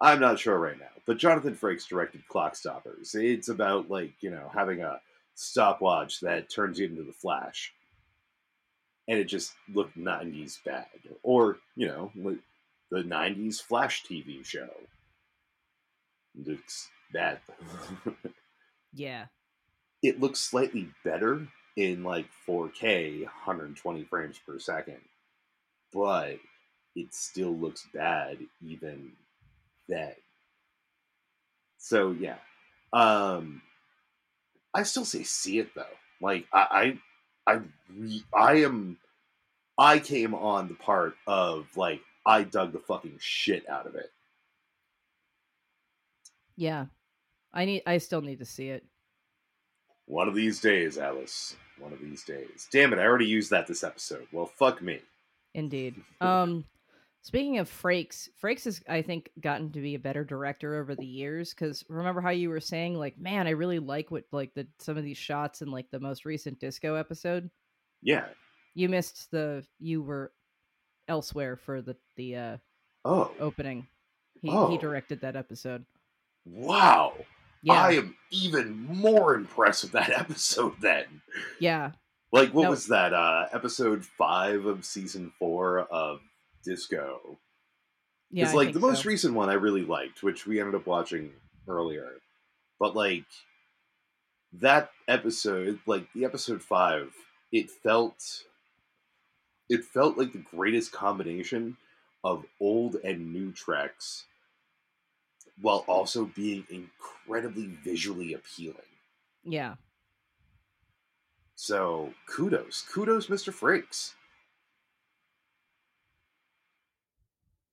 I'm 0.00 0.20
not 0.20 0.38
sure 0.38 0.58
right 0.58 0.78
now. 0.78 0.86
But 1.06 1.18
Jonathan 1.18 1.54
Frakes 1.56 1.86
directed 1.86 2.22
Clockstoppers. 2.32 3.14
It's 3.14 3.48
about 3.48 3.90
like 3.90 4.12
you 4.20 4.30
know 4.30 4.50
having 4.54 4.80
a 4.82 5.00
stopwatch 5.34 6.20
that 6.20 6.50
turns 6.50 6.78
you 6.78 6.86
into 6.86 7.02
the 7.02 7.12
Flash, 7.12 7.72
and 9.08 9.18
it 9.18 9.24
just 9.24 9.54
looked 9.72 9.96
90s 9.98 10.62
bad, 10.64 10.86
or 11.22 11.58
you 11.76 11.86
know 11.88 12.12
the 12.90 13.02
90s 13.02 13.60
Flash 13.62 14.04
TV 14.04 14.44
show. 14.44 14.68
Looks 16.34 16.90
bad. 17.12 17.40
Yeah. 18.94 19.26
it 20.02 20.20
looks 20.20 20.40
slightly 20.40 20.88
better 21.04 21.46
in 21.76 22.04
like 22.04 22.26
4K, 22.46 23.24
120 23.24 24.04
frames 24.04 24.38
per 24.44 24.58
second, 24.58 25.00
but 25.92 26.36
it 26.94 27.14
still 27.14 27.56
looks 27.56 27.86
bad 27.94 28.38
even 28.60 29.12
then. 29.88 30.12
So 31.78 32.12
yeah, 32.12 32.36
um, 32.92 33.62
I 34.74 34.82
still 34.84 35.04
say 35.04 35.22
see 35.22 35.58
it 35.58 35.74
though. 35.74 35.84
Like 36.20 36.46
I, 36.52 36.96
I, 37.46 37.52
I, 37.52 37.60
re- 37.94 38.24
I 38.34 38.52
am, 38.62 38.98
I 39.78 39.98
came 39.98 40.34
on 40.34 40.68
the 40.68 40.74
part 40.74 41.14
of 41.26 41.66
like 41.76 42.00
I 42.26 42.42
dug 42.44 42.72
the 42.72 42.78
fucking 42.78 43.16
shit 43.20 43.68
out 43.68 43.86
of 43.86 43.94
it. 43.94 44.10
Yeah. 46.56 46.86
I 47.52 47.64
need 47.64 47.82
I 47.86 47.98
still 47.98 48.22
need 48.22 48.38
to 48.38 48.44
see 48.44 48.68
it. 48.68 48.84
One 50.06 50.28
of 50.28 50.34
these 50.34 50.60
days, 50.60 50.98
Alice. 50.98 51.56
One 51.78 51.92
of 51.92 52.00
these 52.00 52.22
days. 52.24 52.68
Damn 52.70 52.92
it! 52.92 52.98
I 52.98 53.04
already 53.04 53.26
used 53.26 53.50
that 53.50 53.66
this 53.66 53.82
episode. 53.84 54.26
Well, 54.32 54.46
fuck 54.46 54.80
me. 54.82 55.00
Indeed. 55.54 55.96
Um 56.20 56.64
speaking 57.22 57.58
of 57.58 57.70
Frakes, 57.70 58.28
Frakes 58.42 58.64
has 58.64 58.82
I 58.88 59.02
think 59.02 59.30
gotten 59.40 59.70
to 59.72 59.80
be 59.80 59.94
a 59.94 59.98
better 59.98 60.24
director 60.24 60.74
over 60.80 60.94
the 60.94 61.06
years 61.06 61.54
cuz 61.54 61.84
remember 61.88 62.20
how 62.20 62.30
you 62.30 62.50
were 62.50 62.60
saying 62.60 62.94
like, 62.98 63.18
man, 63.18 63.46
I 63.46 63.50
really 63.50 63.78
like 63.78 64.10
what 64.10 64.24
like 64.32 64.52
the 64.54 64.66
some 64.78 64.96
of 64.96 65.04
these 65.04 65.18
shots 65.18 65.62
in 65.62 65.70
like 65.70 65.90
the 65.90 66.00
most 66.00 66.24
recent 66.24 66.58
disco 66.60 66.94
episode. 66.96 67.50
Yeah. 68.02 68.26
You 68.74 68.88
missed 68.88 69.30
the 69.30 69.64
you 69.78 70.02
were 70.02 70.32
elsewhere 71.08 71.56
for 71.56 71.80
the 71.82 71.96
the 72.16 72.36
uh 72.36 72.56
Oh, 73.04 73.32
opening. 73.40 73.86
He 74.40 74.50
Oh. 74.50 74.68
he 74.70 74.78
directed 74.78 75.20
that 75.22 75.36
episode. 75.36 75.84
wow. 76.44 77.14
Yeah. 77.64 77.74
I 77.74 77.92
am 77.92 78.16
even 78.32 78.74
more 78.86 79.34
impressed 79.36 79.84
with 79.84 79.92
that 79.92 80.10
episode 80.18 80.74
then. 80.80 81.22
yeah. 81.60 81.92
Like, 82.32 82.52
what 82.54 82.62
No. 82.64 82.70
was 82.70 82.86
that? 82.88 83.12
Uh, 83.12 83.46
episode 83.52 84.04
five 84.06 84.64
of 84.64 84.84
season 84.84 85.30
four 85.38 85.80
of 85.80 86.20
Disco. 86.64 87.38
Yeah. 88.30 88.44
It's 88.44 88.54
like 88.54 88.72
the 88.72 88.80
most 88.80 89.02
so. 89.02 89.08
recent 89.08 89.34
one 89.34 89.48
I 89.48 89.54
really 89.54 89.84
liked, 89.84 90.22
which 90.22 90.46
we 90.46 90.60
ended 90.60 90.74
up 90.74 90.86
watching 90.86 91.30
earlier. 91.68 92.08
But 92.78 92.96
like 92.96 93.26
that 94.54 94.90
episode, 95.06 95.78
like 95.86 96.06
the 96.14 96.24
episode 96.24 96.62
five, 96.62 97.12
it 97.52 97.70
felt 97.70 98.44
it 99.68 99.84
felt 99.84 100.18
like 100.18 100.32
the 100.32 100.38
greatest 100.38 100.92
combination 100.92 101.76
of 102.24 102.44
old 102.60 102.96
and 103.04 103.32
new 103.32 103.52
tracks 103.52 104.24
while 105.60 105.84
also 105.86 106.24
being 106.24 106.66
incredibly 106.70 107.66
visually 107.84 108.34
appealing. 108.34 108.76
Yeah. 109.44 109.74
So 111.54 112.14
kudos. 112.26 112.84
Kudos, 112.92 113.26
Mr. 113.28 113.52
Frakes. 113.52 114.14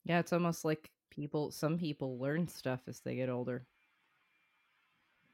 Yeah, 0.09 0.17
it's 0.19 0.33
almost 0.33 0.65
like 0.65 0.89
people 1.11 1.51
some 1.51 1.77
people 1.77 2.17
learn 2.17 2.47
stuff 2.47 2.79
as 2.87 2.99
they 2.99 3.15
get 3.15 3.29
older. 3.29 3.67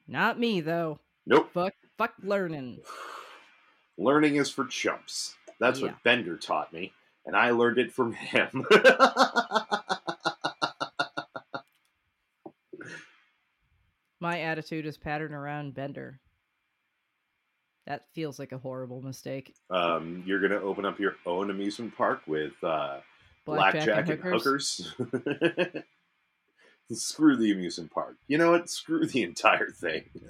Not 0.05 0.37
me 0.37 0.59
though. 0.59 0.99
Nope. 1.25 1.49
Fuck 1.53 1.73
fuck 1.97 2.13
learning. 2.21 2.81
Learning 3.97 4.35
is 4.35 4.49
for 4.49 4.65
chumps. 4.65 5.35
That's 5.61 5.79
Yeah. 5.79 5.85
what 5.87 6.03
Bender 6.03 6.35
taught 6.35 6.73
me, 6.73 6.91
and 7.25 7.33
I 7.37 7.51
learned 7.51 7.77
it 7.77 7.93
from 7.93 8.11
him. 8.33 8.65
My 14.19 14.41
attitude 14.41 14.85
is 14.85 14.97
patterned 14.97 15.33
around 15.33 15.73
Bender. 15.73 16.19
That 17.85 18.05
feels 18.13 18.39
like 18.39 18.51
a 18.51 18.57
horrible 18.57 19.01
mistake. 19.01 19.53
um, 19.69 20.23
you're 20.25 20.39
gonna 20.41 20.59
open 20.61 20.85
up 20.85 20.99
your 20.99 21.15
own 21.25 21.51
amusement 21.51 21.95
park 21.95 22.21
with 22.25 22.53
uh, 22.63 22.97
blackjack, 23.45 24.09
and 24.09 24.21
hookers. 24.21 24.93
Screw 26.91 27.35
the 27.35 27.51
amusement 27.51 27.91
park. 27.91 28.15
You 28.27 28.37
know 28.37 28.51
what? 28.51 28.69
Screw 28.69 29.05
the 29.07 29.23
entire 29.23 29.69
thing. 29.69 30.03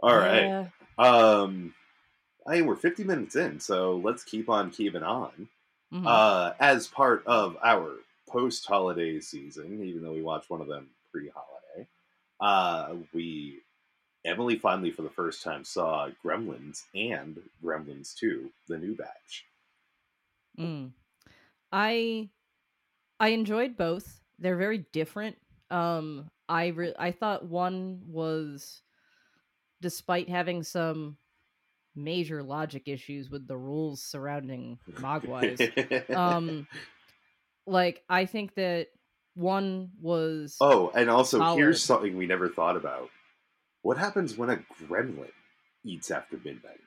All 0.00 0.16
right. 0.16 0.42
Yeah. 0.42 0.68
Um, 0.98 1.74
I 2.46 2.56
mean, 2.56 2.66
we're 2.66 2.76
50 2.76 3.04
minutes 3.04 3.36
in, 3.36 3.60
so 3.60 3.96
let's 3.96 4.24
keep 4.24 4.48
on 4.48 4.70
keeping 4.70 5.02
on. 5.02 5.48
Mhm. 5.92 6.04
Uh, 6.06 6.54
as 6.58 6.88
part 6.88 7.24
of 7.26 7.56
our 7.62 7.96
post-holiday 8.28 9.20
season, 9.20 9.84
even 9.84 10.02
though 10.02 10.12
we 10.12 10.22
watched 10.22 10.50
one 10.50 10.60
of 10.60 10.66
them 10.66 10.88
pre-holiday, 11.12 11.88
uh, 12.40 12.94
we 13.14 13.60
Emily 14.24 14.58
finally, 14.58 14.90
for 14.90 15.02
the 15.02 15.10
first 15.10 15.42
time, 15.44 15.64
saw 15.64 16.10
Gremlins 16.24 16.82
and 16.94 17.40
Gremlins 17.62 18.14
2, 18.16 18.50
the 18.66 18.76
new 18.76 18.96
batch. 18.96 19.46
Mm. 20.58 20.92
I 21.72 22.30
I 23.18 23.28
enjoyed 23.28 23.76
both. 23.76 24.20
They're 24.38 24.56
very 24.56 24.86
different. 24.92 25.36
Um 25.70 26.30
I 26.48 26.68
re- 26.68 26.94
I 26.98 27.10
thought 27.10 27.44
one 27.44 28.02
was 28.06 28.82
despite 29.80 30.28
having 30.28 30.62
some 30.62 31.16
major 31.94 32.42
logic 32.42 32.84
issues 32.86 33.30
with 33.30 33.46
the 33.46 33.56
rules 33.56 34.02
surrounding 34.02 34.78
Mogwais. 34.92 36.14
um 36.16 36.66
like 37.66 38.02
I 38.08 38.26
think 38.26 38.54
that 38.54 38.88
one 39.34 39.90
was 40.00 40.56
oh, 40.60 40.90
and 40.94 41.10
also 41.10 41.38
Solid. 41.38 41.58
here's 41.58 41.82
something 41.82 42.16
we 42.16 42.26
never 42.26 42.48
thought 42.48 42.76
about. 42.76 43.10
What 43.82 43.98
happens 43.98 44.36
when 44.36 44.50
a 44.50 44.56
gremlin 44.56 45.30
eats 45.84 46.10
after 46.10 46.38
midnight? 46.38 46.80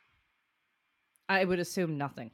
I 1.30 1.46
would 1.46 1.60
assume 1.60 1.98
nothing. 1.98 2.32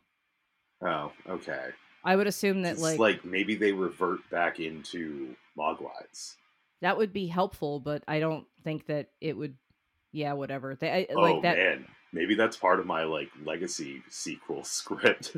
Oh, 0.82 1.12
okay. 1.28 1.70
I 2.04 2.16
would 2.16 2.28
assume 2.28 2.62
that 2.64 2.74
It's 2.74 2.82
like, 2.82 3.00
like 3.00 3.26
maybe 3.26 3.56
they 3.56 3.72
revert 3.72 4.30
back 4.30 4.60
into 4.60 5.36
Mogwais. 5.58 6.36
that 6.82 6.98
would 6.98 7.14
be 7.14 7.28
helpful, 7.28 7.80
but 7.80 8.04
I 8.08 8.20
don't 8.20 8.46
think 8.64 8.86
that 8.88 9.10
it 9.22 9.36
would 9.38 9.56
yeah, 10.12 10.34
whatever. 10.34 10.76
They 10.76 10.92
I, 10.92 11.08
oh 11.14 11.22
like 11.22 11.42
that 11.42 11.58
man, 11.58 11.86
maybe 12.14 12.36
that's 12.36 12.56
part 12.58 12.80
of 12.80 12.86
my 12.86 13.04
like 13.04 13.30
legacy 13.44 14.02
sequel 14.10 14.64
script. 14.66 15.36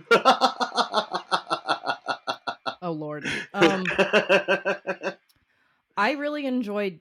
Oh 2.81 2.91
lord. 2.91 3.25
Um 3.53 3.85
I 5.97 6.11
really 6.11 6.45
enjoyed 6.45 6.99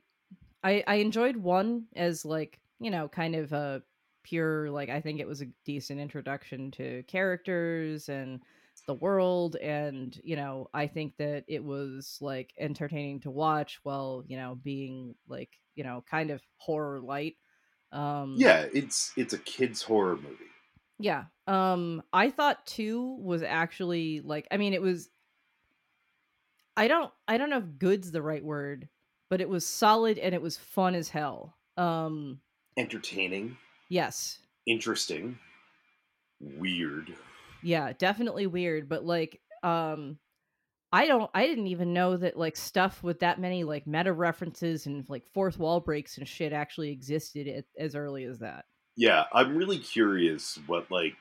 I 0.62 0.82
I 0.86 0.94
enjoyed 0.96 1.36
one 1.36 1.86
as 1.94 2.24
like, 2.24 2.58
you 2.80 2.90
know, 2.90 3.08
kind 3.08 3.34
of 3.34 3.52
a 3.52 3.82
pure 4.26 4.70
like 4.70 4.88
I 4.90 5.00
think 5.00 5.20
it 5.20 5.28
was 5.28 5.42
a 5.42 5.46
decent 5.64 6.00
introduction 6.00 6.70
to 6.72 7.02
characters 7.04 8.08
and 8.08 8.42
the 8.86 8.94
world 8.94 9.56
and, 9.56 10.18
you 10.22 10.36
know, 10.36 10.68
I 10.74 10.86
think 10.88 11.16
that 11.18 11.44
it 11.48 11.64
was 11.64 12.18
like 12.20 12.52
entertaining 12.58 13.20
to 13.20 13.30
watch 13.30 13.80
while, 13.84 14.24
you 14.26 14.36
know, 14.36 14.56
being 14.56 15.14
like, 15.28 15.58
you 15.74 15.84
know, 15.84 16.04
kind 16.10 16.30
of 16.30 16.42
horror 16.58 17.00
light. 17.00 17.36
Um 17.92 18.36
yeah, 18.38 18.66
it's 18.72 19.12
it's 19.16 19.32
a 19.32 19.38
kids 19.38 19.82
horror 19.82 20.16
movie. 20.16 20.50
yeah. 20.98 21.24
Um 21.46 22.02
I 22.12 22.30
thought 22.30 22.66
2 22.66 23.18
was 23.20 23.42
actually 23.42 24.20
like 24.20 24.46
I 24.50 24.56
mean 24.56 24.74
it 24.74 24.82
was 24.82 25.10
I 26.76 26.88
don't 26.88 27.12
I 27.28 27.38
don't 27.38 27.50
know 27.50 27.58
if 27.58 27.78
good's 27.78 28.12
the 28.12 28.22
right 28.22 28.44
word, 28.44 28.88
but 29.30 29.40
it 29.40 29.48
was 29.48 29.66
solid 29.66 30.18
and 30.18 30.34
it 30.34 30.42
was 30.42 30.56
fun 30.56 30.94
as 30.94 31.08
hell. 31.08 31.58
Um 31.76 32.40
Entertaining, 32.78 33.58
yes. 33.88 34.38
interesting, 34.66 35.38
weird. 36.40 37.14
Yeah, 37.62 37.92
definitely 37.92 38.46
weird, 38.46 38.88
but 38.88 39.04
like 39.04 39.40
um 39.62 40.18
I 40.92 41.06
don't 41.06 41.30
I 41.34 41.46
didn't 41.46 41.66
even 41.66 41.92
know 41.92 42.16
that 42.16 42.36
like 42.38 42.56
stuff 42.56 43.02
with 43.02 43.20
that 43.20 43.40
many 43.40 43.64
like 43.64 43.86
meta 43.86 44.12
references 44.12 44.86
and 44.86 45.08
like 45.08 45.26
fourth 45.26 45.58
wall 45.58 45.80
breaks 45.80 46.18
and 46.18 46.28
shit 46.28 46.52
actually 46.52 46.90
existed 46.90 47.48
at, 47.48 47.64
as 47.78 47.94
early 47.94 48.24
as 48.24 48.38
that. 48.38 48.66
Yeah, 48.96 49.24
I'm 49.32 49.56
really 49.56 49.78
curious 49.78 50.58
what 50.66 50.90
like 50.90 51.16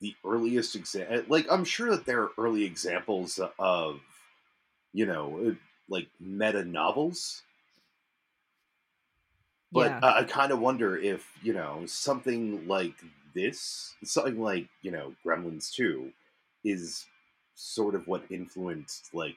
the 0.00 0.14
earliest 0.24 0.76
example. 0.76 1.24
Like, 1.28 1.46
I'm 1.50 1.64
sure 1.64 1.90
that 1.90 2.06
there 2.06 2.22
are 2.22 2.30
early 2.38 2.64
examples 2.64 3.40
of, 3.58 4.00
you 4.92 5.06
know, 5.06 5.48
uh, 5.48 5.54
like 5.88 6.08
meta 6.20 6.64
novels. 6.64 7.42
But 9.72 9.90
yeah. 9.90 10.00
I, 10.02 10.20
I 10.20 10.24
kind 10.24 10.52
of 10.52 10.60
wonder 10.60 10.96
if 10.96 11.26
you 11.42 11.52
know 11.52 11.82
something 11.86 12.66
like 12.66 12.94
this, 13.34 13.94
something 14.04 14.40
like 14.40 14.68
you 14.82 14.90
know 14.90 15.14
Gremlins 15.24 15.72
Two, 15.72 16.12
is 16.64 17.06
sort 17.54 17.94
of 17.94 18.06
what 18.06 18.24
influenced 18.30 19.14
like 19.14 19.36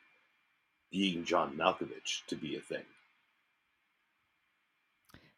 being 0.92 1.24
John 1.24 1.56
Malkovich 1.58 2.26
to 2.28 2.36
be 2.36 2.56
a 2.56 2.62
thing. 2.62 2.84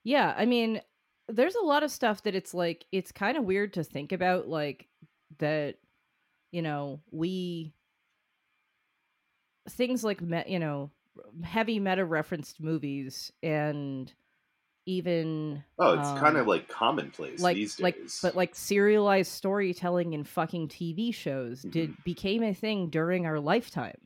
Yeah, 0.03 0.33
I 0.35 0.45
mean, 0.45 0.81
there's 1.27 1.55
a 1.55 1.65
lot 1.65 1.83
of 1.83 1.91
stuff 1.91 2.23
that 2.23 2.35
it's 2.35 2.53
like 2.53 2.85
it's 2.91 3.11
kind 3.11 3.37
of 3.37 3.43
weird 3.43 3.73
to 3.73 3.83
think 3.83 4.11
about 4.11 4.47
like 4.47 4.87
that 5.37 5.75
you 6.51 6.61
know, 6.61 6.99
we 7.11 7.73
things 9.69 10.03
like 10.03 10.19
you 10.47 10.59
know, 10.59 10.91
heavy 11.43 11.79
meta 11.79 12.05
referenced 12.05 12.59
movies 12.59 13.31
and 13.41 14.13
even 14.85 15.63
Oh, 15.77 15.93
it's 15.93 16.09
kind 16.19 16.35
um, 16.35 16.41
of 16.41 16.47
like 16.47 16.67
commonplace 16.67 17.39
like 17.39 17.55
these 17.55 17.75
days. 17.75 17.83
like 17.83 17.97
but 18.21 18.35
like 18.35 18.55
serialized 18.55 19.31
storytelling 19.31 20.13
in 20.13 20.23
fucking 20.23 20.67
TV 20.69 21.13
shows 21.13 21.61
did 21.61 21.93
became 22.03 22.43
a 22.43 22.53
thing 22.53 22.89
during 22.89 23.25
our 23.25 23.39
lifetime. 23.39 23.97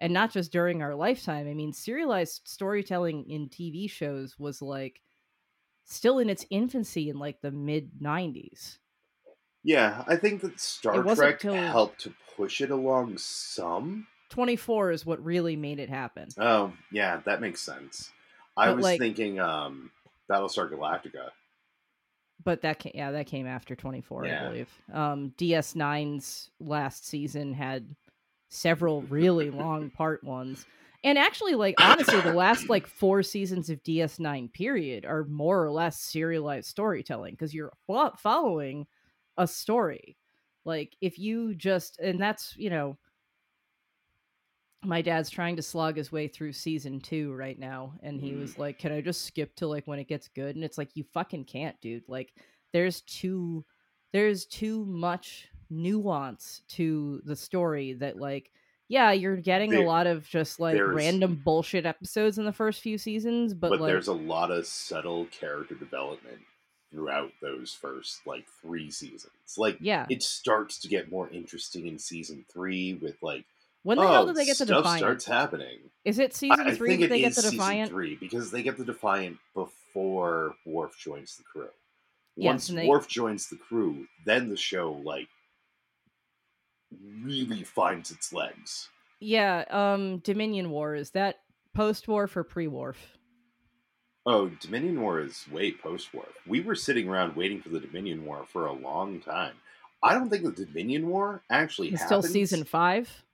And 0.00 0.12
not 0.12 0.30
just 0.30 0.52
during 0.52 0.80
our 0.80 0.94
lifetime. 0.94 1.48
I 1.48 1.54
mean, 1.54 1.72
serialized 1.72 2.42
storytelling 2.46 3.28
in 3.28 3.48
TV 3.48 3.90
shows 3.90 4.38
was 4.38 4.62
like 4.62 5.00
still 5.84 6.20
in 6.20 6.30
its 6.30 6.46
infancy 6.50 7.08
in 7.10 7.18
like 7.18 7.40
the 7.40 7.50
mid 7.50 7.90
90s. 8.00 8.78
Yeah, 9.64 10.04
I 10.06 10.14
think 10.16 10.42
that 10.42 10.60
Star 10.60 11.02
Trek 11.02 11.40
till- 11.40 11.54
helped 11.54 12.02
to 12.02 12.14
push 12.36 12.60
it 12.60 12.70
along 12.70 13.18
some. 13.18 14.06
24 14.30 14.92
is 14.92 15.04
what 15.06 15.24
really 15.24 15.56
made 15.56 15.80
it 15.80 15.88
happen. 15.88 16.28
Oh, 16.38 16.72
yeah, 16.92 17.20
that 17.24 17.40
makes 17.40 17.60
sense. 17.60 18.12
I 18.58 18.66
But, 18.66 18.76
was 18.76 18.82
like- 18.84 19.00
thinking 19.00 19.38
um 19.40 19.90
Battlestar 20.30 20.70
Galactica. 20.70 21.30
But 22.44 22.60
that 22.62 22.78
came, 22.78 22.92
yeah, 22.94 23.10
that 23.10 23.26
came 23.26 23.46
after 23.46 23.74
24, 23.74 24.26
Yeah. 24.26 24.42
I 24.44 24.48
believe. 24.48 24.70
Um 24.92 25.32
DS9's 25.38 26.50
last 26.60 27.06
season 27.06 27.52
had 27.54 27.94
several 28.50 29.02
really 29.02 29.50
long 29.50 29.90
part 29.90 30.22
ones. 30.24 30.66
And 31.04 31.16
actually 31.18 31.54
like 31.54 31.74
honestly 31.80 32.20
the 32.20 32.32
last 32.34 32.68
like 32.68 32.86
4 32.86 33.22
seasons 33.22 33.70
of 33.70 33.82
DS9 33.84 34.52
period 34.52 35.04
are 35.04 35.24
more 35.24 35.62
or 35.64 35.70
less 35.70 36.00
serialized 36.00 36.68
storytelling 36.68 37.34
because 37.34 37.54
you're 37.54 37.72
following 38.18 38.86
a 39.36 39.46
story. 39.46 40.16
Like 40.64 40.96
if 41.00 41.18
you 41.18 41.54
just 41.54 41.98
and 42.00 42.20
that's, 42.20 42.54
you 42.56 42.70
know, 42.70 42.98
my 44.84 45.02
dad's 45.02 45.30
trying 45.30 45.56
to 45.56 45.62
slog 45.62 45.96
his 45.96 46.12
way 46.12 46.28
through 46.28 46.52
season 46.52 47.00
two 47.00 47.32
right 47.34 47.58
now 47.58 47.94
and 48.02 48.20
he 48.20 48.34
was 48.34 48.54
mm. 48.54 48.58
like 48.58 48.78
can 48.78 48.92
i 48.92 49.00
just 49.00 49.24
skip 49.24 49.54
to 49.56 49.66
like 49.66 49.86
when 49.86 49.98
it 49.98 50.08
gets 50.08 50.28
good? 50.28 50.54
And 50.54 50.64
it's 50.64 50.78
like 50.78 50.90
you 50.94 51.04
fucking 51.12 51.44
can't 51.44 51.80
dude. 51.80 52.08
Like 52.08 52.32
there's 52.72 53.00
too 53.02 53.64
there's 54.12 54.46
too 54.46 54.84
much 54.84 55.48
nuance 55.70 56.62
to 56.68 57.20
the 57.24 57.36
story 57.36 57.92
that 57.94 58.16
like 58.16 58.50
yeah 58.88 59.12
you're 59.12 59.36
getting 59.36 59.74
a 59.74 59.82
lot 59.82 60.06
of 60.06 60.26
just 60.26 60.58
like 60.58 60.80
random 60.80 61.40
bullshit 61.44 61.84
episodes 61.84 62.38
in 62.38 62.46
the 62.46 62.52
first 62.52 62.80
few 62.80 62.96
seasons 62.96 63.52
but, 63.52 63.68
But, 63.68 63.80
like 63.82 63.88
there's 63.88 64.08
a 64.08 64.14
lot 64.14 64.50
of 64.50 64.66
subtle 64.66 65.26
character 65.26 65.74
development 65.74 66.38
throughout 66.90 67.32
those 67.42 67.72
first 67.72 68.20
like 68.26 68.46
three 68.62 68.90
seasons. 68.90 69.56
Like 69.56 69.78
yeah. 69.80 70.06
it 70.08 70.22
starts 70.22 70.80
to 70.80 70.88
get 70.88 71.10
more 71.10 71.28
interesting 71.30 71.86
in 71.86 71.98
season 71.98 72.44
three 72.52 72.94
with 72.94 73.16
like 73.22 73.44
when 73.82 73.98
the 73.98 74.04
oh, 74.04 74.08
hell 74.12 74.26
did 74.26 74.36
they 74.36 74.44
get 74.44 74.58
the 74.58 74.66
stuff 74.66 74.78
defiant 74.84 74.98
starts 75.00 75.24
happening. 75.24 75.78
is 76.04 76.18
it 76.18 76.34
season 76.34 76.66
I 76.68 76.74
three 76.74 76.88
think 76.90 77.00
that 77.00 77.06
it 77.06 77.08
they 77.10 77.20
get 77.20 77.28
is 77.30 77.36
the 77.36 77.42
season 77.42 77.56
defiant 77.58 77.90
three 77.90 78.16
because 78.16 78.50
they 78.50 78.62
get 78.62 78.76
the 78.76 78.84
Defiant 78.84 79.38
before 79.54 80.54
Worf 80.66 80.96
joins 80.98 81.36
the 81.36 81.44
crew. 81.44 81.68
Yes, 82.36 82.46
Once 82.50 82.68
and 82.68 82.78
they- 82.78 82.86
Worf 82.86 83.08
joins 83.08 83.48
the 83.48 83.56
crew, 83.56 84.06
then 84.24 84.48
the 84.48 84.56
show 84.56 84.92
like 84.92 85.28
really 87.24 87.62
finds 87.64 88.10
its 88.10 88.32
legs. 88.32 88.88
Yeah, 89.20 89.64
um 89.70 90.18
Dominion 90.18 90.70
War 90.70 90.94
is 90.94 91.10
that 91.10 91.36
post-war 91.74 92.26
for 92.26 92.44
pre-war? 92.44 92.94
Oh, 94.26 94.48
Dominion 94.60 95.00
War 95.00 95.20
is 95.20 95.46
way 95.50 95.72
post-war. 95.72 96.26
We 96.46 96.60
were 96.60 96.74
sitting 96.74 97.08
around 97.08 97.34
waiting 97.36 97.62
for 97.62 97.70
the 97.70 97.80
Dominion 97.80 98.24
War 98.26 98.44
for 98.52 98.66
a 98.66 98.72
long 98.72 99.20
time. 99.20 99.54
I 100.02 100.12
don't 100.14 100.28
think 100.28 100.44
the 100.44 100.64
Dominion 100.64 101.08
War 101.08 101.42
actually 101.50 101.88
It's 101.88 102.02
happens. 102.02 102.24
still 102.26 102.32
season 102.32 102.64
5? 102.64 103.24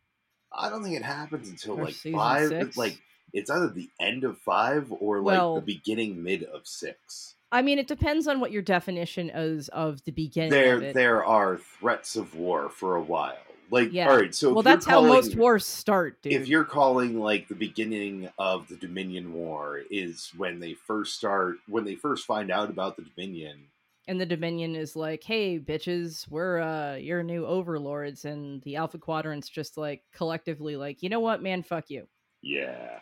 I 0.56 0.68
don't 0.68 0.82
think 0.82 0.96
it 0.96 1.02
happens 1.02 1.48
until 1.48 1.78
Or 1.80 1.84
like 1.84 1.94
five. 1.94 2.48
six? 2.48 2.76
Like 2.76 3.00
it's 3.32 3.50
either 3.50 3.68
the 3.68 3.88
end 4.00 4.24
of 4.24 4.38
five 4.38 4.92
or 4.92 5.18
like 5.20 5.36
Well- 5.38 5.54
the 5.56 5.60
beginning 5.62 6.22
mid 6.22 6.44
of 6.44 6.66
six. 6.66 7.34
I 7.52 7.62
mean, 7.62 7.78
it 7.78 7.86
depends 7.86 8.26
on 8.26 8.40
what 8.40 8.50
your 8.50 8.62
definition 8.62 9.30
is 9.30 9.68
of 9.68 10.02
the 10.04 10.10
beginning 10.10 10.50
There, 10.50 10.92
there 10.92 11.24
are 11.24 11.56
threats 11.58 12.16
of 12.16 12.34
war 12.34 12.68
for 12.68 12.96
a 12.96 13.00
while. 13.02 13.36
Like, 13.70 13.92
Yeah. 13.92 14.10
all 14.10 14.16
right, 14.16 14.34
so 14.34 14.52
well, 14.52 14.62
that's 14.62 14.84
how 14.84 15.00
most 15.02 15.36
wars 15.36 15.64
start, 15.64 16.20
dude. 16.20 16.32
If 16.32 16.48
you're 16.48 16.64
calling 16.64 17.18
like 17.20 17.46
the 17.48 17.54
beginning 17.54 18.28
of 18.38 18.66
the 18.68 18.76
Dominion 18.76 19.32
War 19.32 19.80
is 19.90 20.32
when 20.36 20.58
they 20.60 20.74
first 20.74 21.14
start, 21.16 21.56
when 21.68 21.84
they 21.84 21.94
first 21.94 22.26
find 22.26 22.50
out 22.50 22.70
about 22.70 22.96
the 22.96 23.02
Dominion, 23.02 23.68
and 24.06 24.20
the 24.20 24.26
Dominion 24.26 24.74
is 24.76 24.96
like, 24.96 25.22
"Hey, 25.22 25.58
bitches, 25.58 26.28
we're 26.28 26.60
uh 26.60 26.96
your 26.96 27.22
new 27.22 27.46
overlords," 27.46 28.24
and 28.24 28.62
the 28.62 28.76
Alpha 28.76 28.98
Quadrant's 28.98 29.48
just 29.48 29.76
like 29.76 30.02
collectively 30.12 30.76
like, 30.76 31.02
"You 31.02 31.08
know 31.08 31.20
what, 31.20 31.42
man? 31.42 31.62
Fuck 31.62 31.90
you." 31.90 32.06
yeah, 32.44 32.98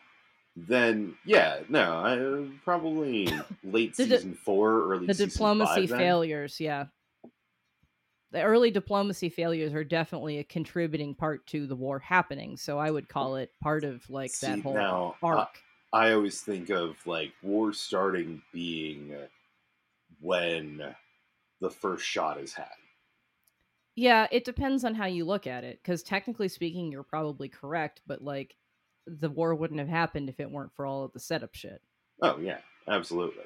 then 0.56 1.16
yeah, 1.24 1.60
no, 1.68 1.92
I, 1.92 2.58
probably 2.64 3.28
late 3.64 3.96
The 3.96 4.04
season 4.04 4.34
four, 4.34 4.92
early 4.92 5.06
The 5.06 5.14
season 5.14 5.30
diplomacy 5.30 5.86
five, 5.86 5.98
failures, 5.98 6.60
yeah. 6.60 6.86
The 8.30 8.42
early 8.42 8.70
diplomacy 8.70 9.28
failures 9.28 9.74
are 9.74 9.84
definitely 9.84 10.38
a 10.38 10.44
contributing 10.44 11.14
part 11.14 11.46
to 11.48 11.66
the 11.66 11.76
war 11.76 11.98
happening, 11.98 12.56
so 12.56 12.78
I 12.78 12.90
would 12.90 13.08
call 13.08 13.36
it 13.36 13.50
part 13.62 13.84
of 13.84 14.08
like 14.08 14.32
that 14.40 14.60
whole 14.60 14.74
now, 14.74 15.16
uh, 15.22 15.26
arc. 15.26 15.58
I 15.92 16.12
always 16.12 16.40
think 16.40 16.70
of 16.70 16.96
like 17.06 17.32
war 17.42 17.72
starting 17.72 18.40
being 18.52 19.14
when 20.22 20.94
the 21.60 21.70
first 21.70 22.04
shot 22.04 22.40
is 22.40 22.54
had. 22.54 22.66
Yeah, 23.94 24.26
it 24.32 24.44
depends 24.44 24.84
on 24.84 24.94
how 24.94 25.04
you 25.04 25.26
look 25.26 25.46
at 25.46 25.64
it. 25.64 25.80
Because 25.82 26.02
technically 26.02 26.48
speaking, 26.48 26.90
you're 26.90 27.02
probably 27.02 27.48
correct, 27.48 28.00
but 28.06 28.22
like 28.22 28.56
the 29.06 29.28
war 29.28 29.54
wouldn't 29.54 29.80
have 29.80 29.88
happened 29.88 30.30
if 30.30 30.40
it 30.40 30.50
weren't 30.50 30.74
for 30.74 30.86
all 30.86 31.04
of 31.04 31.12
the 31.12 31.20
setup 31.20 31.54
shit. 31.54 31.82
Oh 32.22 32.38
yeah, 32.38 32.58
absolutely. 32.88 33.44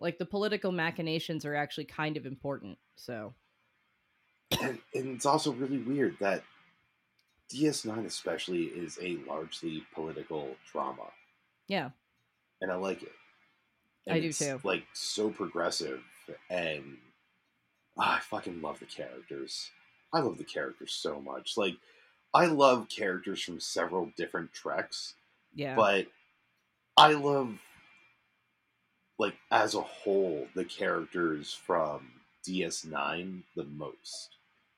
Like 0.00 0.18
the 0.18 0.26
political 0.26 0.72
machinations 0.72 1.44
are 1.44 1.54
actually 1.54 1.84
kind 1.84 2.16
of 2.16 2.26
important. 2.26 2.78
So 2.96 3.34
And, 4.60 4.78
and 4.94 5.08
it's 5.14 5.26
also 5.26 5.52
really 5.52 5.78
weird 5.78 6.16
that 6.20 6.42
DS9 7.52 8.06
especially 8.06 8.64
is 8.64 8.98
a 9.02 9.18
largely 9.28 9.84
political 9.94 10.56
drama, 10.72 11.10
yeah, 11.68 11.90
and 12.60 12.72
I 12.72 12.76
like 12.76 13.02
it. 13.02 13.12
I 14.08 14.20
do 14.20 14.28
it's, 14.28 14.38
too. 14.38 14.60
Like 14.62 14.84
so 14.92 15.30
progressive, 15.30 16.02
and 16.50 16.98
ah, 17.98 18.16
I 18.16 18.20
fucking 18.20 18.60
love 18.60 18.80
the 18.80 18.86
characters. 18.86 19.70
I 20.12 20.20
love 20.20 20.38
the 20.38 20.44
characters 20.44 20.92
so 20.92 21.20
much. 21.20 21.56
Like 21.56 21.74
I 22.32 22.46
love 22.46 22.88
characters 22.88 23.42
from 23.42 23.60
several 23.60 24.10
different 24.16 24.52
treks. 24.52 25.14
yeah, 25.54 25.74
but 25.74 26.06
I 26.96 27.12
love 27.12 27.60
like 29.18 29.34
as 29.50 29.74
a 29.74 29.80
whole 29.80 30.48
the 30.54 30.64
characters 30.64 31.54
from 31.54 32.10
DS9 32.46 33.42
the 33.56 33.64
most 33.64 34.30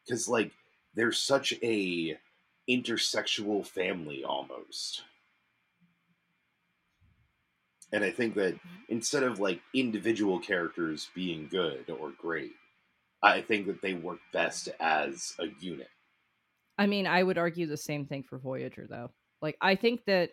cuz 0.09 0.29
like 0.29 0.53
they're 0.95 1.13
such 1.13 1.53
a 1.63 2.19
intersexual 2.69 3.67
family 3.67 4.25
almost. 4.25 5.03
And 7.93 8.05
I 8.05 8.11
think 8.11 8.35
that 8.35 8.59
instead 8.89 9.23
of 9.23 9.39
like 9.39 9.61
individual 9.75 10.39
characters 10.39 11.09
being 11.15 11.49
good 11.49 11.89
or 11.89 12.13
great, 12.21 12.53
I 13.23 13.41
think 13.41 13.67
that 13.67 13.81
they 13.83 13.95
work 13.95 14.19
best 14.33 14.69
as 14.81 15.35
a 15.39 15.47
unit. 15.61 15.89
I 16.79 16.87
mean, 16.87 17.07
I 17.07 17.23
would 17.23 17.39
argue 17.39 17.67
the 17.67 17.77
same 17.77 18.07
thing 18.07 18.23
for 18.23 18.39
Voyager, 18.39 18.87
though. 18.89 19.11
Like, 19.41 19.57
I 19.61 19.77
think 19.77 20.05
that, 20.07 20.33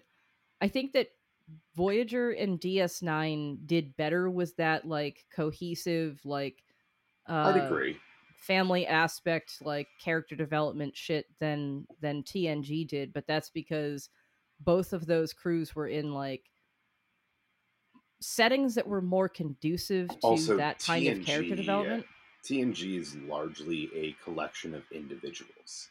I 0.60 0.68
think 0.68 0.94
that 0.94 1.08
Voyager 1.76 2.32
and 2.32 2.60
DS9 2.60 3.66
did 3.66 3.96
better 3.96 4.30
with 4.30 4.56
that 4.58 4.86
like 4.86 5.26
cohesive, 5.36 6.20
like, 6.26 6.64
uh, 7.30 7.54
I'd 7.56 7.66
agree. 7.66 7.98
family 8.40 8.88
aspect, 8.88 9.58
like 9.62 9.88
character 10.04 10.36
development 10.36 10.98
shit 10.98 11.26
than 11.40 11.86
than 12.02 12.24
TNG 12.24 12.88
did. 12.88 13.14
But 13.14 13.28
that's 13.28 13.50
because 13.50 14.10
both 14.60 14.94
of 14.94 15.06
those 15.06 15.34
crews 15.34 15.76
were 15.76 15.88
in 15.88 16.14
like 16.14 16.44
settings 18.24 18.76
that 18.76 18.88
were 18.88 19.02
more 19.02 19.30
conducive 19.30 20.10
to 20.10 20.18
Also, 20.22 20.58
that 20.58 20.80
kind 20.80 21.08
of 21.08 21.26
character 21.26 21.54
TNG, 21.54 21.58
development. 21.58 22.06
TNG 22.44 23.00
is 23.00 23.16
largely 23.16 23.90
a 23.96 24.14
collection 24.24 24.74
of 24.74 24.84
individuals. 24.92 25.90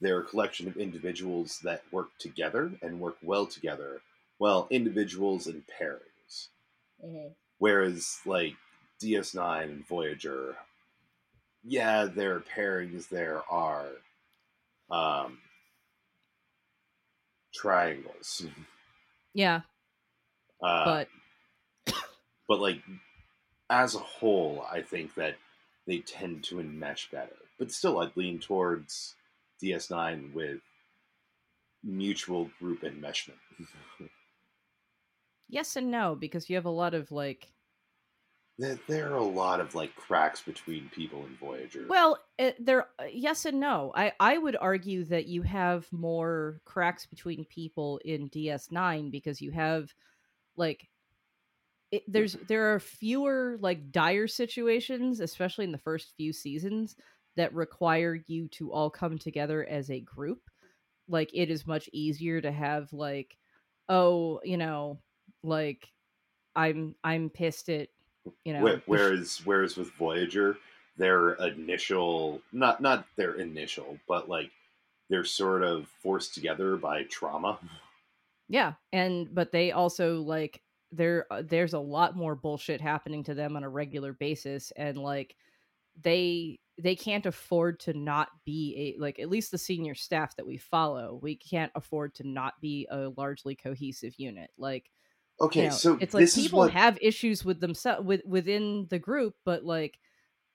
They're 0.00 0.20
a 0.20 0.24
collection 0.24 0.68
of 0.68 0.76
individuals 0.76 1.60
that 1.60 1.82
work 1.92 2.10
together 2.18 2.72
and 2.82 3.00
work 3.00 3.16
well 3.22 3.46
together, 3.46 4.00
well, 4.38 4.66
individuals 4.70 5.46
in 5.46 5.64
pairings. 5.80 6.48
Whereas, 7.58 8.18
like, 8.26 8.54
DS9 9.00 9.62
and 9.64 9.86
Voyager, 9.86 10.56
yeah, 11.64 12.04
there 12.04 12.34
are 12.36 12.40
pairings, 12.40 13.08
there 13.08 13.42
are 13.50 13.88
um, 14.90 15.38
triangles. 17.54 18.46
Yeah, 19.34 19.62
Uh, 20.62 20.84
but 20.84 21.08
but 22.48 22.60
like 22.60 22.82
as 23.70 23.94
a 23.94 24.00
whole, 24.00 24.64
I 24.70 24.82
think 24.82 25.14
that 25.14 25.36
they 25.86 25.98
tend 25.98 26.44
to 26.44 26.56
enmesh 26.56 27.10
better. 27.10 27.36
But 27.58 27.72
still, 27.72 28.00
I'd 28.00 28.16
lean 28.16 28.38
towards 28.38 29.14
DS9 29.62 30.34
with 30.34 30.60
mutual 31.82 32.50
group 32.58 32.82
enmeshment. 32.82 33.38
yes 35.48 35.76
and 35.76 35.90
no 35.90 36.16
because 36.16 36.50
you 36.50 36.56
have 36.56 36.64
a 36.64 36.70
lot 36.70 36.92
of 36.92 37.12
like 37.12 37.48
there, 38.58 38.78
there 38.88 39.12
are 39.12 39.16
a 39.16 39.22
lot 39.22 39.60
of 39.60 39.74
like 39.74 39.94
cracks 39.96 40.40
between 40.40 40.88
people 40.88 41.26
in 41.26 41.36
Voyager. 41.36 41.84
Well, 41.86 42.18
it, 42.38 42.56
there, 42.64 42.86
uh, 42.98 43.04
yes 43.12 43.44
and 43.44 43.60
no. 43.60 43.92
I 43.94 44.12
I 44.18 44.38
would 44.38 44.56
argue 44.58 45.04
that 45.04 45.26
you 45.26 45.42
have 45.42 45.86
more 45.92 46.62
cracks 46.64 47.04
between 47.04 47.44
people 47.44 48.00
in 48.02 48.30
DS9 48.30 49.10
because 49.10 49.42
you 49.42 49.50
have 49.50 49.92
like 50.56 50.88
it, 51.96 52.02
there's 52.06 52.36
there 52.48 52.74
are 52.74 52.80
fewer 52.80 53.56
like 53.60 53.90
dire 53.90 54.26
situations, 54.26 55.20
especially 55.20 55.64
in 55.64 55.72
the 55.72 55.78
first 55.78 56.12
few 56.16 56.32
seasons, 56.32 56.96
that 57.36 57.54
require 57.54 58.18
you 58.26 58.48
to 58.48 58.72
all 58.72 58.90
come 58.90 59.18
together 59.18 59.64
as 59.64 59.90
a 59.90 60.00
group. 60.00 60.40
Like 61.08 61.30
it 61.32 61.50
is 61.50 61.66
much 61.66 61.88
easier 61.92 62.40
to 62.40 62.52
have 62.52 62.92
like, 62.92 63.36
oh, 63.88 64.40
you 64.44 64.56
know, 64.56 65.00
like 65.42 65.88
I'm 66.54 66.94
I'm 67.02 67.30
pissed 67.30 67.68
at 67.68 67.88
you 68.44 68.52
know 68.52 68.62
Whe- 68.62 68.72
the 68.74 68.80
sh- 68.80 68.82
whereas 68.86 69.42
whereas 69.44 69.76
with 69.76 69.90
Voyager, 69.92 70.58
their 70.96 71.32
initial 71.34 72.42
not 72.52 72.80
not 72.80 73.06
their 73.16 73.34
initial, 73.34 73.98
but 74.06 74.28
like 74.28 74.50
they're 75.08 75.24
sort 75.24 75.62
of 75.62 75.88
forced 76.02 76.34
together 76.34 76.76
by 76.76 77.04
trauma. 77.04 77.58
Yeah, 78.48 78.74
and 78.92 79.34
but 79.34 79.52
they 79.52 79.72
also 79.72 80.20
like 80.22 80.60
there 80.92 81.26
uh, 81.30 81.42
there's 81.44 81.74
a 81.74 81.78
lot 81.78 82.16
more 82.16 82.34
bullshit 82.34 82.80
happening 82.80 83.24
to 83.24 83.34
them 83.34 83.56
on 83.56 83.64
a 83.64 83.68
regular 83.68 84.12
basis 84.12 84.72
and 84.76 84.96
like 84.96 85.36
they 86.02 86.58
they 86.78 86.94
can't 86.94 87.26
afford 87.26 87.80
to 87.80 87.94
not 87.94 88.28
be 88.44 88.94
a 88.96 89.00
like 89.00 89.18
at 89.18 89.30
least 89.30 89.50
the 89.50 89.58
senior 89.58 89.94
staff 89.94 90.36
that 90.36 90.46
we 90.46 90.58
follow 90.58 91.18
we 91.22 91.34
can't 91.36 91.72
afford 91.74 92.14
to 92.14 92.26
not 92.26 92.54
be 92.60 92.86
a 92.90 93.08
largely 93.16 93.54
cohesive 93.54 94.14
unit 94.18 94.50
like 94.58 94.90
Okay, 95.38 95.64
you 95.64 95.68
know, 95.68 95.74
so 95.74 95.98
it's 96.00 96.14
like 96.14 96.32
people 96.32 96.60
what 96.60 96.72
have 96.72 96.98
issues 97.02 97.44
with 97.44 97.60
themselves 97.60 98.06
with 98.06 98.22
within 98.24 98.86
the 98.88 98.98
group 98.98 99.34
but 99.44 99.64
like 99.64 99.98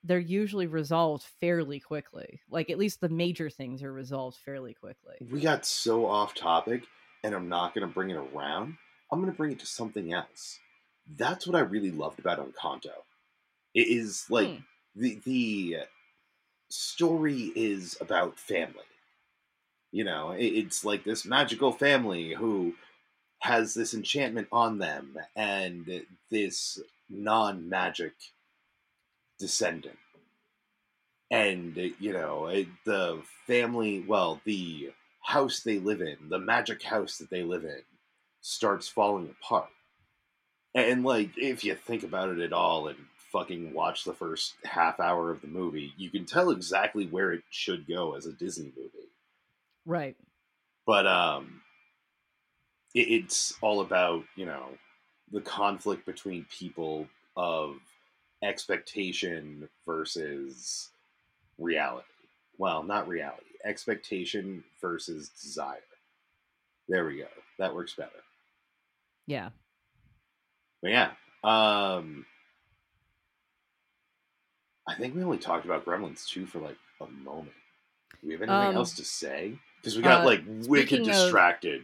they're 0.02 0.18
usually 0.18 0.66
resolved 0.66 1.24
fairly 1.40 1.78
quickly 1.78 2.40
like 2.50 2.68
at 2.68 2.78
least 2.78 3.00
the 3.00 3.08
major 3.08 3.48
things 3.48 3.84
are 3.84 3.92
resolved 3.92 4.36
fairly 4.38 4.74
quickly 4.74 5.14
we 5.30 5.40
got 5.40 5.64
so 5.64 6.06
off 6.06 6.34
topic, 6.34 6.82
and 7.22 7.34
I'm 7.34 7.48
not 7.48 7.74
going 7.74 7.86
to 7.86 7.92
bring 7.92 8.10
it 8.10 8.16
around. 8.16 8.76
I'm 9.12 9.20
going 9.20 9.32
to 9.32 9.36
bring 9.36 9.52
it 9.52 9.60
to 9.60 9.66
something 9.66 10.12
else. 10.14 10.60
That's 11.18 11.46
what 11.46 11.56
I 11.56 11.60
really 11.60 11.92
loved 11.92 12.20
about 12.20 12.40
Encanto. 12.40 12.92
It 13.74 13.88
is 13.88 14.26
like 14.30 14.48
Hmm. 14.48 14.56
the 14.96 15.20
the 15.24 15.76
story 16.70 17.52
is 17.56 17.96
about 18.00 18.38
family. 18.38 18.84
You 19.92 20.04
know, 20.04 20.32
it, 20.32 20.46
it's 20.46 20.84
like 20.84 21.04
this 21.04 21.24
magical 21.26 21.72
family 21.72 22.34
who 22.34 22.74
has 23.40 23.74
this 23.74 23.94
enchantment 23.94 24.48
on 24.52 24.78
them 24.78 25.18
and 25.36 26.06
this 26.30 26.80
non-magic 27.10 28.14
descendant. 29.38 29.98
and 31.30 31.76
you 31.98 32.12
know 32.12 32.46
it- 32.46 32.68
the 32.84 33.22
family 33.46 34.00
well 34.00 34.40
the 34.44 34.92
house 35.22 35.60
they 35.60 35.78
live 35.78 36.00
in 36.02 36.28
the 36.28 36.38
magic 36.38 36.82
house 36.82 37.18
that 37.18 37.30
they 37.30 37.42
live 37.42 37.64
in 37.64 37.82
starts 38.42 38.88
falling 38.88 39.30
apart. 39.30 39.70
And 40.74 41.04
like 41.04 41.30
if 41.36 41.64
you 41.64 41.74
think 41.74 42.02
about 42.02 42.28
it 42.28 42.40
at 42.40 42.52
all 42.52 42.88
and 42.88 42.98
fucking 43.16 43.72
watch 43.72 44.04
the 44.04 44.12
first 44.12 44.54
half 44.64 45.00
hour 45.00 45.30
of 45.30 45.40
the 45.40 45.46
movie 45.46 45.94
you 45.96 46.10
can 46.10 46.26
tell 46.26 46.50
exactly 46.50 47.06
where 47.06 47.32
it 47.32 47.42
should 47.48 47.88
go 47.88 48.14
as 48.14 48.26
a 48.26 48.32
disney 48.32 48.70
movie. 48.76 49.08
Right. 49.86 50.16
but 50.86 51.06
um 51.06 51.62
it, 52.94 53.08
it's 53.08 53.54
all 53.62 53.80
about 53.80 54.24
you 54.36 54.44
know 54.44 54.66
the 55.30 55.40
conflict 55.40 56.04
between 56.04 56.44
people 56.50 57.06
of 57.36 57.76
expectation 58.42 59.68
versus 59.86 60.90
reality. 61.58 62.06
Well 62.58 62.82
not 62.82 63.08
reality 63.08 63.46
expectation 63.64 64.62
versus 64.80 65.30
desire. 65.30 65.78
There 66.88 67.06
we 67.06 67.18
go. 67.18 67.28
That 67.58 67.74
works 67.74 67.94
better 67.94 68.10
Yeah. 69.26 69.50
but 70.82 70.90
yeah 70.90 71.10
um 71.44 72.24
i 74.88 74.94
think 74.94 75.14
we 75.14 75.22
only 75.22 75.38
talked 75.38 75.64
about 75.64 75.84
gremlins 75.84 76.26
2 76.28 76.46
for 76.46 76.58
like 76.58 76.76
a 77.00 77.06
moment 77.06 77.52
do 78.20 78.26
we 78.28 78.32
have 78.34 78.42
anything 78.42 78.68
Um, 78.70 78.76
else 78.76 78.94
to 78.96 79.04
say 79.04 79.58
because 79.80 79.96
we 79.96 80.02
got 80.02 80.22
uh, 80.22 80.26
like 80.26 80.42
wicked 80.46 81.00
of- 81.00 81.06
distracted 81.06 81.82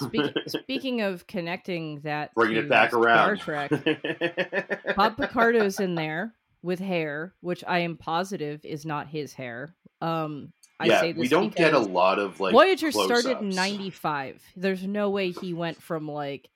Speak, 0.00 0.32
speaking 0.46 1.02
of 1.02 1.26
connecting 1.26 2.00
that, 2.00 2.34
bringing 2.34 2.54
to 2.54 2.60
it 2.62 2.68
back 2.70 2.94
around. 2.94 3.36
Star 3.38 3.68
Trek. 3.68 4.96
Bob 4.96 5.18
Picardo's 5.18 5.78
in 5.78 5.94
there 5.94 6.32
with 6.62 6.78
hair, 6.78 7.34
which 7.42 7.62
I 7.68 7.80
am 7.80 7.98
positive 7.98 8.64
is 8.64 8.86
not 8.86 9.08
his 9.08 9.34
hair. 9.34 9.74
Um, 10.00 10.54
I 10.80 10.86
yeah, 10.86 11.00
say 11.00 11.12
this 11.12 11.20
we 11.20 11.28
don't 11.28 11.54
get 11.54 11.74
a 11.74 11.78
lot 11.78 12.18
of 12.18 12.40
like 12.40 12.52
Voyager 12.52 12.90
started 12.92 13.40
in 13.42 13.50
'95. 13.50 14.42
There's 14.56 14.82
no 14.86 15.10
way 15.10 15.32
he 15.32 15.52
went 15.52 15.82
from 15.82 16.10
like 16.10 16.48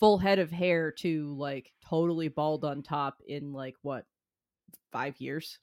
full 0.00 0.18
head 0.18 0.38
of 0.38 0.50
hair 0.50 0.90
to 0.90 1.34
like 1.36 1.72
totally 1.88 2.28
bald 2.28 2.64
on 2.64 2.82
top 2.82 3.18
in 3.26 3.52
like 3.52 3.76
what 3.82 4.06
five 4.92 5.20
years. 5.20 5.58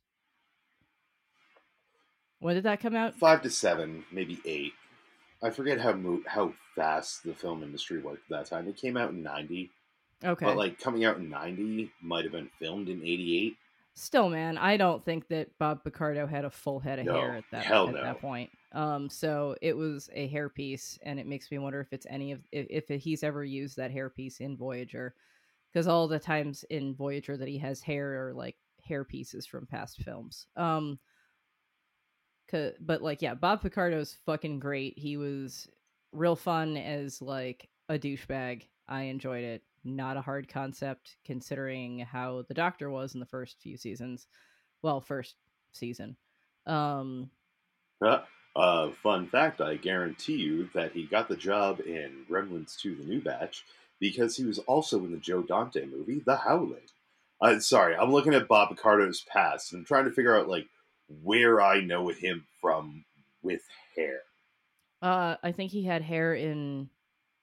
When 2.39 2.55
did 2.55 2.65
that 2.65 2.79
come 2.79 2.95
out? 2.95 3.15
Five 3.15 3.41
to 3.41 3.49
seven, 3.49 4.05
maybe 4.11 4.39
eight. 4.45 4.73
I 5.41 5.49
forget 5.49 5.79
how 5.81 5.93
mo- 5.93 6.23
how 6.27 6.53
fast 6.75 7.23
the 7.23 7.33
film 7.33 7.63
industry 7.63 7.99
worked 7.99 8.31
at 8.31 8.37
that 8.37 8.45
time. 8.49 8.67
It 8.67 8.77
came 8.77 8.95
out 8.95 9.09
in 9.09 9.23
ninety, 9.23 9.71
Okay. 10.23 10.45
but 10.45 10.55
like 10.57 10.79
coming 10.79 11.03
out 11.03 11.17
in 11.17 11.29
ninety 11.29 11.91
might 12.01 12.23
have 12.25 12.31
been 12.31 12.49
filmed 12.59 12.89
in 12.89 13.01
eighty 13.01 13.37
eight. 13.39 13.57
Still, 13.99 14.29
man, 14.29 14.59
I 14.59 14.77
don't 14.77 15.03
think 15.03 15.27
that 15.29 15.57
Bob 15.57 15.83
Picardo 15.83 16.27
had 16.27 16.45
a 16.45 16.51
full 16.51 16.79
head 16.79 16.99
of 16.99 17.07
No, 17.07 17.13
hair 17.13 17.37
at 17.37 17.45
that 17.51 17.65
at 17.65 17.71
no. 17.71 17.91
that 17.93 18.21
point. 18.21 18.51
Um, 18.71 19.09
so 19.09 19.55
it 19.59 19.75
was 19.75 20.07
a 20.13 20.29
hairpiece, 20.29 20.99
and 21.01 21.19
it 21.19 21.25
makes 21.25 21.49
me 21.49 21.57
wonder 21.57 21.81
if 21.81 21.91
it's 21.91 22.05
any 22.07 22.31
of 22.31 22.41
if, 22.51 22.67
if 22.89 23.01
he's 23.01 23.23
ever 23.23 23.43
used 23.43 23.75
that 23.77 23.91
hairpiece 23.91 24.39
in 24.39 24.55
Voyager, 24.55 25.15
because 25.73 25.87
all 25.87 26.07
the 26.07 26.19
times 26.19 26.63
in 26.69 26.93
Voyager 26.93 27.37
that 27.37 27.47
he 27.47 27.57
has 27.57 27.81
hair 27.81 28.27
are 28.27 28.33
like 28.35 28.55
hair 28.83 29.03
pieces 29.03 29.47
from 29.47 29.65
past 29.65 30.03
films. 30.03 30.45
Um, 30.55 30.99
but 32.79 33.01
like, 33.01 33.23
yeah, 33.23 33.33
Bob 33.33 33.63
Picardo's 33.63 34.15
fucking 34.27 34.59
great. 34.59 34.93
He 34.95 35.17
was 35.17 35.67
real 36.11 36.35
fun 36.35 36.77
as 36.77 37.19
like 37.19 37.67
a 37.89 37.97
douchebag. 37.97 38.67
I 38.87 39.03
enjoyed 39.03 39.43
it. 39.43 39.63
Not 39.87 40.17
a 40.17 40.21
hard 40.21 40.47
concept 40.49 41.17
considering 41.25 41.99
how 41.99 42.43
the 42.43 42.53
Doctor 42.53 42.89
was 42.89 43.13
in 43.13 43.19
the 43.19 43.25
first 43.25 43.61
few 43.61 43.77
seasons. 43.77 44.27
Well, 44.81 45.01
first 45.01 45.37
season. 45.73 46.17
Um, 46.65 47.31
Uh, 48.55 48.89
fun 48.91 49.27
fact: 49.27 49.61
I 49.61 49.75
guarantee 49.75 50.37
you 50.37 50.69
that 50.73 50.91
he 50.93 51.05
got 51.05 51.27
the 51.27 51.37
job 51.37 51.79
in 51.79 52.25
Gremlins 52.29 52.77
2: 52.79 52.95
The 52.95 53.03
New 53.03 53.21
Batch 53.21 53.65
because 53.99 54.35
he 54.35 54.45
was 54.45 54.59
also 54.59 54.99
in 55.05 55.11
the 55.11 55.17
Joe 55.17 55.41
Dante 55.43 55.85
movie, 55.85 56.19
The 56.19 56.37
Howling. 56.37 56.89
Uh, 57.39 57.59
sorry, 57.59 57.95
I'm 57.95 58.11
looking 58.11 58.33
at 58.33 58.47
Bob 58.47 58.69
Picardo's 58.69 59.21
past 59.21 59.71
and 59.71 59.79
I'm 59.81 59.85
trying 59.85 60.05
to 60.05 60.11
figure 60.11 60.35
out 60.35 60.47
like 60.47 60.67
where 61.23 61.61
I 61.61 61.81
know 61.81 62.07
him 62.09 62.47
from 62.61 63.05
with 63.43 63.61
hair. 63.95 64.21
uh, 65.01 65.35
I 65.43 65.51
think 65.51 65.71
he 65.71 65.83
had 65.83 66.01
hair 66.01 66.33
in. 66.33 66.89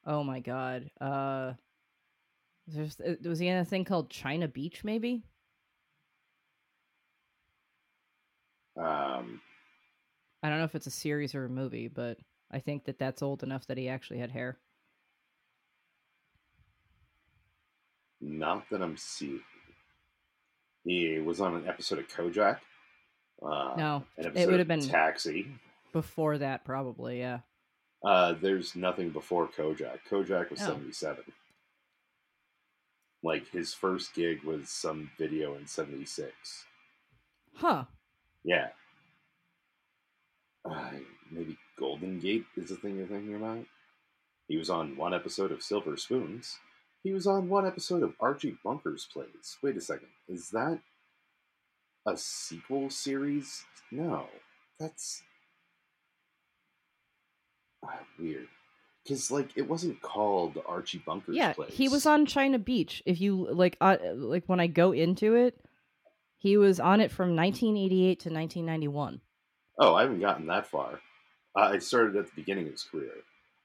Oh 0.05 0.23
my 0.25 0.41
god. 0.41 0.91
Uh, 1.01 1.55
there's 2.67 2.99
uh, 3.01 3.15
was 3.25 3.39
he 3.39 3.49
in 3.49 3.57
a 3.59 3.65
thing 3.65 3.85
called 3.85 4.11
China 4.11 4.49
Beach? 4.49 4.85
Maybe. 4.85 5.23
Um, 8.77 9.41
I 10.43 10.49
don't 10.49 10.59
know 10.59 10.65
if 10.65 10.75
it's 10.75 10.87
a 10.89 10.91
series 10.91 11.35
or 11.35 11.45
a 11.45 11.49
movie, 11.49 11.89
but 11.89 12.19
I 12.51 12.59
think 12.59 12.85
that 12.87 12.99
that's 12.99 13.23
old 13.23 13.43
enough 13.43 13.67
that 13.69 13.79
he 13.79 13.89
actually 13.89 14.19
had 14.19 14.31
hair. 14.31 14.59
not 18.27 18.65
that 18.71 18.81
I'm 18.81 18.97
seeing. 18.97 19.41
He 20.85 21.19
was 21.19 21.41
on 21.43 21.55
an 21.57 21.69
episode 21.69 21.99
of 21.99 22.09
Kojak. 22.09 22.59
Uh, 23.43 23.75
No, 23.77 24.05
it 24.17 24.27
episode 24.27 24.51
would 24.51 24.59
have 24.61 24.69
been 24.69 24.81
Taxi. 24.81 25.47
before 25.93 26.39
that, 26.39 26.65
probably. 26.65 27.19
Yeah. 27.19 27.41
Uh, 28.03 28.33
there's 28.33 28.75
nothing 28.75 29.11
before 29.11 29.49
Kojak. 29.49 29.99
Kojak 30.11 30.51
was 30.51 30.61
Oh. 30.63 30.69
77. 30.69 31.23
Like 33.25 33.51
his 33.51 33.73
first 33.73 34.15
gig 34.15 34.45
was 34.45 34.69
some 34.69 35.11
video 35.17 35.55
in 35.55 35.67
76. 35.67 36.31
Huh. 37.55 37.85
Yeah. 38.45 38.69
Uh, 40.63 40.91
maybe 41.31 41.57
Golden 41.79 42.21
Gate 42.21 42.45
is 42.55 42.69
the 42.69 42.77
thing 42.77 42.99
you're 42.99 43.07
thinking 43.07 43.35
about? 43.35 43.65
He 44.47 44.59
was 44.59 44.69
on 44.69 44.99
one 44.99 45.15
episode 45.15 45.53
of 45.53 45.63
Silver 45.63 45.97
Spoons. 45.97 46.59
He 47.03 47.13
was 47.13 47.27
on 47.27 47.49
one 47.49 47.67
episode 47.67 48.03
of 48.03 48.15
Archie 48.21 48.59
Bunker's 48.63 49.09
Plays. 49.11 49.57
Wait 49.63 49.79
a 49.79 49.81
second. 49.81 50.09
Is 50.29 50.51
that 50.51 50.81
a 52.07 52.19
sequel 52.19 52.91
series? 52.91 53.65
No. 53.91 54.27
That's 54.79 55.23
ah, 57.83 58.01
weird. 58.19 58.49
Because, 59.05 59.31
like, 59.31 59.51
it 59.57 59.69
wasn't 59.69 60.01
called 60.01 60.59
Archie 60.67 61.03
Bunker's 61.05 61.27
place. 61.27 61.37
yeah, 61.37 61.53
Plays. 61.53 61.75
he 61.75 61.89
was 61.91 62.07
on 62.07 62.25
China 62.25 62.59
Beach. 62.59 63.03
If 63.05 63.21
you 63.21 63.47
like, 63.53 63.77
uh, 63.81 63.99
like 64.15 64.45
when 64.47 64.61
I 64.61 64.67
go 64.67 64.93
into 64.93 65.35
it, 65.35 65.61
he 66.39 66.57
was 66.57 66.81
on 66.81 67.01
it 67.01 67.11
from 67.11 67.37
1988 67.37 68.21
to 68.21 68.31
1991. 68.31 69.21
Oh, 69.79 69.95
I 69.95 70.03
haven't 70.03 70.21
gotten 70.21 70.47
that 70.47 70.67
far. 70.69 71.01
Uh, 71.57 71.61
I 71.75 71.79
started 71.79 72.17
at 72.17 72.27
the 72.27 72.33
beginning 72.35 72.67
of 72.67 72.73
his 72.73 72.83
career. 72.85 73.11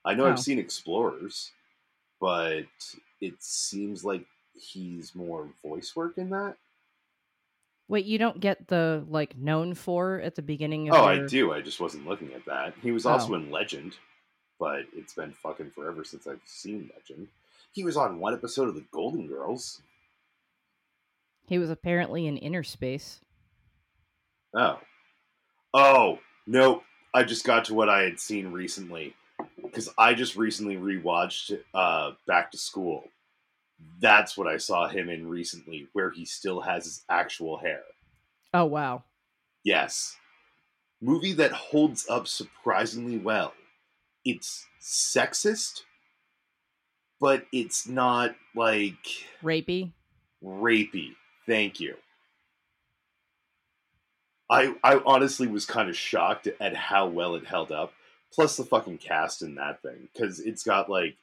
I 0.03 0.13
know 0.13 0.25
Oh. 0.25 0.31
I've 0.31 0.39
seen 0.39 0.59
Explorers, 0.59 1.51
but 2.19 2.65
it 3.21 3.35
seems 3.39 4.03
like 4.03 4.25
he's 4.53 5.15
more 5.15 5.49
voice 5.63 5.95
work 5.95 6.17
in 6.17 6.31
that. 6.31 6.55
Wait, 7.87 8.05
you 8.05 8.17
don't 8.17 8.39
get 8.39 8.67
the 8.67 9.03
like 9.09 9.37
known 9.37 9.73
for 9.73 10.19
at 10.21 10.35
the 10.35 10.41
beginning 10.41 10.89
of 10.89 10.95
Oh, 10.95 11.09
your... 11.11 11.23
I 11.23 11.27
do. 11.27 11.51
I 11.53 11.61
just 11.61 11.79
wasn't 11.79 12.07
looking 12.07 12.33
at 12.33 12.45
that. 12.45 12.73
He 12.83 12.91
was 12.91 13.05
Oh. 13.05 13.11
also 13.11 13.33
in 13.35 13.49
Legend, 13.51 13.95
but 14.59 14.81
it's 14.95 15.13
been 15.13 15.31
fucking 15.31 15.71
forever 15.71 16.03
since 16.03 16.27
I've 16.27 16.41
seen 16.45 16.89
Legend. 16.95 17.27
He 17.71 17.83
was 17.83 17.97
on 17.97 18.19
one 18.19 18.33
episode 18.33 18.67
of 18.67 18.75
The 18.75 18.85
Golden 18.91 19.27
Girls. 19.27 19.81
He 21.47 21.57
was 21.57 21.69
apparently 21.69 22.27
in 22.27 22.37
Innerspace. 22.37 23.19
Oh. 24.53 24.79
Oh, 25.73 26.19
no. 26.45 26.83
I 27.13 27.23
just 27.23 27.45
got 27.45 27.65
to 27.65 27.73
what 27.73 27.89
I 27.89 28.03
had 28.03 28.19
seen 28.19 28.51
recently. 28.51 29.15
Because 29.61 29.89
I 29.97 30.13
just 30.13 30.35
recently 30.35 30.75
rewatched 30.75 31.57
uh, 31.73 32.11
Back 32.27 32.51
to 32.51 32.57
School. 32.57 33.05
That's 33.99 34.37
what 34.37 34.47
I 34.47 34.57
saw 34.57 34.87
him 34.87 35.09
in 35.09 35.29
recently, 35.29 35.87
where 35.93 36.11
he 36.11 36.25
still 36.25 36.61
has 36.61 36.83
his 36.83 37.05
actual 37.09 37.57
hair. 37.57 37.81
Oh 38.53 38.65
wow. 38.65 39.03
Yes. 39.63 40.17
Movie 41.01 41.33
that 41.33 41.51
holds 41.51 42.09
up 42.09 42.27
surprisingly 42.27 43.17
well. 43.17 43.53
It's 44.29 44.67
sexist, 44.81 45.81
but 47.19 47.45
it's 47.51 47.87
not 47.87 48.35
like 48.55 49.05
Rapey. 49.43 49.91
rapey. 50.43 51.15
Thank 51.45 51.79
you. 51.79 51.95
I 54.49 54.75
I 54.83 55.01
honestly 55.05 55.47
was 55.47 55.65
kind 55.65 55.89
of 55.89 55.97
shocked 55.97 56.47
at 56.59 56.75
how 56.75 57.07
well 57.07 57.35
it 57.35 57.45
held 57.45 57.71
up. 57.71 57.93
Plus 58.31 58.57
the 58.57 58.63
fucking 58.63 58.99
cast 58.99 59.41
in 59.41 59.55
that 59.55 59.81
thing, 59.81 60.07
because 60.13 60.39
it's 60.39 60.63
got 60.63 60.87
like, 60.87 61.15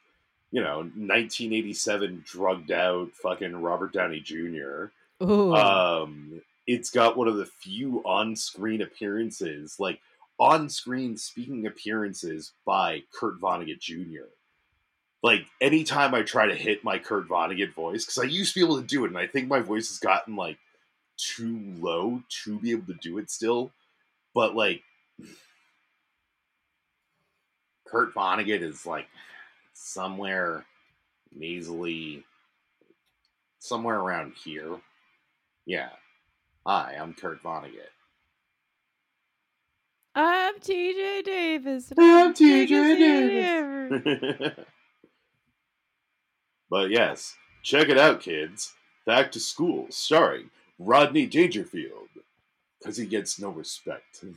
you 0.51 0.61
know, 0.61 0.79
1987 0.79 2.23
drugged 2.25 2.71
out 2.71 3.11
fucking 3.13 3.55
Robert 3.61 3.93
Downey 3.93 4.19
Jr. 4.19 4.87
Ooh. 5.23 5.55
Um, 5.55 6.41
it's 6.67 6.89
got 6.89 7.15
one 7.15 7.29
of 7.29 7.37
the 7.37 7.45
few 7.45 7.99
on-screen 8.03 8.81
appearances, 8.81 9.77
like 9.79 10.01
on-screen 10.39 11.17
speaking 11.17 11.65
appearances 11.65 12.53
by 12.65 13.03
Kurt 13.11 13.39
Vonnegut 13.39 13.79
Jr. 13.79 14.27
Like 15.23 15.47
anytime 15.59 16.13
I 16.13 16.21
try 16.21 16.47
to 16.47 16.55
hit 16.55 16.83
my 16.83 16.99
Kurt 16.99 17.27
Vonnegut 17.27 17.73
voice, 17.73 18.05
because 18.05 18.19
I 18.19 18.25
used 18.25 18.53
to 18.53 18.59
be 18.59 18.65
able 18.65 18.79
to 18.79 18.87
do 18.87 19.03
it, 19.05 19.09
and 19.09 19.17
I 19.17 19.27
think 19.27 19.47
my 19.47 19.59
voice 19.59 19.89
has 19.89 19.99
gotten 19.99 20.35
like 20.35 20.57
too 21.17 21.59
low 21.79 22.21
to 22.43 22.59
be 22.59 22.71
able 22.71 22.85
to 22.93 22.99
do 23.01 23.17
it 23.17 23.31
still. 23.31 23.71
But 24.33 24.55
like 24.55 24.83
Kurt 27.87 28.13
Vonnegut 28.13 28.61
is 28.61 28.85
like 28.85 29.07
somewhere 29.73 30.65
nasally 31.35 32.23
somewhere 33.59 33.99
around 33.99 34.33
here. 34.43 34.75
Yeah. 35.65 35.89
Hi, 36.65 36.95
I'm 36.99 37.13
Kurt 37.13 37.41
Vonnegut. 37.43 37.89
I'm 40.19 40.55
TJ 40.59 41.23
Davis. 41.25 41.93
I'm 41.95 42.33
TJ 42.33 42.67
Davis. 42.97 44.53
but 46.71 46.89
yes, 46.89 47.35
check 47.61 47.89
it 47.89 47.99
out, 47.99 48.19
kids. 48.21 48.73
Back 49.05 49.31
to 49.33 49.39
School, 49.39 49.85
starring 49.91 50.49
Rodney 50.79 51.27
Dangerfield, 51.27 52.09
because 52.79 52.97
he 52.97 53.05
gets 53.05 53.39
no 53.39 53.49
respect. 53.49 54.19
and 54.23 54.35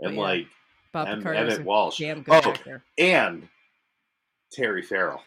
But 0.00 0.14
yeah, 0.14 0.20
like 0.20 0.46
Bob 0.92 1.08
Em- 1.08 1.18
Picardo's 1.18 1.54
Emmett 1.54 1.60
a 1.60 1.64
Walsh, 1.68 1.98
damn 1.98 2.22
good 2.22 2.46
Oh. 2.46 2.50
actor. 2.52 2.82
and 2.96 3.48
Terry 4.52 4.82
Farrell. 4.82 5.22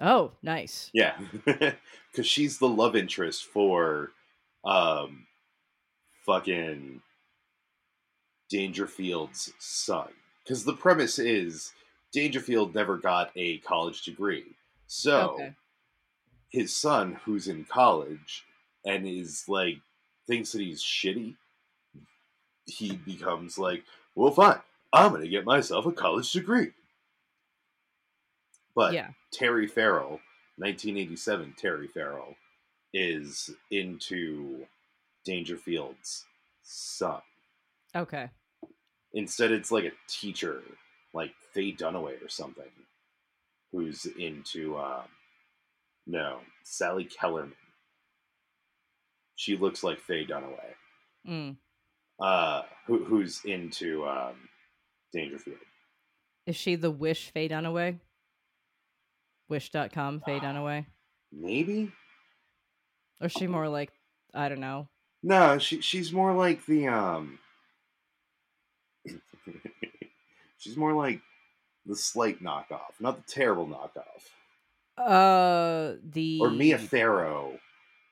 Oh, 0.00 0.32
nice. 0.42 0.90
Yeah, 0.92 1.16
because 1.44 2.26
she's 2.26 2.58
the 2.58 2.68
love 2.68 2.96
interest 2.96 3.44
for 3.44 4.10
um, 4.64 5.26
fucking 6.26 7.00
Dangerfield's 8.50 9.52
son. 9.58 10.08
Because 10.42 10.64
the 10.64 10.74
premise 10.74 11.18
is 11.18 11.72
Dangerfield 12.12 12.74
never 12.74 12.96
got 12.96 13.30
a 13.36 13.58
college 13.58 14.02
degree, 14.02 14.44
so 14.86 15.32
Okay. 15.34 15.54
his 16.50 16.74
son, 16.76 17.14
who's 17.24 17.48
in 17.48 17.64
college 17.64 18.44
and 18.84 19.06
is 19.06 19.48
like 19.48 19.78
thinks 20.26 20.52
that 20.52 20.60
he's 20.60 20.82
shitty, 20.82 21.36
he 22.66 22.96
becomes 22.96 23.58
like, 23.58 23.84
well, 24.14 24.30
fine, 24.32 24.60
I'm 24.92 25.12
gonna 25.12 25.28
get 25.28 25.44
myself 25.44 25.86
a 25.86 25.92
college 25.92 26.30
degree. 26.32 26.72
But 28.74 28.92
Yeah. 28.92 29.12
Terry 29.32 29.66
Farrell, 29.66 30.20
1987 30.56 31.54
Terry 31.54 31.88
Farrell, 31.88 32.36
is 32.92 33.50
into 33.70 34.66
Dangerfield's 35.24 36.24
son. 36.62 37.20
Okay. 37.94 38.30
Instead, 39.12 39.52
it's 39.52 39.70
like 39.70 39.84
a 39.84 39.92
teacher, 40.08 40.62
like 41.12 41.32
Faye 41.52 41.72
Dunaway 41.72 42.22
or 42.24 42.28
something, 42.28 42.70
who's 43.72 44.06
into, 44.06 44.76
um, 44.76 45.04
no, 46.06 46.40
Sally 46.64 47.04
Kellerman. 47.04 47.52
She 49.36 49.56
looks 49.56 49.82
like 49.82 49.98
Faye 50.00 50.26
Dunaway, 50.26 50.74
Mm. 51.26 51.56
uh, 52.20 52.62
who, 52.86 53.04
who's 53.04 53.44
into 53.44 54.06
um, 54.06 54.48
Dangerfield. 55.12 55.58
Is 56.46 56.56
she 56.56 56.74
the 56.76 56.90
Wish 56.90 57.30
Faye 57.30 57.48
Dunaway? 57.48 57.98
Wish.com 59.48 60.20
Faye 60.20 60.40
Dunaway? 60.40 60.86
Maybe? 61.32 61.92
Or 63.20 63.26
is 63.26 63.32
she 63.32 63.46
more 63.46 63.68
like, 63.68 63.90
I 64.34 64.48
don't 64.48 64.60
know. 64.60 64.88
No, 65.26 65.56
she 65.58 65.80
she's 65.80 66.12
more 66.12 66.34
like 66.34 66.66
the 66.66 66.86
um 66.88 67.38
she's 70.58 70.76
more 70.76 70.92
like 70.92 71.22
the 71.86 71.96
slight 71.96 72.42
knockoff, 72.42 72.92
not 73.00 73.16
the 73.16 73.32
terrible 73.32 73.66
knockoff. 73.66 74.04
Uh, 74.98 75.96
the 76.04 76.38
Or 76.42 76.50
Mia 76.50 76.76
Farrow. 76.76 77.58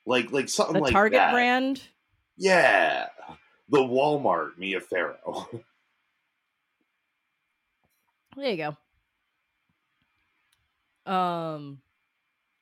Like 0.06 0.32
like 0.32 0.48
something 0.48 0.74
the 0.76 0.80
like 0.80 0.92
Target 0.92 1.18
that. 1.18 1.32
brand. 1.32 1.82
Yeah. 2.38 3.08
The 3.68 3.78
Walmart 3.78 4.56
Mia 4.56 4.80
Farrow. 4.80 5.48
There 8.34 8.50
you 8.50 8.56
go. 11.06 11.12
Um, 11.12 11.82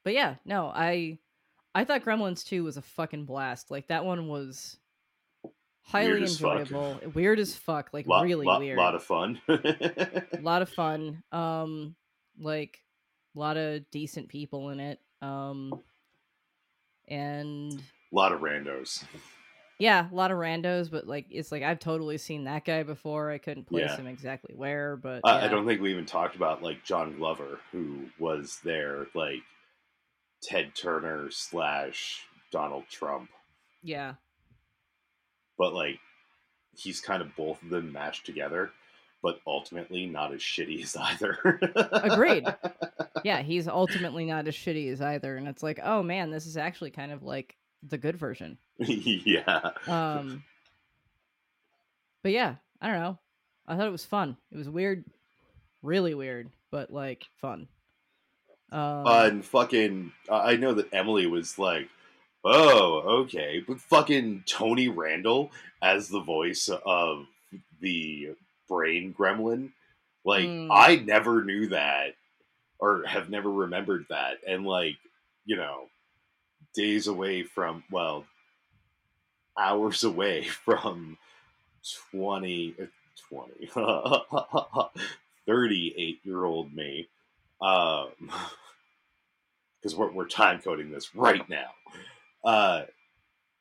but 0.03 0.15
yeah, 0.15 0.35
no, 0.45 0.67
I 0.67 1.19
I 1.75 1.85
thought 1.85 2.05
Gremlins 2.05 2.45
2 2.45 2.65
was 2.65 2.77
a 2.77 2.83
fucking 2.83 3.25
blast. 3.27 3.71
Like 3.71 3.89
that 3.89 4.05
one 4.05 4.27
was 4.29 4.77
highly 5.83 6.11
Weird 6.11 6.23
as 6.25 6.33
enjoyable. 6.41 7.01
Weird 7.15 7.39
as 7.39 7.55
fuck, 7.57 7.91
like 7.93 8.07
lot, 8.07 8.25
really 8.25 8.47
lot, 8.47 8.61
weird. 8.61 8.79
A 8.79 8.81
lot 8.83 8.95
of 8.95 9.03
fun. 9.03 9.41
a 9.49 10.23
lot 10.43 10.63
of 10.63 10.69
fun. 10.69 11.23
Um, 11.33 11.95
like 12.39 12.79
a 13.37 13.39
lot 13.39 13.57
of 13.57 13.89
decent 13.91 14.29
people 14.29 14.71
in 14.71 14.81
it. 14.81 14.99
Um, 15.23 15.81
and 17.09 17.73
a 17.75 18.17
lot 18.17 18.33
of 18.33 18.41
randos. 18.41 19.05
yeah, 19.79 20.09
a 20.11 20.15
lot 20.15 20.31
of 20.31 20.39
randos. 20.39 20.91
But 20.91 21.07
like, 21.07 21.27
it's 21.31 21.53
like 21.53 21.63
I've 21.63 21.79
totally 21.79 22.19
seen 22.19 22.45
that 22.45 22.65
guy 22.65 22.83
before. 22.83 23.31
I 23.31 23.39
couldn't 23.39 23.67
place 23.67 23.85
Yeah. 23.91 23.97
him 23.97 24.07
exactly 24.07 24.55
where, 24.55 24.97
but 24.97 25.21
Uh, 25.25 25.39
I 25.43 25.49
don't 25.49 25.67
think 25.67 25.81
we 25.81 25.93
even 25.93 26.07
talked 26.07 26.37
about 26.37 26.63
like 26.63 26.85
John 26.85 27.17
Glover, 27.17 27.59
who 27.73 28.07
was 28.19 28.61
there 28.65 29.07
like 29.15 29.43
Ted 30.43 30.75
Turner 30.75 31.31
slash 31.31 32.25
Donald 32.51 32.85
Trump. 32.91 33.31
Yeah, 33.83 34.15
but 35.59 35.75
like 35.75 35.99
he's 36.77 37.01
kind 37.01 37.23
of 37.23 37.35
both 37.37 37.63
of 37.63 37.71
them 37.71 37.93
mashed 37.93 38.27
together, 38.27 38.71
but 39.23 39.41
ultimately 39.47 40.07
not 40.07 40.33
as 40.33 40.41
shitty 40.41 40.83
as 40.83 40.97
either. 40.97 41.39
Agreed. 41.93 42.47
yeah, 43.25 43.43
he's 43.43 43.69
ultimately 43.69 44.25
not 44.25 44.49
as 44.49 44.55
shitty 44.55 44.91
as 44.91 45.01
either. 45.03 45.37
And 45.37 45.49
it's 45.49 45.63
like, 45.63 45.81
oh 45.83 46.03
man, 46.03 46.31
this 46.31 46.47
is 46.47 46.57
actually 46.57 46.91
kind 46.91 47.13
of 47.13 47.23
like 47.23 47.57
the 47.83 47.99
good 47.99 48.17
version. 48.17 48.59
yeah. 48.79 49.71
Um, 49.87 50.45
but 52.23 52.33
yeah, 52.33 52.57
I 52.81 52.89
don't 52.89 53.01
know. 53.01 53.19
I 53.67 53.77
thought 53.77 53.87
it 53.87 53.93
was 53.93 54.05
fun. 54.05 54.37
It 54.51 54.57
was 54.57 54.69
weird, 54.69 55.05
really 55.83 56.15
weird, 56.15 56.51
but 56.71 56.91
like 56.93 57.25
fun. 57.41 57.69
Um, 58.73 59.07
Uh, 59.07 59.25
and 59.27 59.45
fucking, 59.45 60.13
I 60.31 60.53
I 60.53 60.57
know 60.57 60.75
that 60.75 60.93
Emily 60.93 61.27
was 61.27 61.59
like, 61.59 61.89
"Oh, 62.45 63.23
okay," 63.25 63.61
but 63.67 63.81
fucking 63.81 64.45
Tony 64.47 64.89
Randall 64.89 65.51
as 65.83 66.09
the 66.09 66.21
voice 66.21 66.69
of 66.69 67.27
the 67.81 68.35
brain 68.69 69.15
gremlin, 69.15 69.73
like 70.25 70.47
Mm. 70.47 70.69
I 70.71 70.97
never 70.97 71.45
knew 71.45 71.69
that, 71.69 72.15
or 72.79 73.05
have 73.07 73.31
never 73.31 73.51
remembered 73.51 74.07
that, 74.11 74.39
and 74.47 74.67
like, 74.67 74.97
you 75.47 75.57
know, 75.57 75.89
days 76.75 77.07
away 77.09 77.43
from 77.45 77.85
well, 77.91 78.27
hours 79.59 80.05
away 80.05 80.45
from 80.65 81.19
20, 82.13 82.75
uh, 82.81 82.87
20 83.29 83.71
38 85.47 86.21
year 86.25 86.45
old 86.45 86.73
me. 86.75 87.09
Um 87.61 88.11
because 89.81 89.97
we're, 89.97 90.11
we're 90.13 90.29
time 90.29 90.61
coding 90.61 90.91
this 90.91 91.15
right 91.15 91.49
now 91.49 91.71
uh 92.45 92.83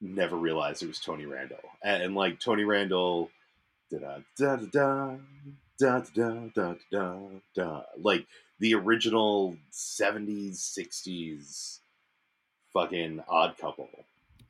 never 0.01 0.35
realized 0.35 0.83
it 0.83 0.87
was 0.87 0.99
tony 0.99 1.25
randall 1.25 1.59
and, 1.83 2.03
and 2.03 2.15
like 2.15 2.39
tony 2.39 2.63
randall 2.63 3.29
da 3.91 3.97
da 4.37 4.55
da 4.55 4.55
da 4.71 5.15
da 5.79 5.99
da 6.13 6.47
da 6.55 6.73
da 6.91 7.15
da 7.55 7.81
like 7.97 8.25
the 8.59 8.73
original 8.73 9.55
70s 9.71 10.57
60s 10.57 11.79
fucking 12.73 13.21
odd 13.27 13.57
couple 13.57 13.89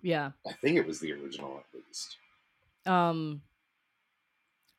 yeah. 0.01 0.31
i 0.47 0.51
think 0.53 0.77
it 0.77 0.85
was 0.85 0.99
the 0.99 1.11
original 1.13 1.57
at 1.57 1.79
least 1.85 2.17
Um, 2.85 3.41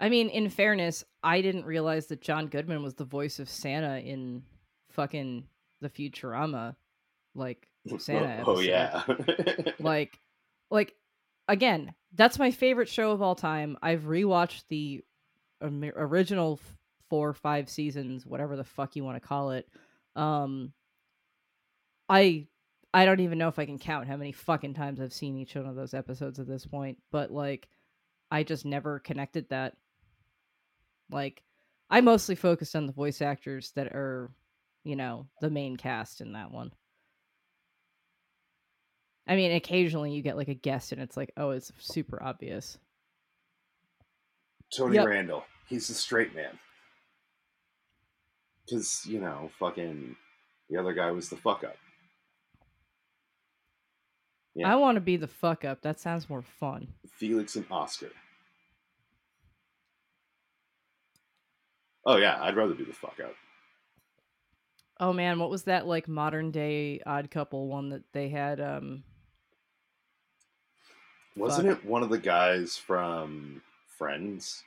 I 0.00 0.08
mean, 0.08 0.28
in 0.30 0.48
fairness, 0.48 1.04
I 1.22 1.42
didn't 1.42 1.64
realize 1.64 2.06
that 2.06 2.20
John 2.22 2.46
Goodman 2.46 2.82
was 2.82 2.94
the 2.94 3.04
voice 3.04 3.38
of 3.38 3.48
Santa 3.48 3.98
in 3.98 4.42
fucking 4.88 5.44
the 5.80 5.90
Futurama, 5.90 6.76
like 7.34 7.68
Santa. 7.98 8.42
oh, 8.46 8.56
oh 8.56 8.60
yeah. 8.60 9.02
like 9.78 10.18
like 10.70 10.94
again 11.48 11.94
that's 12.14 12.38
my 12.38 12.50
favorite 12.50 12.88
show 12.88 13.12
of 13.12 13.22
all 13.22 13.34
time. 13.34 13.76
I've 13.82 14.02
rewatched 14.02 14.64
the 14.68 15.04
original 15.62 16.58
four 17.08 17.34
five 17.34 17.68
seasons 17.68 18.24
whatever 18.24 18.56
the 18.56 18.64
fuck 18.64 18.96
you 18.96 19.04
want 19.04 19.20
to 19.20 19.26
call 19.28 19.50
it. 19.52 19.68
Um 20.16 20.72
i 22.10 22.46
i 22.92 23.04
don't 23.04 23.20
even 23.20 23.38
know 23.38 23.46
if 23.48 23.58
i 23.58 23.64
can 23.64 23.78
count 23.78 24.08
how 24.08 24.16
many 24.16 24.32
fucking 24.32 24.74
times 24.74 25.00
i've 25.00 25.12
seen 25.12 25.38
each 25.38 25.54
one 25.54 25.64
of 25.64 25.76
those 25.76 25.94
episodes 25.94 26.40
at 26.40 26.48
this 26.48 26.66
point 26.66 26.98
but 27.12 27.30
like 27.30 27.68
i 28.32 28.42
just 28.42 28.64
never 28.64 28.98
connected 28.98 29.48
that. 29.48 29.76
Like 31.10 31.42
i 31.88 32.00
mostly 32.00 32.34
focused 32.34 32.74
on 32.76 32.86
the 32.86 32.92
voice 32.92 33.22
actors 33.22 33.72
that 33.76 33.86
are 33.88 34.30
you 34.84 34.96
know 34.96 35.26
the 35.40 35.50
main 35.50 35.76
cast 35.76 36.20
in 36.20 36.32
that 36.32 36.50
one 36.50 36.70
I 39.30 39.36
mean, 39.36 39.52
occasionally 39.52 40.12
you 40.12 40.22
get 40.22 40.36
like 40.36 40.48
a 40.48 40.54
guest 40.54 40.90
and 40.90 41.00
it's 41.00 41.16
like, 41.16 41.32
oh, 41.36 41.50
it's 41.50 41.72
super 41.78 42.20
obvious. 42.20 42.78
Tony 44.76 44.96
Yep. 44.96 45.06
Randall. 45.06 45.44
He's 45.68 45.88
a 45.88 45.94
straight 45.94 46.34
man. 46.34 46.58
Because, 48.64 49.06
you 49.06 49.20
know, 49.20 49.50
fucking 49.60 50.16
the 50.68 50.76
other 50.76 50.92
guy 50.92 51.12
was 51.12 51.28
the 51.28 51.36
fuck 51.36 51.62
up. 51.62 51.76
Yeah. 54.56 54.72
I 54.72 54.74
want 54.74 54.96
to 54.96 55.00
be 55.00 55.16
the 55.16 55.28
fuck 55.28 55.64
up. 55.64 55.82
That 55.82 56.00
sounds 56.00 56.28
more 56.28 56.42
fun. 56.42 56.88
Felix 57.08 57.54
and 57.54 57.66
Oscar. 57.70 58.10
Oh 62.04 62.16
yeah, 62.16 62.36
I'd 62.42 62.56
rather 62.56 62.74
be 62.74 62.84
the 62.84 62.92
fuck 62.92 63.20
up. 63.22 63.34
Oh 65.00 65.12
man, 65.14 65.38
what 65.38 65.48
was 65.50 65.64
that 65.64 65.86
like 65.86 66.06
modern 66.08 66.50
day 66.50 67.00
odd 67.06 67.30
couple 67.30 67.66
one 67.68 67.88
that 67.88 68.02
they 68.12 68.28
had 68.28 68.60
um 68.60 69.02
Wasn't 71.36 71.68
Fuck. 71.68 71.78
it 71.78 71.84
one 71.84 72.02
of 72.02 72.10
the 72.10 72.18
guys 72.18 72.76
from 72.76 73.62
Friends 73.98 74.62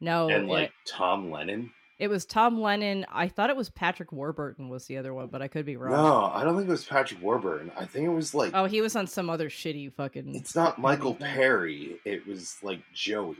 no 0.00 0.28
and 0.28 0.44
it- 0.44 0.52
like 0.52 0.72
Tom 0.86 1.30
Lennon? 1.30 1.72
it, 1.98 2.08
was 2.08 2.26
Tom 2.26 2.60
Lennon. 2.60 3.06
I 3.10 3.28
thought 3.28 3.50
it 3.50 3.56
was 3.56 3.70
Patrick 3.70 4.10
Warburton 4.12 4.68
was 4.68 4.84
the 4.86 4.98
other 4.98 5.14
one, 5.14 5.28
but 5.28 5.40
I 5.40 5.48
could 5.48 5.64
be 5.64 5.76
wrong. 5.76 5.92
No, 5.92 6.24
I 6.34 6.42
don't 6.42 6.56
think 6.56 6.68
it 6.68 6.72
was 6.72 6.84
Patrick 6.84 7.22
Warburton. 7.22 7.70
I 7.78 7.86
think 7.86 8.04
it 8.06 8.10
was 8.10 8.34
like 8.34 8.50
Oh, 8.54 8.64
he 8.66 8.80
was 8.82 8.96
on 8.96 9.06
some 9.06 9.30
other 9.30 9.48
shitty 9.48 9.92
fucking 9.94 10.34
it's 10.34 10.54
not 10.56 10.78
Michael. 10.78 11.14
Perry. 11.14 12.00
It 12.04 12.26
was 12.26 12.56
like 12.62 12.80
Joey. 12.92 13.36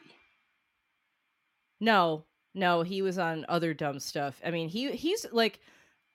No, 1.80 2.24
no, 2.54 2.82
he 2.82 3.02
was 3.02 3.18
on 3.18 3.44
other 3.48 3.74
dumb 3.74 3.98
stuff. 3.98 4.40
I 4.44 4.50
mean, 4.50 4.68
he 4.68 4.92
he's 4.92 5.26
like 5.32 5.58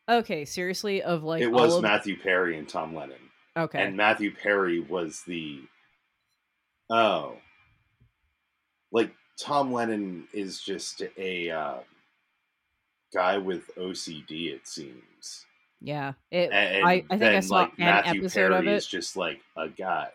okay, 0.10 0.45
seriously, 0.45 1.02
of 1.02 1.23
like 1.23 1.41
it 1.41 1.52
was 1.52 1.76
of- 1.76 1.81
Matthew 1.84 2.18
Perry 2.19 2.57
and 2.57 2.68
Tom 2.68 2.95
Lennon. 2.95 3.18
Okay. 3.57 3.81
And 3.81 3.98
Matthew 3.98 4.34
Perry 4.34 4.80
was 4.80 5.22
the 5.27 5.61
oh, 6.90 7.36
like 8.91 9.14
Tom 9.40 9.72
Lennon 9.73 10.27
is 10.34 10.61
just 10.61 11.02
a 11.18 11.49
uh, 11.49 11.77
guy 13.14 13.38
with 13.38 13.69
OCD. 13.77 14.53
It 14.53 14.68
seems. 14.68 15.45
yeah. 15.81 16.14
It, 16.31 16.52
And 16.52 16.86
I, 16.86 17.03
I 17.10 17.18
think 17.18 17.36
I 17.36 17.40
saw 17.40 17.56
like, 17.56 17.69
an 17.77 17.86
Matthew 17.86 18.22
episode 18.22 18.49
Perry 18.49 18.68
of 18.68 18.68
is 18.68 18.86
it. 18.86 18.90
just 18.90 19.18
like 19.18 19.41
a 19.57 19.69
guy. 19.69 20.10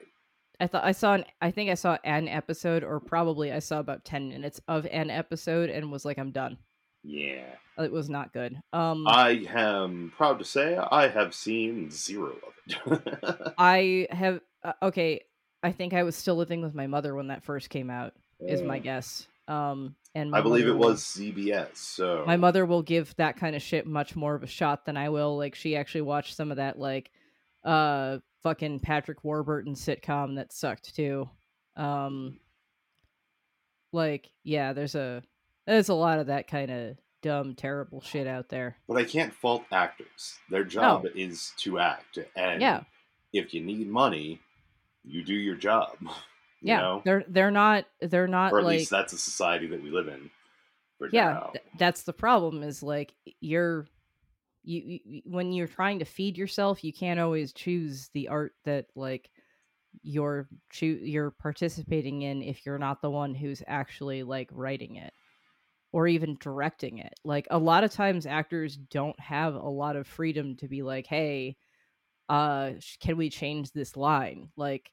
I 0.61 0.67
thought 0.69 0.85
I 0.85 0.93
saw 0.93 1.15
an 1.15 1.25
I 1.43 1.51
think 1.51 1.71
I 1.71 1.75
saw 1.75 1.99
an 2.05 2.29
episode 2.29 2.85
or 2.85 3.01
probably 3.01 3.53
I 3.53 3.59
saw 3.59 3.81
about 3.81 4.05
10 4.05 4.29
minutes 4.29 4.61
of 4.69 4.87
an 4.87 5.11
episode 5.11 5.69
and 5.69 5.91
was 5.91 6.05
like 6.05 6.19
I'm 6.19 6.31
done. 6.31 6.59
Yeah, 7.07 7.45
It 7.79 7.93
was 7.93 8.09
not 8.09 8.33
good. 8.33 8.57
Um 8.73 9.07
I 9.07 9.47
am 9.55 10.13
proud 10.17 10.39
to 10.39 10.45
say 10.45 10.77
I 10.77 11.07
have 11.09 11.35
seen 11.35 11.91
zero 11.91 12.37
of 12.47 12.93
it. 13.03 13.55
I 13.59 14.07
have 14.11 14.41
uh, 14.63 14.73
okay, 14.83 15.21
I 15.63 15.73
think 15.73 15.93
I 15.93 16.03
was 16.03 16.17
still 16.17 16.37
living 16.37 16.63
with 16.63 16.75
my 16.75 16.87
mother 16.87 17.15
when 17.15 17.29
that 17.29 17.45
first 17.45 17.69
came 17.69 17.91
out 17.91 18.15
is 18.41 18.63
my 18.63 18.79
guess. 18.79 19.27
Um 19.49 19.97
and 20.15 20.35
I 20.35 20.41
believe 20.41 20.67
it 20.69 20.77
was 20.77 21.03
CBS. 21.03 21.77
So 21.77 22.25
my 22.27 22.37
mother 22.37 22.65
will 22.65 22.83
give 22.83 23.15
that 23.17 23.37
kind 23.37 23.55
of 23.55 23.61
shit 23.63 23.87
much 23.87 24.17
more 24.17 24.35
of 24.35 24.43
a 24.43 24.47
shot 24.47 24.87
than 24.87 24.97
I 24.97 25.11
will. 25.11 25.37
Like 25.37 25.55
she 25.55 25.77
actually 25.77 26.03
watched 26.03 26.37
some 26.37 26.51
of 26.51 26.57
that 26.57 26.79
like 26.79 27.11
uh 27.65 28.19
fucking 28.43 28.81
Patrick 28.81 29.25
Warburton 29.25 29.75
sitcom 29.75 30.37
that 30.37 30.53
sucked 30.53 30.95
too. 30.95 31.29
Um 31.77 32.39
like 33.93 34.31
yeah, 34.43 34.73
there's 34.73 34.95
a 34.95 35.23
there's 35.67 35.89
a 35.89 35.95
lot 35.95 36.19
of 36.19 36.27
that 36.27 36.49
kind 36.49 36.71
of 36.71 36.97
dumb 37.23 37.55
terrible 37.55 38.01
shit 38.01 38.27
out 38.27 38.49
there. 38.49 38.77
But 38.87 38.99
I 38.99 39.05
can't 39.05 39.33
fault 39.33 39.65
actors. 39.73 40.39
Their 40.51 40.65
job 40.65 41.07
oh. 41.07 41.11
is 41.15 41.53
to 41.59 41.79
act, 41.79 42.19
and 42.37 42.61
Yeah. 42.61 42.83
if 43.33 43.55
you 43.55 43.63
need 43.63 43.89
money, 43.89 44.41
you 45.05 45.25
do 45.25 45.35
your 45.35 45.57
job. 45.57 45.97
You 46.61 46.69
yeah, 46.69 46.81
know? 46.81 47.03
they're 47.05 47.25
they're 47.29 47.51
not 47.51 47.85
they're 48.01 48.27
not 48.27 48.51
or 48.51 48.61
at 48.61 48.65
like 48.65 48.79
least 48.79 48.91
that's 48.91 49.13
a 49.13 49.19
society 49.19 49.67
that 49.67 49.83
we 49.83 49.91
live 49.91 50.09
in. 50.09 50.31
Yeah 51.13 51.49
th- 51.53 51.65
that's 51.79 52.05
the 52.05 52.13
problem 52.15 52.63
is 52.63 52.83
like 52.83 53.13
you're 53.41 53.87
you, 54.63 55.01
you 55.05 55.23
when 55.27 55.53
you're 55.53 55.67
trying 55.67 55.99
to 55.99 56.07
feed 56.07 56.39
yourself 56.39 56.83
you 56.83 56.93
can't 56.93 57.21
always 57.21 57.53
choose 57.53 58.09
the 58.15 58.29
art 58.29 58.55
that 58.65 58.87
like 58.95 59.29
you're 60.03 60.49
choo- 60.71 61.01
you're 61.03 61.33
participating 61.33 62.23
in 62.23 62.43
if 62.43 62.65
you're 62.65 62.79
not 62.79 63.03
the 63.03 63.11
one 63.11 63.35
who's 63.35 63.63
actually 63.67 64.23
like 64.23 64.49
writing 64.51 64.97
it 64.97 65.13
or 65.95 66.09
even 66.09 66.37
directing 66.41 66.99
it 66.99 67.15
like 67.25 67.47
a 67.53 67.59
lot 67.59 67.85
of 67.85 67.93
times 67.93 68.27
actors 68.27 68.77
don't 68.77 69.19
have 69.21 69.55
a 69.55 69.69
lot 69.69 69.95
of 69.95 70.09
freedom 70.09 70.57
to 70.57 70.67
be 70.67 70.83
like 70.83 71.07
hey 71.07 71.57
uh 72.29 72.73
can 73.01 73.17
we 73.17 73.31
change 73.31 73.71
this 73.71 73.97
line 73.97 74.51
like 74.57 74.91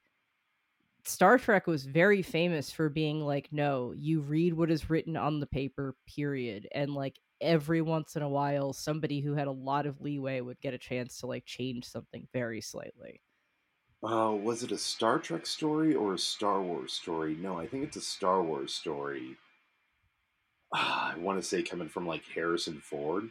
Star 1.03 1.39
Trek 1.39 1.65
was 1.65 1.83
very 1.83 2.21
famous 2.21 2.71
for 2.71 2.87
being 2.87 3.21
like, 3.21 3.49
no, 3.51 3.91
you 3.91 4.21
read 4.21 4.53
what 4.53 4.69
is 4.69 4.87
written 4.87 5.17
on 5.17 5.39
the 5.39 5.47
paper, 5.47 5.95
period. 6.05 6.67
And 6.75 6.93
like 6.93 7.19
every 7.41 7.81
once 7.81 8.15
in 8.15 8.21
a 8.21 8.29
while, 8.29 8.71
somebody 8.71 9.19
who 9.19 9.33
had 9.33 9.47
a 9.47 9.51
lot 9.51 9.87
of 9.87 9.99
leeway 9.99 10.41
would 10.41 10.61
get 10.61 10.75
a 10.75 10.77
chance 10.77 11.17
to 11.17 11.25
like 11.25 11.43
change 11.43 11.85
something 11.85 12.27
very 12.33 12.61
slightly. 12.61 13.19
Uh, 14.03 14.37
was 14.39 14.61
it 14.61 14.71
a 14.71 14.77
Star 14.77 15.17
Trek 15.17 15.47
story 15.47 15.95
or 15.95 16.13
a 16.13 16.19
Star 16.19 16.61
Wars 16.61 16.93
story? 16.93 17.35
No, 17.35 17.57
I 17.57 17.67
think 17.67 17.83
it's 17.83 17.97
a 17.97 18.01
Star 18.01 18.43
Wars 18.43 18.75
story. 18.75 19.37
I 20.73 21.15
want 21.17 21.41
to 21.41 21.47
say 21.47 21.63
coming 21.63 21.89
from 21.89 22.07
like 22.07 22.23
Harrison 22.33 22.79
Ford, 22.79 23.29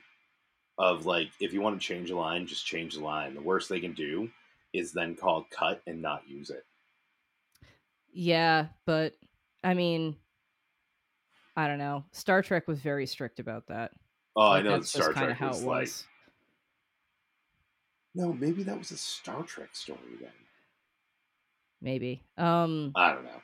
of 0.79 1.07
like 1.07 1.29
if 1.41 1.53
you 1.53 1.61
want 1.61 1.81
to 1.81 1.87
change 1.87 2.11
a 2.11 2.17
line, 2.17 2.47
just 2.47 2.67
change 2.67 2.95
the 2.95 3.05
line. 3.05 3.35
The 3.35 3.41
worst 3.41 3.69
they 3.69 3.81
can 3.81 3.93
do 3.93 4.31
is 4.73 4.93
then 4.93 5.15
call 5.17 5.47
cut 5.51 5.83
and 5.87 6.01
not 6.03 6.23
use 6.29 6.51
it. 6.51 6.65
Yeah, 8.13 8.67
but 8.87 9.15
I 9.65 9.75
mean, 9.75 10.17
I 11.57 11.67
don't 11.67 11.79
know. 11.79 12.05
Star 12.13 12.43
Trek 12.43 12.69
was 12.69 12.81
very 12.81 13.07
strict 13.07 13.41
about 13.41 13.67
that. 13.69 13.93
Oh, 14.37 14.51
I 14.53 14.63
know 14.63 14.71
that 14.71 14.77
that's 14.79 14.91
Star 14.93 15.13
Trek 15.13 15.37
how 15.37 15.49
was 15.49 15.63
it 15.63 15.67
like 15.67 15.81
was. 15.83 16.05
no, 18.15 18.33
maybe 18.33 18.63
that 18.65 18.79
was 18.79 18.91
a 18.91 18.97
Star 18.97 19.43
Trek 19.43 19.71
story 19.75 19.99
then. 20.21 20.31
Maybe. 21.83 22.23
Um, 22.37 22.93
I 22.95 23.13
don't 23.13 23.25
know. 23.25 23.41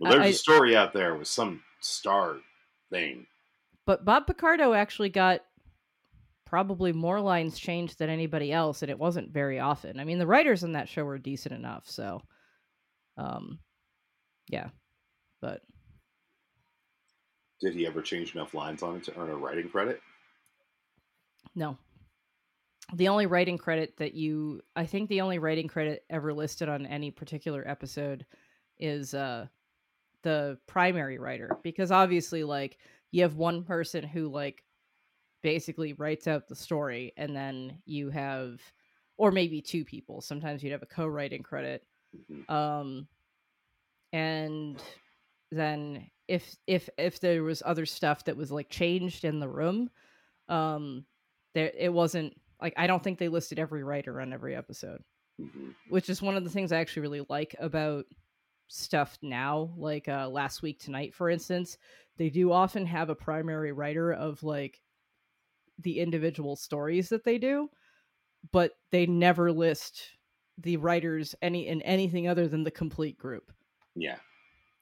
Well, 0.00 0.12
there's 0.12 0.24
I- 0.24 0.28
a 0.28 0.32
story 0.34 0.76
out 0.76 0.92
there 0.92 1.14
with 1.14 1.28
some 1.28 1.62
star 1.80 2.38
thing. 2.90 3.26
But 3.86 4.04
Bob 4.04 4.26
Picardo 4.26 4.72
actually 4.74 5.08
got 5.08 5.40
probably 6.44 6.92
more 6.92 7.20
lines 7.20 7.58
changed 7.58 7.98
than 7.98 8.10
anybody 8.10 8.52
else, 8.52 8.82
and 8.82 8.90
it 8.90 8.98
wasn't 8.98 9.32
very 9.32 9.58
often. 9.58 9.98
I 9.98 10.04
mean, 10.04 10.18
the 10.18 10.26
writers 10.26 10.62
on 10.64 10.72
that 10.72 10.88
show 10.88 11.04
were 11.04 11.18
decent 11.18 11.54
enough, 11.54 11.88
so 11.88 12.20
um, 13.16 13.58
yeah. 14.48 14.68
But 15.40 15.62
Did 17.60 17.74
he 17.74 17.86
ever 17.86 18.02
change 18.02 18.34
enough 18.34 18.54
lines 18.54 18.82
on 18.82 18.96
it 18.96 19.04
to 19.04 19.18
earn 19.18 19.30
a 19.30 19.36
writing 19.36 19.68
credit? 19.68 20.00
no. 21.54 21.76
The 22.94 23.08
only 23.08 23.26
writing 23.26 23.58
credit 23.58 23.96
that 23.96 24.14
you 24.14 24.62
I 24.76 24.86
think 24.86 25.08
the 25.08 25.20
only 25.20 25.38
writing 25.40 25.66
credit 25.66 26.04
ever 26.08 26.32
listed 26.32 26.68
on 26.68 26.86
any 26.86 27.10
particular 27.10 27.66
episode 27.66 28.24
is 28.78 29.12
uh 29.12 29.46
the 30.22 30.58
primary 30.66 31.18
writer 31.18 31.56
because 31.62 31.90
obviously 31.90 32.44
like 32.44 32.78
you 33.12 33.22
have 33.22 33.36
one 33.36 33.64
person 33.64 34.04
who 34.04 34.28
like 34.28 34.62
basically 35.42 35.92
writes 35.94 36.26
out 36.26 36.48
the 36.48 36.56
story 36.56 37.12
and 37.16 37.34
then 37.36 37.78
you 37.84 38.10
have 38.10 38.60
or 39.16 39.30
maybe 39.30 39.60
two 39.62 39.84
people 39.84 40.20
sometimes 40.20 40.62
you'd 40.62 40.72
have 40.72 40.82
a 40.82 40.86
co-writing 40.86 41.42
credit 41.42 41.84
Mhm. 42.30 42.50
um 42.50 43.08
and 44.12 44.82
then 45.50 46.10
if 46.28 46.56
if 46.66 46.88
if 46.98 47.20
there 47.20 47.42
was 47.42 47.62
other 47.64 47.86
stuff 47.86 48.24
that 48.24 48.36
was 48.36 48.50
like 48.50 48.68
changed 48.68 49.24
in 49.24 49.38
the 49.38 49.48
room 49.48 49.90
um 50.48 51.04
there 51.54 51.70
it 51.76 51.92
wasn't 51.92 52.34
like 52.60 52.74
i 52.76 52.86
don't 52.86 53.02
think 53.02 53.18
they 53.18 53.28
listed 53.28 53.58
every 53.58 53.84
writer 53.84 54.20
on 54.20 54.32
every 54.32 54.54
episode 54.56 55.02
Mhm. 55.40 55.74
which 55.90 56.08
is 56.08 56.22
one 56.22 56.36
of 56.36 56.44
the 56.44 56.50
things 56.50 56.72
i 56.72 56.78
actually 56.78 57.02
really 57.02 57.26
like 57.28 57.54
about 57.58 58.06
stuff 58.68 59.18
now 59.22 59.72
like 59.76 60.08
uh 60.08 60.28
last 60.28 60.62
week 60.62 60.78
tonight 60.80 61.14
for 61.14 61.30
instance 61.30 61.78
they 62.16 62.30
do 62.30 62.50
often 62.52 62.84
have 62.86 63.10
a 63.10 63.14
primary 63.14 63.72
writer 63.72 64.12
of 64.12 64.42
like 64.42 64.82
the 65.78 66.00
individual 66.00 66.56
stories 66.56 67.08
that 67.08 67.24
they 67.24 67.38
do 67.38 67.68
but 68.52 68.78
they 68.92 69.06
never 69.06 69.52
list 69.52 70.10
the 70.58 70.76
writers 70.78 71.34
any 71.42 71.68
in 71.68 71.82
anything 71.82 72.28
other 72.28 72.48
than 72.48 72.64
the 72.64 72.70
complete 72.70 73.18
group 73.18 73.52
Yeah. 73.96 74.18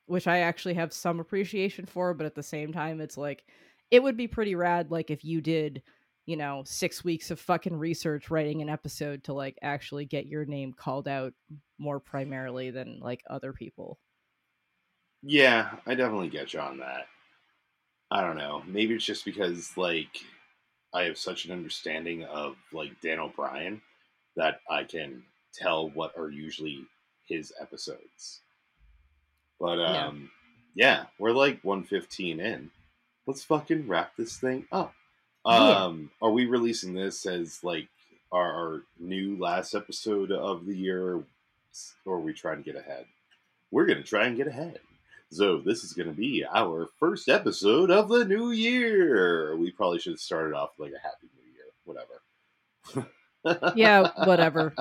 which 0.07 0.27
I 0.27 0.39
actually 0.39 0.75
have 0.75 0.93
some 0.93 1.19
appreciation 1.21 1.87
for, 1.87 2.13
but 2.15 2.27
at 2.27 2.35
the 2.35 2.43
same 2.43 2.73
time, 2.73 3.01
it's 3.01 3.17
like 3.17 3.47
it 3.91 4.03
would 4.03 4.17
be 4.17 4.29
pretty 4.29 4.55
rad, 4.55 4.91
like 4.91 5.11
if 5.11 5.25
you 5.25 5.41
did, 5.41 5.83
you 6.27 6.37
know, 6.37 6.63
six 6.65 7.05
weeks 7.05 7.31
of 7.31 7.39
fucking 7.41 7.77
research 7.77 8.31
writing 8.31 8.63
an 8.63 8.69
episode 8.69 9.25
to 9.25 9.33
like 9.35 9.59
actually 9.63 10.07
get 10.07 10.27
your 10.27 10.45
name 10.45 10.73
called 10.73 11.07
out 11.09 11.33
more 11.79 12.01
primarily 12.01 12.71
than 12.71 12.99
like 13.01 13.23
other 13.29 13.53
people. 13.53 13.99
Yeah, 15.23 15.77
I 15.87 15.95
definitely 15.95 16.29
get 16.29 16.53
you 16.53 16.61
on 16.61 16.79
that. 16.79 17.07
I 18.11 18.21
don't 18.21 18.37
know. 18.37 18.63
Maybe 18.67 18.95
it's 18.95 19.05
just 19.05 19.25
because 19.25 19.77
like 19.77 20.19
I 20.93 21.05
have 21.05 21.19
such 21.19 21.45
an 21.47 21.53
understanding 21.53 22.25
of 22.25 22.57
like 22.73 23.01
Dan 23.01 23.19
O'Brien 23.19 23.83
that 24.37 24.61
I 24.71 24.85
can 24.85 25.25
tell 25.53 25.89
what 25.91 26.17
are 26.17 26.31
usually 26.31 26.85
his 27.27 27.53
episodes. 27.61 28.41
But 29.59 29.79
Yeah. 29.79 30.07
um 30.07 30.31
yeah, 30.77 31.05
we're 31.19 31.33
like 31.33 31.63
115 31.63 32.41
in. 32.41 32.71
Let's 33.27 33.45
fucking 33.45 33.87
wrap 33.89 34.17
this 34.17 34.39
thing 34.39 34.67
up. 34.73 34.93
Yeah. 35.47 35.85
Um 35.85 36.11
are 36.23 36.31
we 36.31 36.47
releasing 36.47 36.95
this 36.95 37.27
as 37.27 37.63
like 37.63 37.89
our, 38.33 38.53
our 38.53 38.83
new 38.99 39.37
last 39.39 39.75
episode 39.75 40.33
of 40.33 40.67
the 40.67 40.77
year 40.77 41.17
or 41.17 41.25
are 42.07 42.21
we 42.21 42.33
trying 42.33 42.63
to 42.63 42.73
get 42.73 42.77
ahead? 42.81 43.07
We're 43.71 43.87
going 43.87 43.99
to 43.99 44.05
try 44.05 44.27
and 44.27 44.37
get 44.37 44.47
ahead. 44.47 44.81
So 45.31 45.59
this 45.59 45.83
is 45.83 45.93
going 45.93 46.09
to 46.09 46.15
be 46.15 46.45
our 46.45 46.89
first 47.01 47.29
episode 47.29 47.91
of 47.91 48.09
the 48.09 48.25
new 48.25 48.53
year. 48.53 49.57
We 49.57 49.71
probably 49.73 49.99
should 49.99 50.13
have 50.13 50.21
started 50.21 50.55
off 50.55 50.71
like 50.79 50.93
a 50.93 51.01
happy 51.01 51.29
new 51.35 51.51
year, 51.53 53.09
whatever. 53.45 53.73
yeah, 53.77 54.11
whatever. 54.25 54.75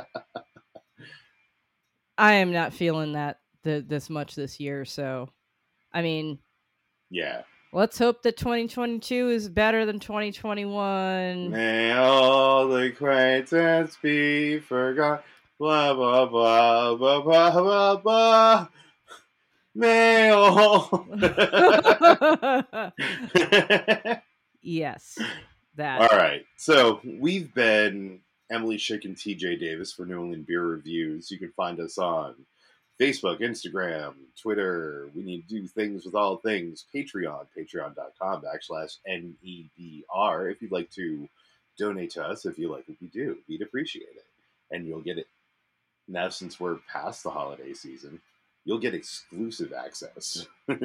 I 2.18 2.34
am 2.34 2.52
not 2.52 2.74
feeling 2.74 3.14
that 3.14 3.40
th- 3.64 3.86
this 3.88 4.10
much 4.10 4.36
this 4.36 4.60
year, 4.60 4.86
so 4.86 5.30
I 5.92 6.04
mean, 6.04 6.38
yeah. 7.10 7.44
Let's 7.76 7.98
hope 7.98 8.22
that 8.22 8.38
2022 8.38 9.30
is 9.30 9.50
better 9.50 9.84
than 9.84 9.98
2021. 10.00 11.50
May 11.50 11.92
all 11.94 12.68
the 12.68 12.84
acquaintance 12.84 13.98
be 14.00 14.60
forgot. 14.60 15.24
Blah 15.58 15.96
blah 15.96 16.28
blah 16.28 16.94
blah 16.94 17.22
blah 17.22 17.52
blah 17.52 17.96
blah. 17.96 18.68
May 19.74 20.30
all. 20.30 21.08
yes, 24.62 25.18
that. 25.76 26.02
All 26.02 26.16
right. 26.16 26.46
So 26.58 27.02
we've 27.04 27.52
been 27.56 28.20
Emily 28.52 28.78
Schick 28.78 29.06
and 29.06 29.16
TJ 29.16 29.60
Davis 29.60 29.92
for 29.92 30.06
New 30.06 30.22
England 30.22 30.46
Beer 30.46 30.64
Reviews. 30.64 31.32
You 31.32 31.40
can 31.40 31.52
find 31.58 31.80
us 31.80 31.98
on 31.98 32.36
Facebook, 33.00 33.42
Instagram, 33.42 34.14
Twitter. 34.40 35.10
We 35.16 35.24
need 35.24 35.48
to 35.48 35.62
do 35.62 35.68
things 35.68 36.06
with 36.06 36.16
all 36.16 36.38
things. 36.38 36.86
Patreon, 36.94 37.48
patreon.com 37.58 38.42
backslash 38.44 38.98
NEBR. 39.08 40.52
If 40.52 40.62
you'd 40.62 40.72
like 40.72 40.92
to 40.92 41.28
donate 41.78 42.12
to 42.12 42.24
us, 42.24 42.46
if 42.46 42.58
you 42.58 42.72
like 42.72 42.88
what 42.88 42.98
we 43.02 43.08
do, 43.08 43.38
we'd 43.50 43.62
appreciate 43.62 44.04
it. 44.04 44.26
And 44.72 44.88
you'll 44.88 45.02
get 45.02 45.18
it. 45.18 45.28
Now, 46.08 46.30
since 46.30 46.60
we're 46.60 46.80
past 46.92 47.24
the 47.24 47.30
holiday 47.32 47.74
season, 47.74 48.22
you'll 48.66 48.80
get 48.80 48.94
exclusive 48.94 49.74
access. 49.74 50.46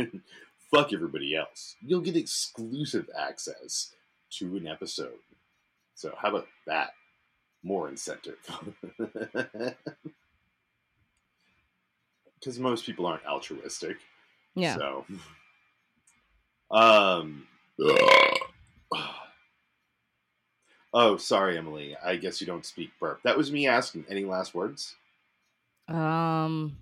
Fuck 0.71 0.93
everybody 0.93 1.37
else. 1.37 1.77
You'll 1.81 2.01
get 2.01 2.17
exclusive 2.17 3.09
access 3.19 3.93
to 4.33 4.57
an 4.57 4.67
episode. 4.67 5.19
So, 5.95 6.15
how 6.17 6.29
about 6.29 6.49
that? 6.67 6.91
More 7.63 7.89
incentive. 7.89 8.37
because 12.39 12.59
most 12.59 12.87
people 12.87 13.07
aren't 13.07 13.27
altruistic. 13.27 13.99
Yeah. 14.55 14.77
So, 14.77 15.05
um. 16.71 17.47
oh, 20.93 21.17
sorry, 21.17 21.57
Emily. 21.57 21.97
I 22.05 22.17
guess 22.17 22.41
you 22.41 22.47
don't 22.47 22.67
speak 22.67 22.91
burp. 22.99 23.23
That 23.23 23.37
was 23.37 23.53
me 23.53 23.67
asking. 23.69 24.07
Any 24.09 24.25
last 24.25 24.55
words? 24.55 24.97
Um. 25.87 26.77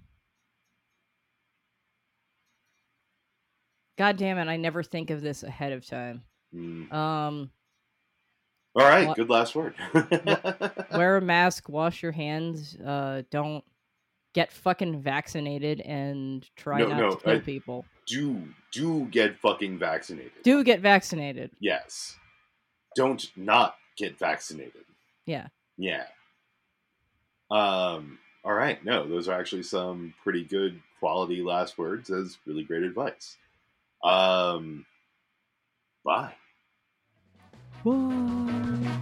God 3.99 4.16
damn 4.16 4.39
it! 4.39 4.49
I 4.49 4.57
never 4.57 4.83
think 4.83 5.11
of 5.11 5.23
this 5.23 5.43
ahead 5.43 5.73
of 5.73 5.87
time. 5.87 6.23
Mm. 6.55 6.93
Um. 6.93 7.51
All 8.74 8.85
right. 8.85 9.15
Good 9.16 9.31
last 9.31 9.55
word. 9.55 9.74
wear 10.93 11.16
a 11.16 11.23
mask. 11.23 11.69
Wash 11.69 12.03
your 12.03 12.12
hands. 12.12 12.77
Uh. 12.77 13.23
Don't 13.31 13.65
get 14.37 14.53
fucking 14.53 15.01
vaccinated 15.01 15.81
and 15.81 16.47
try 16.57 16.79
no, 16.79 16.89
not 16.89 16.99
no, 16.99 17.11
to 17.13 17.17
kill 17.17 17.37
I 17.37 17.39
people. 17.39 17.87
Do 18.07 18.43
do 18.71 19.07
get 19.07 19.39
fucking 19.39 19.79
vaccinated. 19.79 20.43
Do 20.43 20.63
get 20.63 20.81
vaccinated. 20.81 21.51
Yes. 21.59 22.17
Don't 22.95 23.27
not 23.35 23.77
get 23.97 24.19
vaccinated. 24.19 24.85
Yeah. 25.25 25.47
Yeah. 25.79 26.05
Um 27.51 28.19
all 28.45 28.53
right. 28.53 28.85
No, 28.85 29.09
those 29.09 29.27
are 29.27 29.41
actually 29.41 29.63
some 29.63 30.13
pretty 30.23 30.45
good 30.45 30.83
quality 31.01 31.41
last 31.41 31.79
words 31.79 32.11
as 32.11 32.37
really 32.45 32.63
great 32.63 32.83
advice. 32.83 33.39
Um 34.05 34.85
bye. 36.05 36.35
Bye. 37.83 39.01